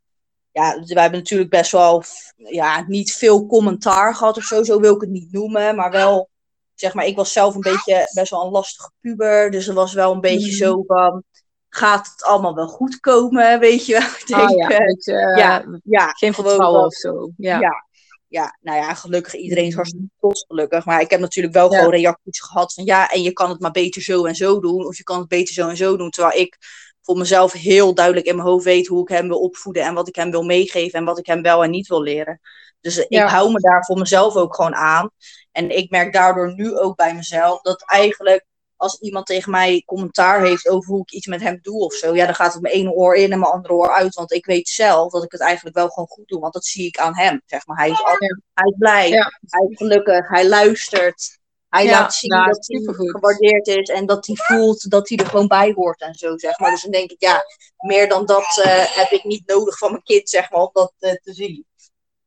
ja, 0.52 0.82
wij 0.86 1.02
hebben 1.02 1.20
natuurlijk 1.20 1.50
best 1.50 1.72
wel, 1.72 2.02
ja, 2.36 2.84
niet 2.86 3.14
veel 3.14 3.46
commentaar 3.46 4.14
gehad 4.14 4.36
of 4.36 4.42
zo. 4.42 4.62
Zo 4.62 4.80
wil 4.80 4.94
ik 4.94 5.00
het 5.00 5.10
niet 5.10 5.32
noemen. 5.32 5.76
Maar 5.76 5.90
wel, 5.90 6.28
zeg 6.74 6.94
maar, 6.94 7.06
ik 7.06 7.16
was 7.16 7.32
zelf 7.32 7.54
een 7.54 7.60
beetje 7.60 8.10
best 8.14 8.30
wel 8.30 8.44
een 8.44 8.50
lastige 8.50 8.90
puber. 9.00 9.50
Dus 9.50 9.68
er 9.68 9.74
was 9.74 9.92
wel 9.92 10.12
een 10.12 10.20
beetje 10.20 10.50
mhm. 10.50 10.56
zo 10.56 10.82
van, 10.86 11.24
gaat 11.68 12.06
het 12.06 12.24
allemaal 12.24 12.54
wel 12.54 12.68
goed 12.68 13.00
komen, 13.00 13.60
weet 13.60 13.86
je 13.86 13.92
wel. 13.92 14.38
Ah, 14.40 14.50
ja, 14.50 14.80
uh, 14.80 15.36
ja, 15.36 15.64
ja, 15.84 16.10
geen 16.10 16.34
vertrouwen 16.34 16.84
of 16.84 16.94
zo. 16.94 17.30
Ja. 17.36 17.60
ja. 17.60 17.86
ja, 18.28 18.58
nou 18.60 18.78
ja, 18.78 18.94
gelukkig 18.94 19.34
iedereen 19.34 19.64
is 19.64 19.68
mhm. 19.68 19.76
hartstikke 19.76 20.08
trots, 20.18 20.44
gelukkig. 20.48 20.84
Maar 20.84 21.00
ik 21.00 21.10
heb 21.10 21.20
natuurlijk 21.20 21.54
wel 21.54 21.68
gewoon 21.68 21.90
reacties 21.90 22.40
gehad 22.40 22.74
van 22.74 22.84
ja, 22.84 23.10
en 23.10 23.22
je 23.22 23.32
kan 23.32 23.50
het 23.50 23.60
maar 23.60 23.70
beter 23.70 24.02
zo 24.02 24.24
en 24.24 24.34
zo 24.34 24.60
doen. 24.60 24.86
Of 24.86 24.96
je 24.96 25.02
kan 25.02 25.18
het 25.18 25.28
beter 25.28 25.54
zo 25.54 25.68
en 25.68 25.76
zo 25.76 25.96
doen. 25.96 26.10
Terwijl 26.10 26.40
ik 26.40 26.58
voor 27.08 27.16
mezelf 27.16 27.52
heel 27.52 27.94
duidelijk 27.94 28.26
in 28.26 28.36
mijn 28.36 28.48
hoofd 28.48 28.64
weet 28.64 28.86
hoe 28.86 29.02
ik 29.02 29.08
hem 29.08 29.28
wil 29.28 29.40
opvoeden 29.40 29.82
en 29.82 29.94
wat 29.94 30.08
ik 30.08 30.16
hem 30.16 30.30
wil 30.30 30.42
meegeven 30.42 30.98
en 30.98 31.04
wat 31.04 31.18
ik 31.18 31.26
hem 31.26 31.42
wel 31.42 31.64
en 31.64 31.70
niet 31.70 31.86
wil 31.86 32.02
leren. 32.02 32.40
Dus 32.80 32.98
ik 32.98 33.18
hou 33.18 33.52
me 33.52 33.60
daar 33.60 33.84
voor 33.84 33.98
mezelf 33.98 34.34
ook 34.36 34.54
gewoon 34.54 34.74
aan. 34.74 35.10
En 35.52 35.76
ik 35.76 35.90
merk 35.90 36.12
daardoor 36.12 36.54
nu 36.54 36.78
ook 36.78 36.96
bij 36.96 37.14
mezelf 37.14 37.60
dat 37.60 37.82
eigenlijk 37.86 38.44
als 38.76 39.00
iemand 39.00 39.26
tegen 39.26 39.50
mij 39.50 39.82
commentaar 39.86 40.44
heeft 40.44 40.68
over 40.68 40.90
hoe 40.90 41.02
ik 41.02 41.12
iets 41.12 41.26
met 41.26 41.40
hem 41.40 41.58
doe 41.62 41.84
of 41.84 41.94
zo, 41.94 42.14
ja, 42.14 42.24
dan 42.24 42.34
gaat 42.34 42.52
het 42.52 42.62
mijn 42.62 42.74
ene 42.74 42.90
oor 42.90 43.14
in 43.14 43.32
en 43.32 43.38
mijn 43.38 43.52
andere 43.52 43.74
oor 43.74 43.94
uit. 43.94 44.14
Want 44.14 44.32
ik 44.32 44.46
weet 44.46 44.68
zelf 44.68 45.12
dat 45.12 45.24
ik 45.24 45.32
het 45.32 45.40
eigenlijk 45.40 45.76
wel 45.76 45.88
gewoon 45.88 46.08
goed 46.08 46.28
doe. 46.28 46.40
Want 46.40 46.52
dat 46.52 46.64
zie 46.64 46.86
ik 46.86 46.98
aan 46.98 47.16
hem. 47.16 47.42
Zeg 47.46 47.66
maar. 47.66 47.76
Hij 47.76 47.90
is 47.90 48.04
altijd 48.04 48.40
hij 48.54 48.70
is 48.70 48.76
blij, 48.78 49.10
hij 49.46 49.66
is 49.68 49.76
gelukkig, 49.76 50.28
hij 50.28 50.48
luistert. 50.48 51.37
Hij 51.68 51.86
laat 51.86 52.14
zien 52.14 52.30
nou, 52.30 52.46
dat 52.46 52.66
hij 52.66 52.94
gewaardeerd 52.94 53.66
is 53.66 53.88
en 53.88 54.06
dat 54.06 54.26
hij 54.26 54.36
voelt 54.36 54.90
dat 54.90 55.08
hij 55.08 55.18
er 55.18 55.26
gewoon 55.26 55.46
bij 55.46 55.72
hoort 55.74 56.00
en 56.00 56.14
zo, 56.14 56.38
zeg 56.38 56.58
maar. 56.58 56.70
Dus 56.70 56.82
dan 56.82 56.90
denk 56.90 57.10
ik, 57.10 57.20
ja, 57.20 57.44
meer 57.78 58.08
dan 58.08 58.26
dat 58.26 58.62
uh, 58.64 58.96
heb 58.96 59.10
ik 59.10 59.24
niet 59.24 59.46
nodig 59.46 59.78
van 59.78 59.90
mijn 59.90 60.02
kind, 60.02 60.28
zeg 60.28 60.50
maar, 60.50 60.60
om 60.60 60.70
dat 60.72 60.92
uh, 61.00 61.10
te 61.10 61.32
zien. 61.32 61.66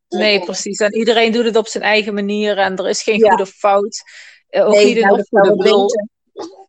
Nee, 0.08 0.40
precies. 0.40 0.80
En 0.80 0.96
iedereen 0.96 1.32
doet 1.32 1.46
het 1.46 1.56
op 1.56 1.68
zijn 1.68 1.84
eigen 1.84 2.14
manier 2.14 2.58
en 2.58 2.76
er 2.76 2.90
is 2.90 3.04
geen 3.04 3.20
ja. 3.20 3.30
goede 3.30 3.46
fout. 3.46 4.04
Uh, 4.50 4.66
ook 4.66 4.74
nee, 4.74 5.00
nou, 5.00 5.24
goede 5.30 6.10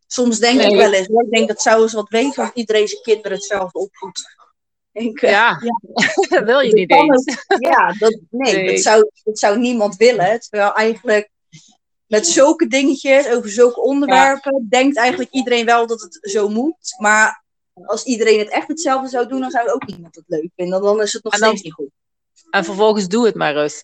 Soms 0.07 0.39
denk 0.39 0.59
nee. 0.59 0.71
ik 0.71 0.77
wel 0.77 0.93
eens, 0.93 1.07
ik 1.07 1.31
denk 1.31 1.49
dat 1.49 1.63
zou 1.63 1.83
eens 1.83 1.93
wat 1.93 2.09
weten 2.09 2.43
of 2.43 2.51
iedereen 2.55 2.89
zijn 2.89 3.03
kinderen 3.03 3.33
hetzelfde 3.33 3.79
opvoedt. 3.79 4.21
Denk, 4.93 5.21
ja, 5.21 5.29
ja. 5.29 5.59
dat 6.29 6.45
wil 6.51 6.61
je 6.61 6.73
niet 6.73 6.91
eens. 6.91 7.37
ja, 7.59 7.93
dat, 7.99 8.19
nee, 8.31 8.55
nee. 8.55 8.67
Dat, 8.67 8.79
zou, 8.79 9.11
dat 9.25 9.39
zou 9.39 9.59
niemand 9.59 9.97
willen. 9.97 10.41
Terwijl 10.41 10.75
eigenlijk 10.75 11.31
met 12.13 12.27
zulke 12.27 12.67
dingetjes, 12.67 13.29
over 13.29 13.51
zulke 13.51 13.81
onderwerpen, 13.81 14.67
denkt 14.69 14.97
eigenlijk 14.97 15.31
iedereen 15.31 15.65
wel 15.65 15.87
dat 15.87 16.01
het 16.01 16.19
zo 16.21 16.49
moet. 16.49 16.95
Maar 16.99 17.45
als 17.85 18.05
iedereen 18.05 18.39
het 18.39 18.49
echt 18.49 18.69
hetzelfde 18.69 19.09
zou 19.09 19.29
doen, 19.29 19.41
dan 19.41 19.51
zou 19.51 19.71
ook 19.71 19.87
niemand 19.87 20.15
het 20.15 20.25
leuk 20.27 20.51
vinden. 20.57 20.83
Dan 20.83 21.03
is 21.03 21.13
het 21.13 21.25
nog 21.25 21.35
steeds 21.35 21.63
niet 21.63 21.73
goed. 21.73 21.91
En 22.51 22.65
vervolgens 22.65 23.09
doe 23.09 23.27
het 23.27 23.35
maar 23.35 23.57
eens. 23.57 23.83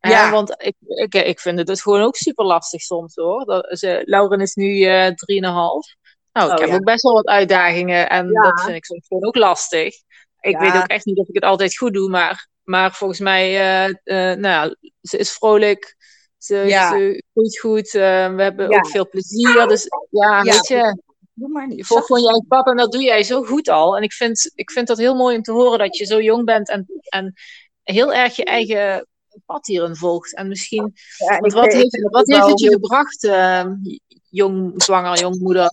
Ja. 0.00 0.30
want 0.30 0.50
ik, 0.50 0.74
ik, 0.80 1.14
ik 1.14 1.40
vind 1.40 1.58
het 1.58 1.66
dus 1.66 1.82
gewoon 1.82 2.02
ook 2.02 2.16
super 2.16 2.44
lastig 2.44 2.80
soms 2.80 3.14
hoor. 3.14 3.44
Dat, 3.44 3.78
ze, 3.78 4.02
Lauren 4.04 4.40
is 4.40 4.54
nu 4.54 4.66
uh, 4.66 5.06
3,5. 5.06 5.14
Nou, 6.32 6.52
ik 6.52 6.58
oh, 6.58 6.58
heb 6.58 6.70
ook 6.70 6.84
best 6.84 7.02
wel 7.02 7.12
wat 7.12 7.26
uitdagingen 7.26 8.08
en 8.08 8.32
dat 8.32 8.60
vind 8.60 8.76
ik 8.76 8.84
soms 8.84 9.06
gewoon 9.06 9.24
ook 9.24 9.36
lastig. 9.36 9.94
Ik 10.40 10.58
weet 10.58 10.74
ook 10.74 10.86
echt 10.86 11.04
niet 11.04 11.18
of 11.18 11.28
ik 11.28 11.34
het 11.34 11.44
altijd 11.44 11.76
goed 11.76 11.92
doe, 11.92 12.08
maar, 12.08 12.48
maar 12.64 12.92
volgens 12.92 13.20
mij, 13.20 13.50
uh, 13.88 13.94
uh, 14.04 14.36
nou, 14.36 14.76
ze 15.02 15.16
is 15.16 15.32
vrolijk. 15.32 15.96
Ze, 16.42 16.56
ja. 16.56 16.90
ze 16.90 17.22
groeit 17.32 17.58
goed. 17.58 17.94
Uh, 17.94 18.34
we 18.34 18.42
hebben 18.42 18.68
ook 18.68 18.86
veel 18.86 19.08
plezier. 19.08 19.66
Dus 19.68 19.86
ja, 20.10 20.42
weet 20.42 20.66
je. 20.66 21.02
Doe 21.34 21.48
maar 21.48 21.66
niet. 21.66 21.76
Je 21.76 21.84
volgt 21.84 22.06
gewoon 22.06 22.22
jij 22.22 22.44
papa 22.48 22.70
en 22.70 22.76
dat 22.76 22.92
doe 22.92 23.02
jij 23.02 23.22
zo 23.22 23.42
goed 23.42 23.68
al. 23.68 23.96
En 23.96 24.02
ik 24.02 24.12
vind, 24.12 24.50
ik 24.54 24.70
vind 24.70 24.86
dat 24.86 24.98
heel 24.98 25.14
mooi 25.14 25.36
om 25.36 25.42
te 25.42 25.52
horen 25.52 25.78
dat 25.78 25.96
je 25.96 26.04
zo 26.04 26.20
jong 26.20 26.44
bent 26.44 26.68
en, 26.68 26.86
en 27.08 27.34
heel 27.82 28.14
erg 28.14 28.36
je 28.36 28.44
eigen 28.44 29.06
pad 29.46 29.66
hierin 29.66 29.96
volgt. 29.96 30.34
En 30.34 30.48
misschien, 30.48 30.92
ja, 31.16 31.38
wat, 31.38 31.72
heeft, 31.72 32.08
wat 32.10 32.26
heeft 32.26 32.46
het 32.46 32.60
je 32.60 32.70
gebracht, 32.70 33.24
uh, 33.24 33.64
jong 34.30 34.82
zwanger, 34.82 35.18
jong 35.18 35.38
moeder? 35.38 35.68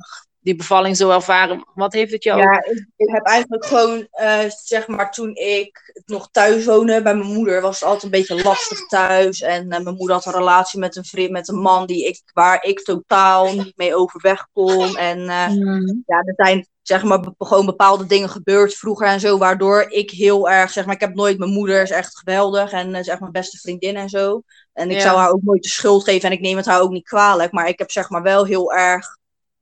Die 0.47 0.55
bevalling 0.55 0.97
zo 0.97 1.09
ervaren? 1.09 1.65
Wat 1.73 1.93
heeft 1.93 2.11
het 2.11 2.23
jou? 2.23 2.39
Ja, 2.39 2.63
ik, 2.63 2.87
ik 2.95 3.09
heb 3.09 3.25
eigenlijk 3.25 3.65
gewoon, 3.65 4.07
uh, 4.21 4.39
zeg 4.63 4.87
maar, 4.87 5.11
toen 5.11 5.35
ik 5.35 6.01
nog 6.05 6.29
thuis 6.31 6.65
woonde 6.65 7.01
bij 7.01 7.15
mijn 7.15 7.33
moeder, 7.33 7.61
was 7.61 7.79
het 7.79 7.83
altijd 7.83 8.03
een 8.03 8.19
beetje 8.19 8.43
lastig 8.43 8.87
thuis. 8.87 9.41
En 9.41 9.63
uh, 9.63 9.79
mijn 9.79 9.95
moeder 9.95 10.15
had 10.15 10.25
een 10.25 10.31
relatie 10.31 10.79
met 10.79 10.95
een 10.95 11.05
vriend, 11.05 11.31
met 11.31 11.47
een 11.47 11.59
man 11.59 11.85
die 11.85 12.05
ik, 12.07 12.21
waar 12.33 12.63
ik 12.63 12.79
totaal 12.79 13.53
niet 13.53 13.77
mee 13.77 13.95
overweg 13.95 14.47
kon. 14.53 14.97
En 14.97 15.19
uh, 15.19 15.47
mm. 15.47 16.03
ja, 16.05 16.17
er 16.17 16.33
zijn 16.35 16.67
zeg 16.81 17.03
maar 17.03 17.23
gewoon 17.37 17.65
bepaalde 17.65 18.05
dingen 18.05 18.29
gebeurd 18.29 18.73
vroeger 18.73 19.07
en 19.07 19.19
zo, 19.19 19.37
waardoor 19.37 19.85
ik 19.89 20.11
heel 20.11 20.49
erg, 20.49 20.71
zeg 20.71 20.85
maar, 20.85 20.95
ik 20.95 21.01
heb 21.01 21.15
nooit, 21.15 21.37
mijn 21.37 21.51
moeder 21.51 21.81
is 21.81 21.91
echt 21.91 22.17
geweldig 22.17 22.71
en 22.71 22.95
is 22.95 23.07
echt 23.07 23.19
mijn 23.19 23.31
beste 23.31 23.57
vriendin 23.57 23.95
en 23.95 24.09
zo. 24.09 24.41
En 24.73 24.89
ik 24.89 24.97
ja. 24.97 25.01
zou 25.01 25.17
haar 25.17 25.31
ook 25.31 25.43
nooit 25.43 25.63
de 25.63 25.69
schuld 25.69 26.03
geven 26.03 26.29
en 26.29 26.35
ik 26.35 26.41
neem 26.41 26.57
het 26.57 26.65
haar 26.65 26.81
ook 26.81 26.91
niet 26.91 27.07
kwalijk, 27.07 27.51
maar 27.51 27.67
ik 27.67 27.79
heb 27.79 27.91
zeg 27.91 28.09
maar 28.09 28.21
wel 28.21 28.45
heel 28.45 28.73
erg 28.73 29.17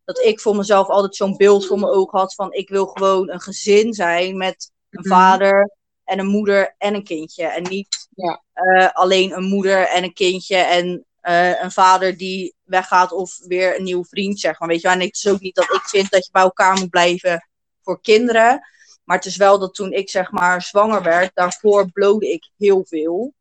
dat 0.05 0.19
ik 0.19 0.39
voor 0.39 0.55
mezelf 0.55 0.87
altijd 0.87 1.15
zo'n 1.15 1.37
beeld 1.37 1.65
voor 1.65 1.79
mijn 1.79 1.91
ogen 1.91 2.19
had 2.19 2.33
van 2.33 2.53
ik 2.53 2.69
wil 2.69 2.85
gewoon 2.85 3.29
een 3.29 3.41
gezin 3.41 3.93
zijn 3.93 4.37
met 4.37 4.71
een 4.89 4.99
mhm. 4.99 5.09
vader 5.09 5.75
en 6.03 6.19
een 6.19 6.27
moeder 6.27 6.75
en 6.77 6.93
een 6.93 7.03
kindje. 7.03 7.45
En 7.45 7.63
niet 7.63 8.07
ja. 8.15 8.41
uh, 8.55 8.89
alleen 8.91 9.31
een 9.31 9.43
moeder 9.43 9.87
en 9.87 10.03
een 10.03 10.13
kindje 10.13 10.57
en 10.57 11.05
uh, 11.23 11.61
een 11.61 11.71
vader 11.71 12.17
die 12.17 12.55
weggaat 12.63 13.11
of 13.11 13.37
weer 13.47 13.77
een 13.77 13.83
nieuwe 13.83 14.05
vriend, 14.05 14.39
zeg 14.39 14.59
maar. 14.59 14.67
Weet 14.67 14.81
je? 14.81 14.87
En 14.87 14.99
het 14.99 15.15
is 15.15 15.27
ook 15.27 15.39
niet 15.39 15.55
dat 15.55 15.73
ik 15.73 15.81
vind 15.83 16.09
dat 16.09 16.25
je 16.25 16.31
bij 16.31 16.41
elkaar 16.41 16.79
moet 16.79 16.89
blijven 16.89 17.47
voor 17.81 18.01
kinderen. 18.01 18.67
Maar 19.03 19.17
het 19.17 19.25
is 19.25 19.37
wel 19.37 19.59
dat 19.59 19.73
toen 19.73 19.91
ik 19.91 20.09
zeg 20.09 20.31
maar 20.31 20.61
zwanger 20.61 21.03
werd, 21.03 21.31
daarvoor 21.33 21.91
blode 21.91 22.31
ik 22.31 22.49
heel 22.57 22.85
veel 22.87 23.33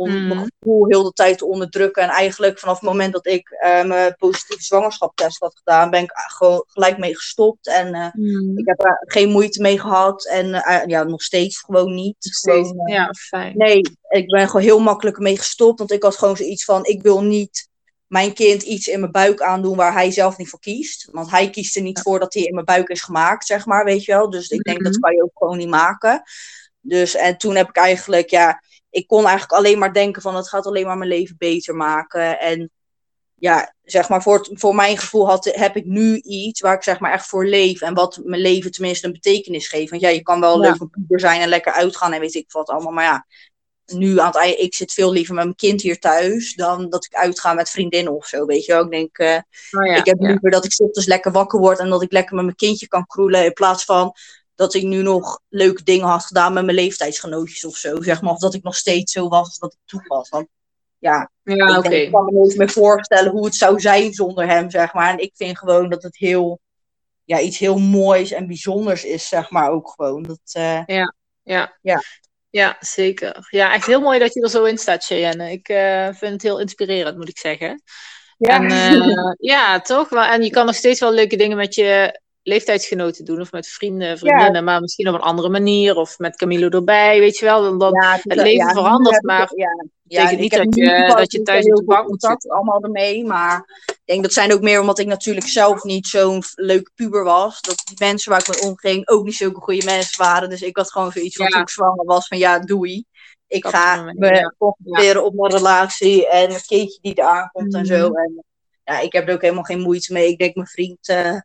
om 0.00 0.10
mm. 0.10 0.28
mijn 0.28 0.52
gevoel 0.58 0.86
heel 0.86 1.02
de 1.02 1.12
tijd 1.12 1.38
te 1.38 1.46
onderdrukken. 1.46 2.02
En 2.02 2.08
eigenlijk 2.08 2.58
vanaf 2.58 2.80
het 2.80 2.88
moment 2.88 3.12
dat 3.12 3.26
ik 3.26 3.50
uh, 3.50 3.84
mijn 3.84 4.14
positieve 4.18 4.62
zwangerschapstest 4.62 5.38
had 5.38 5.56
gedaan, 5.56 5.90
ben 5.90 6.02
ik 6.02 6.12
gewoon 6.14 6.64
gelijk 6.66 6.98
mee 6.98 7.16
gestopt. 7.16 7.66
En 7.66 7.94
uh, 7.94 8.06
mm. 8.12 8.58
ik 8.58 8.66
heb 8.66 8.84
er 8.84 8.98
geen 9.00 9.30
moeite 9.30 9.60
mee 9.60 9.80
gehad. 9.80 10.26
En 10.26 10.46
uh, 10.46 10.82
ja, 10.86 11.02
nog 11.02 11.22
steeds 11.22 11.58
gewoon 11.58 11.94
niet. 11.94 12.16
Steeds, 12.18 12.68
gewoon, 12.68 12.92
ja, 12.92 13.12
fijn. 13.12 13.56
Nee, 13.56 13.80
ik 14.08 14.26
ben 14.26 14.46
gewoon 14.46 14.62
heel 14.62 14.80
makkelijk 14.80 15.18
mee 15.18 15.38
gestopt. 15.38 15.78
Want 15.78 15.92
ik 15.92 16.02
had 16.02 16.16
gewoon 16.16 16.36
zoiets 16.36 16.64
van, 16.64 16.84
ik 16.84 17.02
wil 17.02 17.22
niet 17.22 17.68
mijn 18.06 18.32
kind 18.32 18.62
iets 18.62 18.86
in 18.86 19.00
mijn 19.00 19.12
buik 19.12 19.40
aandoen 19.40 19.76
waar 19.76 19.92
hij 19.92 20.10
zelf 20.10 20.36
niet 20.36 20.48
voor 20.48 20.60
kiest. 20.60 21.08
Want 21.12 21.30
hij 21.30 21.50
kiest 21.50 21.76
er 21.76 21.82
niet 21.82 22.00
voor 22.00 22.18
dat 22.18 22.34
hij 22.34 22.42
in 22.42 22.54
mijn 22.54 22.66
buik 22.66 22.88
is 22.88 23.02
gemaakt, 23.02 23.46
zeg 23.46 23.66
maar, 23.66 23.84
weet 23.84 24.04
je 24.04 24.12
wel. 24.12 24.30
Dus 24.30 24.48
ik 24.48 24.62
denk, 24.62 24.78
mm 24.78 24.84
-hmm. 24.84 24.92
dat 24.92 25.00
kan 25.00 25.14
je 25.14 25.22
ook 25.22 25.30
gewoon 25.34 25.58
niet 25.58 25.68
maken. 25.68 26.22
Dus, 26.80 27.14
en 27.14 27.38
toen 27.38 27.54
heb 27.56 27.68
ik 27.68 27.76
eigenlijk, 27.76 28.30
ja, 28.30 28.62
ik 28.90 29.06
kon 29.06 29.22
eigenlijk 29.26 29.52
alleen 29.52 29.78
maar 29.78 29.92
denken 29.92 30.22
van 30.22 30.36
het 30.36 30.48
gaat 30.48 30.66
alleen 30.66 30.86
maar 30.86 30.98
mijn 30.98 31.10
leven 31.10 31.36
beter 31.38 31.74
maken. 31.74 32.40
En 32.40 32.70
ja, 33.34 33.74
zeg 33.82 34.08
maar, 34.08 34.22
voor, 34.22 34.48
voor 34.52 34.74
mijn 34.74 34.98
gevoel 34.98 35.28
had, 35.28 35.44
heb 35.44 35.76
ik 35.76 35.84
nu 35.84 36.16
iets 36.16 36.60
waar 36.60 36.74
ik 36.74 36.82
zeg 36.82 37.00
maar 37.00 37.12
echt 37.12 37.26
voor 37.26 37.46
leef. 37.46 37.80
En 37.80 37.94
wat 37.94 38.20
mijn 38.24 38.40
leven 38.40 38.70
tenminste 38.70 39.06
een 39.06 39.12
betekenis 39.12 39.68
geeft. 39.68 39.90
Want 39.90 40.02
ja, 40.02 40.08
je 40.08 40.22
kan 40.22 40.40
wel 40.40 40.62
ja. 40.62 40.70
leuk 40.70 40.80
een 40.80 40.90
puber 40.90 41.20
zijn 41.20 41.40
en 41.40 41.48
lekker 41.48 41.72
uitgaan 41.72 42.12
en 42.12 42.20
weet 42.20 42.34
ik 42.34 42.52
wat 42.52 42.68
allemaal. 42.68 42.92
Maar 42.92 43.04
ja, 43.04 43.26
nu 43.92 44.18
aan 44.18 44.26
het 44.26 44.36
eind, 44.36 44.58
ik 44.58 44.74
zit 44.74 44.92
veel 44.92 45.12
liever 45.12 45.34
met 45.34 45.44
mijn 45.44 45.56
kind 45.56 45.82
hier 45.82 45.98
thuis 45.98 46.54
dan 46.54 46.88
dat 46.88 47.04
ik 47.04 47.14
uitga 47.14 47.54
met 47.54 47.70
vriendinnen 47.70 48.14
of 48.16 48.26
zo, 48.26 48.46
weet 48.46 48.64
je 48.64 48.72
wel. 48.72 48.84
Ik 48.84 48.90
denk, 48.90 49.18
uh, 49.18 49.38
oh 49.70 49.86
ja, 49.86 49.96
ik 49.96 50.06
heb 50.06 50.20
liever 50.20 50.38
ja. 50.42 50.50
dat 50.50 50.64
ik 50.64 50.74
ochtends 50.76 51.08
lekker 51.08 51.32
wakker 51.32 51.58
word 51.58 51.78
en 51.78 51.88
dat 51.88 52.02
ik 52.02 52.12
lekker 52.12 52.34
met 52.34 52.44
mijn 52.44 52.56
kindje 52.56 52.88
kan 52.88 53.06
kroelen 53.06 53.44
in 53.44 53.52
plaats 53.52 53.84
van 53.84 54.14
dat 54.60 54.74
ik 54.74 54.82
nu 54.82 55.02
nog 55.02 55.40
leuke 55.48 55.82
dingen 55.82 56.06
had 56.06 56.24
gedaan 56.24 56.52
met 56.52 56.64
mijn 56.64 56.76
leeftijdsgenootjes 56.76 57.64
of 57.64 57.76
zo, 57.76 58.02
zeg 58.02 58.22
maar. 58.22 58.32
Of 58.32 58.38
dat 58.38 58.54
ik 58.54 58.62
nog 58.62 58.76
steeds 58.76 59.12
zo 59.12 59.28
was 59.28 59.46
als 59.46 59.58
dat 59.58 59.72
ik 59.72 59.78
toen 59.84 60.04
was. 60.06 60.28
Want 60.28 60.46
ja, 60.98 61.30
ja 61.42 61.76
ik, 61.76 61.82
denk, 61.82 61.94
ik 61.94 62.12
kan 62.12 62.24
me 62.24 62.40
niet 62.40 62.56
meer 62.56 62.70
voorstellen 62.70 63.32
hoe 63.32 63.44
het 63.44 63.54
zou 63.54 63.80
zijn 63.80 64.12
zonder 64.12 64.46
hem, 64.46 64.70
zeg 64.70 64.92
maar. 64.92 65.10
En 65.10 65.18
ik 65.18 65.32
vind 65.34 65.58
gewoon 65.58 65.88
dat 65.88 66.02
het 66.02 66.16
heel, 66.16 66.60
ja, 67.24 67.40
iets 67.40 67.58
heel 67.58 67.78
moois 67.78 68.30
en 68.30 68.46
bijzonders 68.46 69.04
is, 69.04 69.28
zeg 69.28 69.50
maar, 69.50 69.70
ook 69.70 69.88
gewoon. 69.96 70.22
Dat, 70.22 70.54
uh, 70.56 70.82
ja, 70.86 71.14
ja. 71.42 71.76
ja. 71.82 72.02
Ja, 72.50 72.76
zeker. 72.80 73.46
Ja, 73.50 73.72
echt 73.72 73.86
heel 73.86 74.00
mooi 74.00 74.18
dat 74.18 74.34
je 74.34 74.40
er 74.42 74.50
zo 74.50 74.64
in 74.64 74.78
staat, 74.78 75.04
Cheyenne. 75.04 75.50
Ik 75.50 75.68
uh, 75.68 76.04
vind 76.04 76.32
het 76.32 76.42
heel 76.42 76.60
inspirerend, 76.60 77.16
moet 77.16 77.28
ik 77.28 77.38
zeggen. 77.38 77.82
Ja, 78.38 78.56
en, 78.56 78.98
uh, 78.98 79.32
ja 79.54 79.80
toch? 79.80 80.10
En 80.12 80.42
je 80.42 80.50
kan 80.50 80.66
nog 80.66 80.74
steeds 80.74 81.00
wel 81.00 81.12
leuke 81.12 81.36
dingen 81.36 81.56
met 81.56 81.74
je 81.74 82.20
leeftijdsgenoten 82.50 83.24
doen 83.24 83.40
of 83.40 83.52
met 83.52 83.68
vrienden, 83.68 84.18
vriendinnen, 84.18 84.64
maar 84.64 84.80
misschien 84.80 85.08
op 85.08 85.14
een 85.14 85.20
andere 85.20 85.48
manier 85.48 85.96
of 85.96 86.18
met 86.18 86.36
Camilo 86.36 86.68
erbij, 86.68 87.18
weet 87.18 87.38
je 87.38 87.44
wel. 87.44 87.62
Dan, 87.62 87.78
dan 87.78 87.92
ja, 87.92 88.18
het, 88.22 88.34
leven 88.34 88.70
verandert, 88.70 89.22
maar 89.22 89.50
ja, 89.54 89.86
ja, 90.02 90.30
niet 90.30 90.50
dat 90.50 90.74
je, 90.74 91.14
dat 91.16 91.32
je 91.32 91.42
thuis 91.42 91.64
op 91.64 91.76
de 91.76 91.84
bank 91.84 92.08
moet 92.08 92.22
zitten. 92.22 92.50
allemaal 92.50 92.82
ermee, 92.82 93.24
maar 93.24 93.82
ik 93.86 94.02
denk 94.04 94.22
dat 94.22 94.32
zijn 94.32 94.52
ook 94.52 94.60
meer 94.60 94.80
omdat 94.80 94.98
ik 94.98 95.06
natuurlijk 95.06 95.46
zelf 95.46 95.82
niet 95.82 96.06
zo'n 96.06 96.42
leuke 96.54 96.90
puber 96.94 97.24
was, 97.24 97.60
dat 97.60 97.82
die 97.84 97.96
mensen 97.98 98.30
waar 98.30 98.40
ik 98.40 98.48
mee 98.48 98.70
omging 98.70 99.08
ook 99.08 99.24
niet 99.24 99.34
zulke 99.34 99.60
goede 99.60 99.84
mensen 99.84 100.24
waren, 100.24 100.50
dus 100.50 100.62
ik 100.62 100.76
had 100.76 100.92
gewoon 100.92 101.12
zoiets 101.12 101.36
van 101.36 101.46
toen 101.46 101.60
ik 101.60 101.70
zwanger 101.70 102.04
was 102.04 102.26
van 102.26 102.38
ja, 102.38 102.58
doei. 102.58 103.04
Ik 103.46 103.66
ga 103.66 104.02
me 104.02 104.54
concentreren 104.58 105.24
op 105.24 105.34
mijn 105.34 105.52
relatie 105.52 106.28
en 106.28 106.52
het 106.52 106.66
kindje 106.66 106.98
die 107.00 107.18
eraan 107.18 107.50
komt 107.52 107.74
en 107.74 107.86
zo. 107.86 108.08
Mhm. 108.08 108.18
En 108.18 108.44
ja, 108.84 109.00
ik 109.00 109.12
heb 109.12 109.28
er 109.28 109.34
ook 109.34 109.42
helemaal 109.42 109.62
geen 109.62 109.80
moeite 109.80 110.12
mee. 110.12 110.28
Ik 110.28 110.38
denk 110.38 110.54
mijn 110.54 110.66
vriend... 110.66 111.08
Uh, 111.08 111.36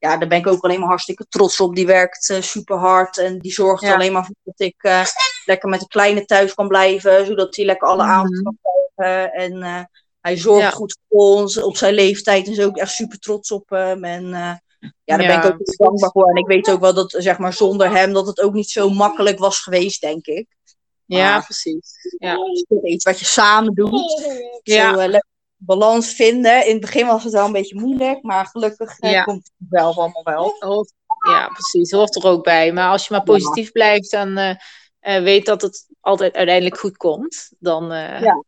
ja, 0.00 0.16
daar 0.16 0.28
ben 0.28 0.38
ik 0.38 0.46
ook 0.46 0.64
alleen 0.64 0.80
maar 0.80 0.88
hartstikke 0.88 1.26
trots 1.28 1.60
op. 1.60 1.74
Die 1.74 1.86
werkt 1.86 2.28
uh, 2.28 2.40
super 2.40 2.76
hard 2.76 3.18
en 3.18 3.38
die 3.38 3.52
zorgt 3.52 3.84
alleen 3.84 4.12
maar 4.12 4.24
voor 4.24 4.34
dat 4.44 4.60
ik 4.60 4.82
uh, 4.82 5.04
lekker 5.44 5.68
met 5.68 5.80
de 5.80 5.86
kleine 5.86 6.24
thuis 6.24 6.54
kan 6.54 6.68
blijven, 6.68 7.26
zodat 7.26 7.56
hij 7.56 7.64
lekker 7.64 7.88
alle 7.88 8.02
mm. 8.02 8.08
avond 8.08 8.42
kan 8.42 8.58
krijgen. 8.94 9.32
En 9.32 9.56
uh, 9.56 9.80
hij 10.20 10.36
zorgt 10.36 10.62
ja. 10.62 10.70
goed 10.70 10.98
voor 11.08 11.20
ons 11.20 11.62
op 11.62 11.76
zijn 11.76 11.94
leeftijd 11.94 12.46
en 12.46 12.52
is 12.52 12.60
ook 12.60 12.76
echt 12.76 12.92
super 12.92 13.18
trots 13.18 13.50
op 13.50 13.68
hem. 13.68 14.04
En 14.04 14.28
ja, 15.04 15.16
daar 15.16 15.26
ben 15.26 15.38
ik 15.38 15.44
ook 15.44 15.60
heel 15.62 15.74
dankbaar 15.76 16.10
voor. 16.10 16.28
En 16.28 16.36
ik 16.36 16.46
weet 16.46 16.70
ook 16.70 16.80
wel 16.80 16.94
dat, 16.94 17.14
zeg 17.18 17.38
maar, 17.38 17.52
zonder 17.52 17.90
hem 17.90 18.12
dat 18.12 18.26
het 18.26 18.40
ook 18.40 18.52
niet 18.52 18.70
zo 18.70 18.90
makkelijk 18.90 19.38
was 19.38 19.58
geweest, 19.58 20.00
denk 20.00 20.26
ik. 20.26 20.46
Ja, 21.04 21.40
precies. 21.40 21.96
Ja. 22.18 22.36
Iets 22.82 23.04
wat 23.04 23.18
je 23.18 23.24
samen 23.24 23.74
doet. 23.74 24.22
Ja. 24.62 24.94
Zo, 24.94 25.18
balans 25.62 26.12
vinden. 26.14 26.66
In 26.66 26.72
het 26.72 26.80
begin 26.80 27.06
was 27.06 27.24
het 27.24 27.32
wel 27.32 27.46
een 27.46 27.52
beetje 27.52 27.80
moeilijk, 27.80 28.22
maar 28.22 28.46
gelukkig 28.46 28.98
eh, 28.98 29.24
komt 29.24 29.50
het 29.58 29.68
zelf 29.70 29.96
allemaal 29.96 30.24
wel. 30.24 30.54
Ja, 31.28 31.48
precies. 31.48 31.90
Hoort 31.90 32.16
er 32.16 32.30
ook 32.30 32.44
bij. 32.44 32.72
Maar 32.72 32.90
als 32.90 33.06
je 33.06 33.14
maar 33.14 33.22
positief 33.22 33.72
blijft 33.72 34.12
en 34.12 34.28
uh, 34.28 35.16
uh, 35.16 35.22
weet 35.22 35.46
dat 35.46 35.62
het 35.62 35.86
altijd 36.00 36.34
uiteindelijk 36.34 36.78
goed 36.78 36.96
komt, 36.96 37.50
dan 37.58 37.84
ja. 37.92 38.44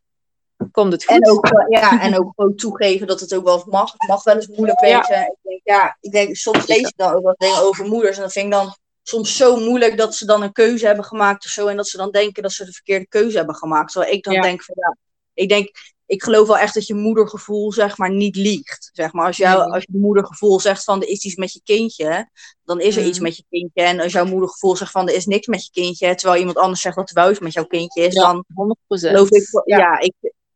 komt 0.71 0.93
het 0.93 1.05
goed. 1.05 1.17
En 1.17 1.31
ook, 1.31 1.67
ja, 1.69 2.01
en 2.01 2.19
ook 2.19 2.33
gewoon 2.37 2.55
toegeven 2.55 3.07
dat 3.07 3.21
het 3.21 3.35
ook 3.35 3.45
wel 3.45 3.65
mag. 3.67 3.93
Het 3.93 4.09
mag 4.09 4.25
wel 4.25 4.35
eens 4.35 4.47
moeilijk 4.47 4.81
wezen. 4.81 5.21
Ik 5.21 5.37
denk, 5.43 5.61
ja, 5.65 5.97
ik 6.01 6.13
denk, 6.13 6.37
soms 6.37 6.67
lees 6.67 6.89
ik 6.89 6.97
dan 6.97 7.13
ook 7.13 7.23
wat 7.23 7.39
dingen 7.39 7.63
over 7.63 7.87
moeders 7.87 8.17
en 8.17 8.23
dat 8.23 8.33
vind 8.33 8.47
ik 8.47 8.53
dan 8.53 8.75
soms 9.03 9.37
zo 9.37 9.57
moeilijk 9.57 9.97
dat 9.97 10.15
ze 10.15 10.27
dan 10.27 10.43
een 10.43 10.53
keuze 10.53 10.87
hebben 10.87 11.05
gemaakt 11.05 11.45
of 11.45 11.51
zo. 11.51 11.67
En 11.67 11.77
dat 11.77 11.89
ze 11.89 11.97
dan 11.97 12.11
denken 12.11 12.43
dat 12.43 12.53
ze 12.53 12.65
de 12.65 12.73
verkeerde 12.73 13.07
keuze 13.07 13.37
hebben 13.37 13.55
gemaakt. 13.55 13.93
Terwijl 13.93 14.13
ik 14.13 14.25
dan 14.25 14.41
denk 14.41 14.63
van 14.63 14.75
ja, 14.79 14.97
ik 15.35 15.49
denk, 15.49 15.71
ik 16.13 16.23
geloof 16.23 16.47
wel 16.47 16.59
echt 16.59 16.75
dat 16.75 16.87
je 16.87 16.95
moedergevoel 16.95 17.73
zeg 17.73 17.99
maar 17.99 18.11
niet 18.11 18.37
liegt. 18.37 18.91
Zeg 18.93 19.13
maar 19.13 19.27
als, 19.27 19.37
jou, 19.37 19.71
als 19.71 19.83
je 19.83 19.99
moedergevoel 19.99 20.61
zegt 20.61 20.85
van 20.85 21.03
er 21.03 21.09
is 21.09 21.25
iets 21.25 21.37
met 21.37 21.53
je 21.53 21.61
kindje, 21.65 22.31
dan 22.65 22.81
is 22.81 22.97
er 22.97 23.05
iets 23.05 23.19
mm. 23.19 23.25
met 23.25 23.37
je 23.37 23.45
kindje. 23.49 23.83
En 23.83 24.01
als 24.01 24.13
jouw 24.13 24.25
moedergevoel 24.25 24.77
zegt 24.77 24.91
van 24.91 25.09
er 25.09 25.15
is 25.15 25.27
niks 25.27 25.47
met 25.47 25.65
je 25.65 25.71
kindje, 25.71 26.15
terwijl 26.15 26.41
iemand 26.41 26.57
anders 26.57 26.81
zegt 26.81 26.97
dat 26.97 27.09
er 27.09 27.15
wel 27.15 27.31
iets 27.31 27.41
met 27.41 27.53
jouw 27.53 27.65
kindje 27.65 28.03
is, 28.03 28.15
dan 28.15 28.45
100%. 28.45 28.45
geloof 28.87 29.31
ik. 29.31 29.63
Ja, 29.65 29.77
ja 29.79 29.99
ik, 30.01 30.13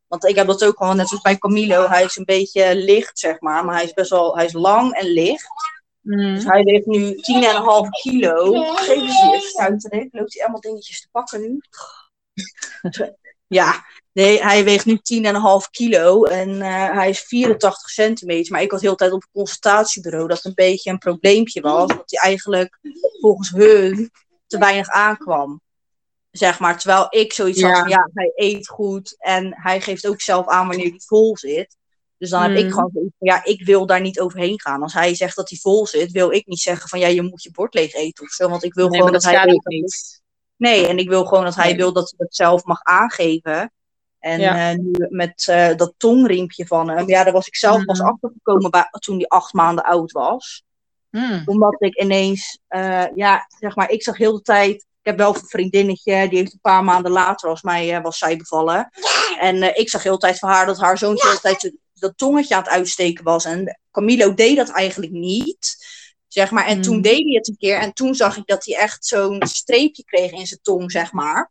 want 0.07 0.25
ik 0.25 0.37
heb 0.37 0.47
dat 0.47 0.65
ook 0.65 0.77
gewoon 0.77 0.97
net 0.97 1.09
zoals 1.09 1.23
bij 1.23 1.39
Camilo. 1.39 1.89
Hij 1.89 2.05
is 2.05 2.17
een 2.17 2.25
beetje 2.25 2.77
licht, 2.77 3.19
zeg 3.19 3.41
maar, 3.41 3.65
maar 3.65 3.75
hij 3.75 3.85
is 3.85 3.93
best 3.93 4.11
wel, 4.11 4.37
hij 4.37 4.45
is 4.45 4.53
lang 4.53 4.93
en 4.93 5.07
licht. 5.07 5.49
Mm. 6.01 6.35
Dus 6.35 6.45
hij 6.45 6.63
weegt 6.63 6.87
nu 6.87 7.15
10,5 7.15 7.21
kilo. 8.03 8.53
Geef 8.75 8.89
eens 8.89 9.23
hier 9.23 9.41
stuiteren. 9.41 10.09
Loopt 10.13 10.35
hij 10.35 10.43
allemaal 10.43 10.61
dingetjes 10.61 11.01
te 11.01 11.09
pakken 11.11 11.41
nu? 11.41 11.61
ja, 13.59 13.85
Nee, 14.17 14.43
hij 14.43 14.65
weegt 14.65 14.85
nu 14.85 15.01
10,5 15.25 15.71
kilo 15.71 16.25
en 16.25 16.49
uh, 16.49 16.91
hij 16.91 17.09
is 17.09 17.21
84 17.21 17.89
centimeter. 17.89 18.53
Maar 18.53 18.63
ik 18.63 18.71
had 18.71 18.81
heel 18.81 18.91
de 18.91 18.97
tijd 18.97 19.13
op 19.13 19.21
het 19.21 19.31
consultatiebureau 19.33 20.29
dat 20.29 20.45
een 20.45 20.55
beetje 20.55 20.91
een 20.91 20.99
probleempje 20.99 21.61
was. 21.61 21.89
Dat 21.89 22.03
hij 22.11 22.31
eigenlijk 22.31 22.79
volgens 23.21 23.51
hun 23.51 24.11
te 24.47 24.59
weinig 24.59 24.89
aankwam. 24.89 25.61
Zeg 26.31 26.59
maar, 26.59 26.79
terwijl 26.79 27.07
ik 27.11 27.33
zoiets 27.33 27.63
had 27.63 27.79
van 27.79 27.89
ja, 27.89 28.11
hij 28.15 28.33
eet 28.35 28.69
goed 28.69 29.15
en 29.19 29.55
hij 29.63 29.81
geeft 29.81 30.07
ook 30.07 30.21
zelf 30.21 30.47
aan 30.47 30.69
wanneer 30.69 30.91
hij 30.91 31.01
vol 31.07 31.37
zit. 31.37 31.77
Dus 32.19 32.31
dan 32.31 32.43
heb 32.43 32.57
ik 32.57 32.65
mm. 32.65 32.73
gewoon 32.73 32.91
van 32.93 33.13
ja, 33.19 33.45
ik 33.45 33.65
wil 33.65 33.87
daar 33.87 34.01
niet 34.01 34.21
overheen 34.21 34.61
gaan. 34.61 34.83
Als 34.83 34.93
hij 34.93 35.15
zegt 35.15 35.37
dat 35.37 35.49
hij 35.49 35.59
vol 35.59 35.87
zit, 35.87 36.13
wil 36.13 36.33
ik 36.33 36.47
niet 36.47 36.61
zeggen 36.61 36.89
van 36.89 36.99
ja, 36.99 37.07
je 37.07 37.23
moet 37.23 37.43
je 37.43 37.51
bord 37.51 37.75
leeg 37.75 37.93
eten 37.93 38.25
of 38.25 38.31
zo. 38.31 38.49
Want 38.49 38.65
ik 38.65 38.75
wil 38.75 38.89
gewoon 38.89 39.13
dat, 39.13 39.23
dat 39.23 39.33
hij. 39.33 39.61
Niet. 39.65 40.23
Nee, 40.57 40.87
en 40.87 40.99
ik 40.99 41.09
wil 41.09 41.25
gewoon 41.25 41.45
dat 41.45 41.55
hij 41.55 41.77
wil 41.77 41.93
dat 41.93 42.15
hij 42.17 42.27
het 42.27 42.37
zelf 42.37 42.65
mag 42.65 42.83
aangeven. 42.83 43.71
En 44.27 44.41
ja. 44.41 44.73
uh, 44.73 44.79
nu 44.79 45.07
met 45.09 45.47
uh, 45.51 45.75
dat 45.77 45.95
tongriempje 45.97 46.67
van 46.67 46.89
hem, 46.89 47.09
ja, 47.09 47.25
daar 47.25 47.33
was 47.33 47.47
ik 47.47 47.57
zelf 47.57 47.85
pas 47.85 48.01
mm. 48.01 48.07
achtergekomen 48.07 48.71
bij, 48.71 48.89
toen 48.91 49.17
hij 49.17 49.27
acht 49.27 49.53
maanden 49.53 49.85
oud 49.85 50.13
was. 50.13 50.63
Mm. 51.11 51.43
Omdat 51.45 51.77
ik 51.79 52.01
ineens, 52.01 52.59
uh, 52.69 53.05
ja, 53.15 53.47
zeg 53.61 53.77
maar, 53.77 53.91
ik 53.91 54.03
zag 54.03 54.17
heel 54.17 54.33
de 54.33 54.43
tijd, 54.43 54.75
ik 54.75 54.87
heb 55.03 55.17
wel 55.17 55.35
een 55.35 55.47
vriendinnetje, 55.47 56.29
die 56.29 56.39
heeft 56.39 56.53
een 56.53 56.59
paar 56.61 56.85
maanden 56.85 57.13
later 57.13 57.49
als 57.49 57.63
mij, 57.63 58.03
was 58.03 58.19
zij 58.19 58.37
bevallen. 58.37 58.91
En 59.39 59.77
ik 59.77 59.91
zag 59.91 60.03
heel 60.03 60.13
de 60.13 60.19
tijd 60.19 60.39
van 60.39 60.49
haar 60.49 60.67
dat 60.67 60.81
haar 60.81 60.99
zoontje 60.99 61.23
de 61.23 61.29
hele 61.29 61.41
tijd 61.41 61.77
dat 61.95 62.19
tongetje 62.19 62.55
aan 62.55 62.63
het 62.63 62.73
uitsteken 62.73 63.25
was. 63.25 63.45
En 63.45 63.79
Camilo 63.91 64.35
deed 64.35 64.57
dat 64.57 64.71
eigenlijk 64.71 65.13
niet. 65.13 65.77
Zeg 66.29 66.51
maar. 66.51 66.67
En 66.67 66.81
toen 66.81 66.97
mm. 66.97 67.03
deed 67.03 67.25
hij 67.25 67.35
het 67.35 67.49
een 67.49 67.57
keer. 67.57 67.79
En 67.79 67.93
toen 67.93 68.15
zag 68.15 68.37
ik 68.37 68.47
dat 68.47 68.65
hij 68.65 68.77
echt 68.77 69.07
zo'n 69.07 69.43
streepje 69.47 70.05
kreeg 70.05 70.31
in 70.31 70.47
zijn 70.47 70.61
tong, 70.63 70.91
zeg 70.91 71.13
maar. 71.13 71.51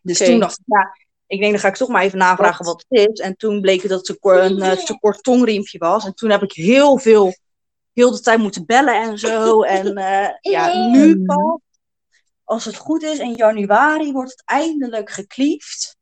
Dus 0.00 0.18
toen 0.18 0.40
dacht 0.40 0.58
ik, 0.58 0.64
ja, 0.66 0.99
ik 1.30 1.40
denk, 1.40 1.52
dan 1.52 1.60
ga 1.60 1.68
ik 1.68 1.76
toch 1.76 1.88
maar 1.88 2.02
even 2.02 2.18
navragen 2.18 2.64
wat 2.64 2.84
het 2.88 3.08
is. 3.08 3.20
En 3.20 3.36
toen 3.36 3.60
bleek 3.60 3.82
het 3.82 3.90
dat 3.90 4.06
het 4.06 4.18
een 4.20 4.58
uh, 4.58 4.72
te 4.72 4.98
kort 5.00 5.22
tongriempje 5.22 5.78
was. 5.78 6.04
En 6.04 6.14
toen 6.14 6.30
heb 6.30 6.42
ik 6.42 6.52
heel 6.52 6.98
veel, 6.98 7.34
heel 7.92 8.10
de 8.10 8.20
tijd 8.20 8.38
moeten 8.38 8.66
bellen 8.66 9.02
en 9.02 9.18
zo. 9.18 9.62
En 9.78 9.98
uh, 9.98 10.28
ja, 10.40 10.88
nu 10.88 11.24
pas, 11.24 11.58
als 12.44 12.64
het 12.64 12.76
goed 12.76 13.02
is, 13.02 13.18
in 13.18 13.34
januari 13.34 14.12
wordt 14.12 14.30
het 14.30 14.42
eindelijk 14.44 15.10
gekliefd. 15.10 15.96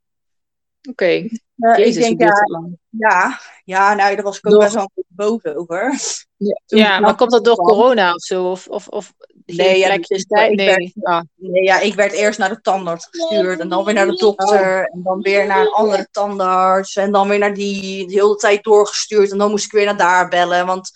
Oké. 0.81 0.91
Okay. 0.91 1.41
Uh, 1.59 1.86
ik 1.86 1.94
denk, 1.94 2.20
ja, 2.20 2.46
ja, 2.90 3.40
ja, 3.64 3.94
nou, 3.94 4.14
daar 4.14 4.24
was 4.24 4.38
ik 4.38 4.46
ook 4.46 4.52
door... 4.52 4.62
best 4.62 4.74
wel 4.74 4.90
een 4.94 5.04
boven 5.09 5.56
over. 5.56 5.98
Ja, 6.36 6.61
ja 6.66 7.00
maar 7.00 7.14
komt 7.14 7.30
dat 7.30 7.44
door 7.44 7.56
corona 7.56 8.14
of 8.14 8.22
zo? 8.22 8.50
Of, 8.50 8.66
of, 8.66 8.88
of 8.88 9.12
nee, 9.46 9.78
ja, 9.78 9.96
dus, 9.96 10.24
nee. 10.24 10.50
Ik 10.50 10.59
werd, 10.59 10.92
ah. 11.02 11.20
nee, 11.34 11.62
ja, 11.62 11.80
ik 11.80 11.94
werd 11.94 12.12
eerst 12.12 12.38
naar 12.38 12.48
de 12.48 12.61
tandarts 12.61 13.09
gestuurd 13.11 13.61
en 13.61 13.68
dan 13.68 13.84
weer 13.84 13.94
naar 13.94 14.06
de 14.06 14.16
dokter 14.16 14.84
en 14.84 15.02
dan 15.02 15.20
weer 15.20 15.46
naar 15.46 15.61
een 15.61 15.72
andere 15.72 16.09
tandarts 16.11 16.96
en 16.96 17.12
dan 17.12 17.28
weer 17.28 17.38
naar 17.38 17.54
die 17.54 18.06
de 18.06 18.12
hele 18.12 18.36
tijd 18.36 18.64
doorgestuurd 18.64 19.30
en 19.32 19.38
dan 19.38 19.50
moest 19.50 19.64
ik 19.64 19.72
weer 19.72 19.84
naar 19.84 19.96
daar 19.96 20.28
bellen, 20.28 20.66
want 20.66 20.90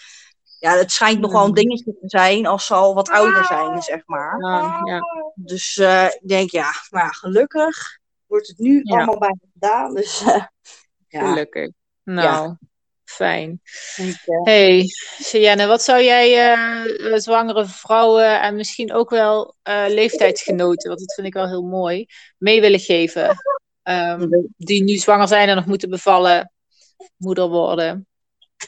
ja, 0.58 0.76
het 0.76 0.92
schijnt 0.92 1.20
nog 1.20 1.32
wel 1.32 1.44
een 1.44 1.54
dingetje 1.54 1.96
te 2.00 2.08
zijn 2.08 2.46
als 2.46 2.66
ze 2.66 2.74
al 2.74 2.94
wat 2.94 3.10
ouder 3.10 3.44
zijn, 3.44 3.82
zeg 3.82 4.02
maar. 4.06 4.40
Ja, 4.40 4.80
ja. 4.84 5.00
Dus 5.34 5.76
uh, 5.76 6.04
ik 6.04 6.28
denk, 6.28 6.50
ja, 6.50 6.70
maar 6.90 7.14
gelukkig 7.14 7.98
wordt 8.26 8.48
het 8.48 8.58
nu 8.58 8.82
allemaal 8.82 9.18
bijna 9.18 9.38
gedaan, 9.62 9.94
dus 9.94 10.22
uh, 10.22 10.44
ja. 11.08 11.26
Gelukkig. 11.28 11.70
Nou, 12.04 12.56
Fijn. 13.04 13.60
Hey, 14.42 14.86
Sienne, 15.18 15.66
wat 15.66 15.82
zou 15.82 16.02
jij 16.02 16.54
uh, 16.56 17.18
zwangere 17.18 17.66
vrouwen 17.66 18.40
en 18.40 18.56
misschien 18.56 18.92
ook 18.92 19.10
wel 19.10 19.54
uh, 19.68 19.84
leeftijdsgenoten, 19.88 20.88
want 20.88 21.00
dat 21.00 21.14
vind 21.14 21.26
ik 21.26 21.34
wel 21.34 21.48
heel 21.48 21.62
mooi, 21.62 22.06
mee 22.38 22.60
willen 22.60 22.80
geven? 22.80 23.36
Um, 23.82 24.48
die 24.56 24.82
nu 24.84 24.96
zwanger 24.96 25.28
zijn 25.28 25.48
en 25.48 25.56
nog 25.56 25.66
moeten 25.66 25.90
bevallen, 25.90 26.52
moeder 27.16 27.48
worden. 27.48 28.06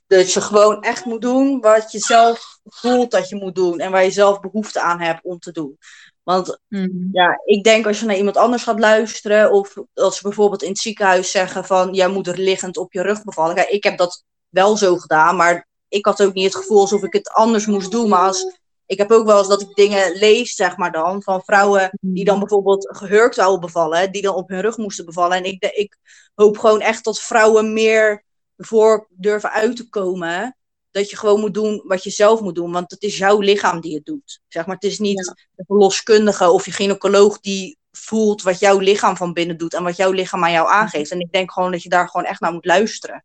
Dat 0.07 0.33
je 0.33 0.41
gewoon 0.41 0.83
echt 0.83 1.05
moet 1.05 1.23
doen 1.23 1.61
wat 1.61 1.93
je 1.93 1.99
zelf 1.99 2.59
voelt 2.65 3.11
dat 3.11 3.29
je 3.29 3.37
moet 3.37 3.55
doen 3.55 3.81
en 3.81 3.91
waar 3.91 4.05
je 4.05 4.11
zelf 4.11 4.41
behoefte 4.41 4.81
aan 4.81 5.01
hebt 5.01 5.25
om 5.25 5.39
te 5.39 5.53
doen. 5.53 5.79
Want 6.25 6.61
mm. 6.69 7.09
ja, 7.13 7.41
ik 7.45 7.65
denk 7.65 7.87
als 7.87 8.01
je 8.01 8.07
naar 8.07 8.17
iemand 8.17 8.37
anders 8.37 8.63
gaat 8.63 8.79
luisteren, 8.79 9.53
of 9.53 9.75
als 9.95 10.17
ze 10.17 10.23
bijvoorbeeld 10.23 10.63
in 10.63 10.69
het 10.69 10.79
ziekenhuis 10.79 11.31
zeggen 11.31 11.65
van 11.65 11.95
jij 11.95 12.09
moet 12.09 12.27
er 12.27 12.39
liggend 12.39 12.77
op 12.77 12.93
je 12.93 13.03
rug 13.03 13.25
bevallen. 13.25 13.55
Kijk, 13.55 13.69
ik 13.69 13.85
heb 13.85 13.99
dat 13.99 14.25
wel 14.49 14.77
zo 14.77 14.97
gedaan. 14.97 15.37
Maar 15.37 15.69
ik 15.89 16.05
had 16.05 16.23
ook 16.23 16.35
niet 16.35 16.45
het 16.45 16.55
gevoel 16.55 16.81
alsof 16.81 17.03
ik 17.03 17.13
het 17.13 17.31
anders 17.31 17.67
moest 17.67 17.91
doen. 17.91 18.09
Maar 18.09 18.27
als, 18.27 18.59
ik 18.87 18.99
heb 18.99 19.11
ook 19.11 19.27
wel 19.27 19.39
eens 19.39 19.49
dat 19.49 19.61
ik 19.61 19.75
dingen 19.75 20.13
lees, 20.13 20.55
zeg 20.55 20.77
maar 20.77 20.93
dan, 20.93 21.23
van 21.23 21.43
vrouwen 21.45 21.99
die 22.01 22.25
dan 22.25 22.39
bijvoorbeeld 22.39 22.97
gehurkt 22.97 23.35
zouden 23.35 23.61
bevallen, 23.61 24.13
die 24.13 24.23
dan 24.23 24.35
op 24.35 24.49
hun 24.49 24.61
rug 24.61 24.77
moesten 24.77 25.05
bevallen. 25.05 25.37
En 25.37 25.45
ik, 25.45 25.65
ik 25.65 25.97
hoop 26.35 26.59
gewoon 26.59 26.81
echt 26.81 27.05
dat 27.05 27.21
vrouwen 27.21 27.73
meer 27.73 28.25
voor 28.57 29.07
durven 29.11 29.51
uit 29.51 29.77
te 29.77 29.89
komen. 29.89 30.57
Dat 30.95 31.11
je 31.11 31.17
gewoon 31.17 31.41
moet 31.41 31.55
doen 31.55 31.83
wat 31.85 32.05
je 32.05 32.11
zelf 32.11 32.41
moet 32.41 32.55
doen. 32.55 32.73
Want 32.73 32.91
het 32.91 33.03
is 33.03 33.19
jouw 33.19 33.41
lichaam 33.41 33.81
die 33.81 33.95
het 33.95 34.05
doet. 34.05 34.41
Zeg 34.49 34.67
maar, 34.67 34.75
het 34.75 34.85
is 34.85 34.99
niet 34.99 35.27
ja. 35.27 35.35
de 35.55 35.65
verloskundige 35.67 36.51
of 36.51 36.65
je 36.65 36.73
gynaecoloog 36.73 37.41
die 37.41 37.79
voelt 37.91 38.43
wat 38.43 38.59
jouw 38.59 38.79
lichaam 38.79 39.17
van 39.17 39.33
binnen 39.33 39.57
doet 39.57 39.75
en 39.75 39.83
wat 39.83 39.97
jouw 39.97 40.11
lichaam 40.11 40.45
aan 40.45 40.53
jou 40.53 40.69
aangeeft. 40.69 41.11
En 41.11 41.21
ik 41.21 41.33
denk 41.33 41.53
gewoon 41.53 41.73
dat 41.73 41.83
je 41.83 41.89
daar 41.89 42.09
gewoon 42.09 42.27
echt 42.27 42.41
naar 42.41 42.53
moet 42.53 42.65
luisteren. 42.65 43.25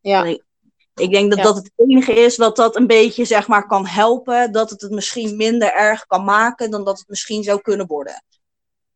Ja. 0.00 0.24
Ik, 0.24 0.44
ik 0.94 1.10
denk 1.10 1.30
dat 1.30 1.44
dat 1.44 1.56
het 1.56 1.70
enige 1.76 2.12
is 2.12 2.36
wat 2.36 2.56
dat 2.56 2.76
een 2.76 2.86
beetje 2.86 3.24
zeg 3.24 3.48
maar 3.48 3.66
kan 3.66 3.86
helpen. 3.86 4.52
Dat 4.52 4.70
het 4.70 4.80
het 4.80 4.90
misschien 4.90 5.36
minder 5.36 5.74
erg 5.74 6.06
kan 6.06 6.24
maken 6.24 6.70
dan 6.70 6.84
dat 6.84 6.98
het 6.98 7.08
misschien 7.08 7.42
zou 7.42 7.60
kunnen 7.60 7.86
worden. 7.86 8.24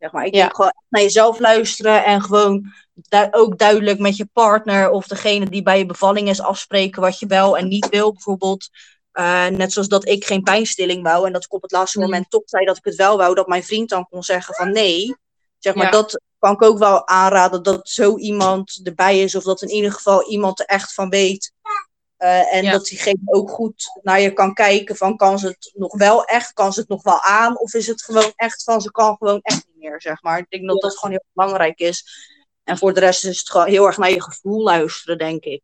Zeg 0.04 0.12
maar, 0.12 0.24
ik 0.24 0.32
denk 0.32 0.54
gewoon 0.54 0.74
naar 0.88 1.02
jezelf 1.02 1.38
luisteren 1.38 2.04
en 2.04 2.22
gewoon 2.22 2.72
ook 3.30 3.58
duidelijk 3.58 3.98
met 3.98 4.16
je 4.16 4.28
partner 4.32 4.90
of 4.90 5.06
degene 5.06 5.48
die 5.48 5.62
bij 5.62 5.78
je 5.78 5.86
bevalling 5.86 6.28
is 6.28 6.40
afspreken 6.40 7.02
wat 7.02 7.18
je 7.18 7.26
wel 7.26 7.58
en 7.58 7.68
niet 7.68 7.88
wil. 7.88 8.12
Bijvoorbeeld, 8.12 8.68
uh, 9.12 9.46
net 9.46 9.72
zoals 9.72 9.88
dat 9.88 10.08
ik 10.08 10.24
geen 10.24 10.42
pijnstilling 10.42 11.02
wou 11.02 11.26
en 11.26 11.32
dat 11.32 11.44
ik 11.44 11.52
op 11.52 11.62
het 11.62 11.72
laatste 11.72 11.98
mm. 11.98 12.04
moment 12.04 12.30
toch 12.30 12.42
zei 12.44 12.64
dat 12.64 12.76
ik 12.76 12.84
het 12.84 12.94
wel 12.94 13.16
wou, 13.16 13.34
dat 13.34 13.46
mijn 13.46 13.64
vriend 13.64 13.88
dan 13.88 14.08
kon 14.10 14.22
zeggen 14.22 14.54
van 14.54 14.72
nee. 14.72 15.16
Zeg 15.58 15.74
maar, 15.74 15.90
dat 15.90 16.20
kan 16.38 16.52
ik 16.52 16.62
ook 16.62 16.78
wel 16.78 17.08
aanraden 17.08 17.62
dat 17.62 17.88
zo 17.88 18.16
iemand 18.16 18.80
erbij 18.82 19.20
is 19.20 19.34
of 19.34 19.42
dat 19.42 19.62
in 19.62 19.70
ieder 19.70 19.92
geval 19.92 20.28
iemand 20.28 20.60
er 20.60 20.66
echt 20.66 20.94
van 20.94 21.08
weet. 21.08 21.52
Uh, 22.18 22.54
en 22.54 22.70
dat 22.70 22.86
diegene 22.86 23.20
ook 23.24 23.50
goed 23.50 24.00
naar 24.02 24.20
je 24.20 24.32
kan 24.32 24.54
kijken 24.54 24.96
van 24.96 25.16
kan 25.16 25.38
ze 25.38 25.46
het 25.46 25.72
nog 25.74 25.96
wel 25.96 26.24
echt, 26.24 26.52
kan 26.52 26.72
ze 26.72 26.80
het 26.80 26.88
nog 26.88 27.02
wel 27.02 27.20
aan 27.20 27.58
of 27.58 27.74
is 27.74 27.86
het 27.86 28.02
gewoon 28.02 28.32
echt 28.36 28.62
van 28.62 28.80
ze 28.80 28.90
kan 28.90 29.16
gewoon 29.16 29.40
echt 29.42 29.66
niet 29.66 29.73
meer, 29.84 30.00
zeg 30.00 30.22
maar. 30.22 30.38
Ik 30.38 30.46
denk 30.48 30.68
dat 30.68 30.80
dat 30.80 30.98
gewoon 30.98 31.10
heel 31.10 31.24
belangrijk 31.32 31.78
is. 31.78 32.04
En 32.64 32.78
voor 32.78 32.94
de 32.94 33.00
rest 33.00 33.24
is 33.24 33.38
het 33.38 33.50
gewoon 33.50 33.66
heel 33.66 33.86
erg 33.86 33.96
naar 33.96 34.10
je 34.10 34.22
gevoel 34.22 34.62
luisteren, 34.62 35.18
denk 35.18 35.44
ik. 35.44 35.62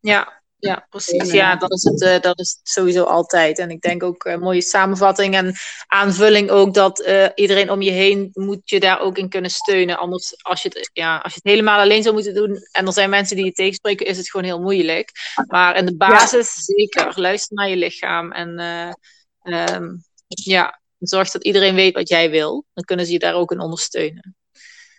Ja, 0.00 0.42
ja, 0.58 0.86
precies. 0.90 1.30
Ja, 1.30 1.56
dat 1.56 1.72
is, 1.72 1.82
het, 1.82 2.00
uh, 2.00 2.20
dat 2.20 2.38
is 2.38 2.56
het 2.58 2.68
sowieso 2.68 3.04
altijd. 3.04 3.58
En 3.58 3.70
ik 3.70 3.80
denk 3.80 4.02
ook 4.02 4.24
een 4.24 4.32
uh, 4.32 4.40
mooie 4.40 4.60
samenvatting 4.60 5.34
en 5.34 5.54
aanvulling 5.86 6.50
ook 6.50 6.74
dat 6.74 7.00
uh, 7.00 7.26
iedereen 7.34 7.70
om 7.70 7.82
je 7.82 7.90
heen 7.90 8.30
moet 8.32 8.70
je 8.70 8.80
daar 8.80 9.00
ook 9.00 9.18
in 9.18 9.28
kunnen 9.28 9.50
steunen. 9.50 9.98
Anders, 9.98 10.42
als 10.42 10.62
je, 10.62 10.68
het, 10.68 10.90
ja, 10.92 11.16
als 11.16 11.32
je 11.32 11.40
het 11.42 11.52
helemaal 11.52 11.80
alleen 11.80 12.02
zou 12.02 12.14
moeten 12.14 12.34
doen 12.34 12.58
en 12.72 12.86
er 12.86 12.92
zijn 12.92 13.10
mensen 13.10 13.36
die 13.36 13.44
je 13.44 13.52
tegenspreken, 13.52 14.06
is 14.06 14.16
het 14.16 14.30
gewoon 14.30 14.46
heel 14.46 14.60
moeilijk. 14.60 15.10
Maar 15.46 15.76
in 15.76 15.86
de 15.86 15.96
basis 15.96 16.54
ja. 16.54 16.74
zeker, 16.74 17.20
luister 17.20 17.56
naar 17.56 17.68
je 17.68 17.76
lichaam 17.76 18.32
en 18.32 18.60
um, 19.42 20.04
ja, 20.26 20.81
zorg 21.08 21.30
dat 21.30 21.44
iedereen 21.44 21.74
weet 21.74 21.94
wat 21.94 22.08
jij 22.08 22.30
wil. 22.30 22.64
Dan 22.74 22.84
kunnen 22.84 23.06
ze 23.06 23.12
je 23.12 23.18
daar 23.18 23.34
ook 23.34 23.52
in 23.52 23.60
ondersteunen. 23.60 24.36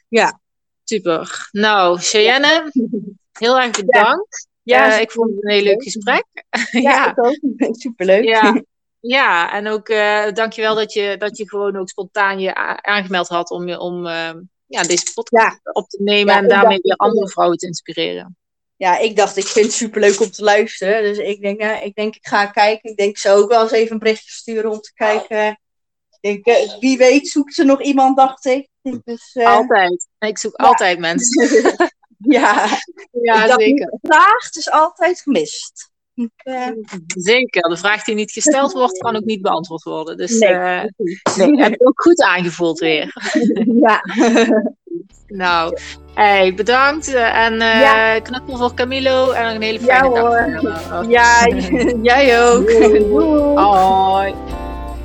Ja, 0.08 0.41
Super. 0.84 1.49
Nou, 1.51 1.99
Cheyenne, 1.99 2.72
heel 3.32 3.60
erg 3.60 3.72
bedankt. 3.72 4.47
Ja, 4.62 4.86
ja 4.86 4.95
uh, 4.95 5.01
ik 5.01 5.12
vond 5.12 5.30
het 5.30 5.43
een 5.43 5.51
heel 5.51 5.64
leuk 5.64 5.84
gesprek. 5.84 6.26
Ja, 6.72 6.80
ja. 6.82 7.12
ik 7.12 7.26
ook. 7.26 7.38
Superleuk. 7.82 8.24
Ja. 8.24 8.64
Ja, 8.99 9.54
en 9.54 9.68
ook 9.68 9.89
uh, 9.89 10.32
dankjewel 10.32 10.76
dat 10.76 10.93
je, 10.93 11.16
dat 11.18 11.38
je 11.38 11.49
gewoon 11.49 11.78
ook 11.78 11.89
spontaan 11.89 12.39
je 12.39 12.56
aangemeld 12.82 13.28
had 13.28 13.49
om, 13.49 13.74
om 13.74 14.06
uh, 14.06 14.32
ja, 14.66 14.84
deze 14.84 15.12
podcast 15.14 15.60
ja. 15.64 15.72
op 15.72 15.89
te 15.89 16.04
nemen 16.04 16.36
en 16.36 16.47
daarmee 16.47 16.80
weer 16.82 16.95
andere 16.95 17.30
vrouwen 17.30 17.58
te 17.58 17.66
inspireren. 17.66 18.38
Ja, 18.76 18.97
ik 18.97 19.16
dacht, 19.16 19.38
ik 19.38 19.45
vind 19.45 19.66
het 19.66 19.76
superleuk 19.76 20.22
om 20.22 20.32
te 20.32 20.43
luisteren. 20.43 21.04
Dus 21.04 21.18
ik 21.18 21.41
denk, 21.41 21.62
uh, 21.62 21.86
ik, 21.86 21.95
denk 21.95 22.16
ik 22.16 22.28
ga 22.28 22.45
kijken. 22.45 22.89
Ik 22.89 22.97
denk, 22.97 23.10
ik 23.10 23.18
zou 23.18 23.41
ook 23.41 23.49
wel 23.49 23.62
eens 23.62 23.72
even 23.72 23.91
een 23.91 23.99
berichtje 23.99 24.32
sturen 24.32 24.72
om 24.72 24.80
te 24.80 24.93
kijken. 24.93 25.60
Ik 26.24 26.43
denk, 26.43 26.78
wie 26.80 26.97
weet 26.97 27.28
zoekt 27.28 27.53
ze 27.53 27.63
nog 27.63 27.82
iemand, 27.82 28.17
dacht 28.17 28.45
ik. 28.45 28.67
Dus, 28.82 29.36
uh... 29.36 29.47
Altijd. 29.47 30.07
Ik 30.19 30.38
zoek 30.38 30.61
ja. 30.61 30.65
altijd 30.65 30.99
mensen. 30.99 31.47
ja, 32.17 32.80
ja 33.11 33.47
dacht, 33.47 33.61
zeker. 33.61 33.86
De 33.89 33.97
vraag 34.01 34.49
is 34.51 34.71
altijd 34.71 35.21
gemist. 35.21 35.91
Uh... 36.13 36.67
Zeker. 37.07 37.69
De 37.69 37.78
vraag 37.78 38.03
die 38.03 38.15
niet 38.15 38.32
gesteld 38.32 38.74
wordt, 38.80 38.97
kan 38.97 39.15
ook 39.15 39.24
niet 39.24 39.41
beantwoord 39.41 39.84
worden. 39.84 40.17
Dus 40.17 40.39
nee, 40.39 40.53
uh, 40.53 40.84
nee, 41.36 41.61
heb 41.61 41.71
je 41.80 41.86
ook 41.86 42.01
goed 42.01 42.21
aangevoeld 42.21 42.80
weer. 42.80 43.13
ja. 43.86 44.01
nou, 45.28 45.78
hey, 46.13 46.53
bedankt. 46.53 47.13
En 47.13 47.55
ja. 47.57 48.19
knuffel 48.19 48.57
voor 48.57 48.74
Camilo. 48.74 49.32
En 49.32 49.55
een 49.55 49.61
hele 49.61 49.80
fijne 49.80 50.09
ja, 50.09 50.21
dag. 50.21 50.89
Hoor. 50.89 51.09
Ja, 51.09 51.47
jij 52.01 52.43
ook. 52.43 52.71
Hoi. 53.57 54.61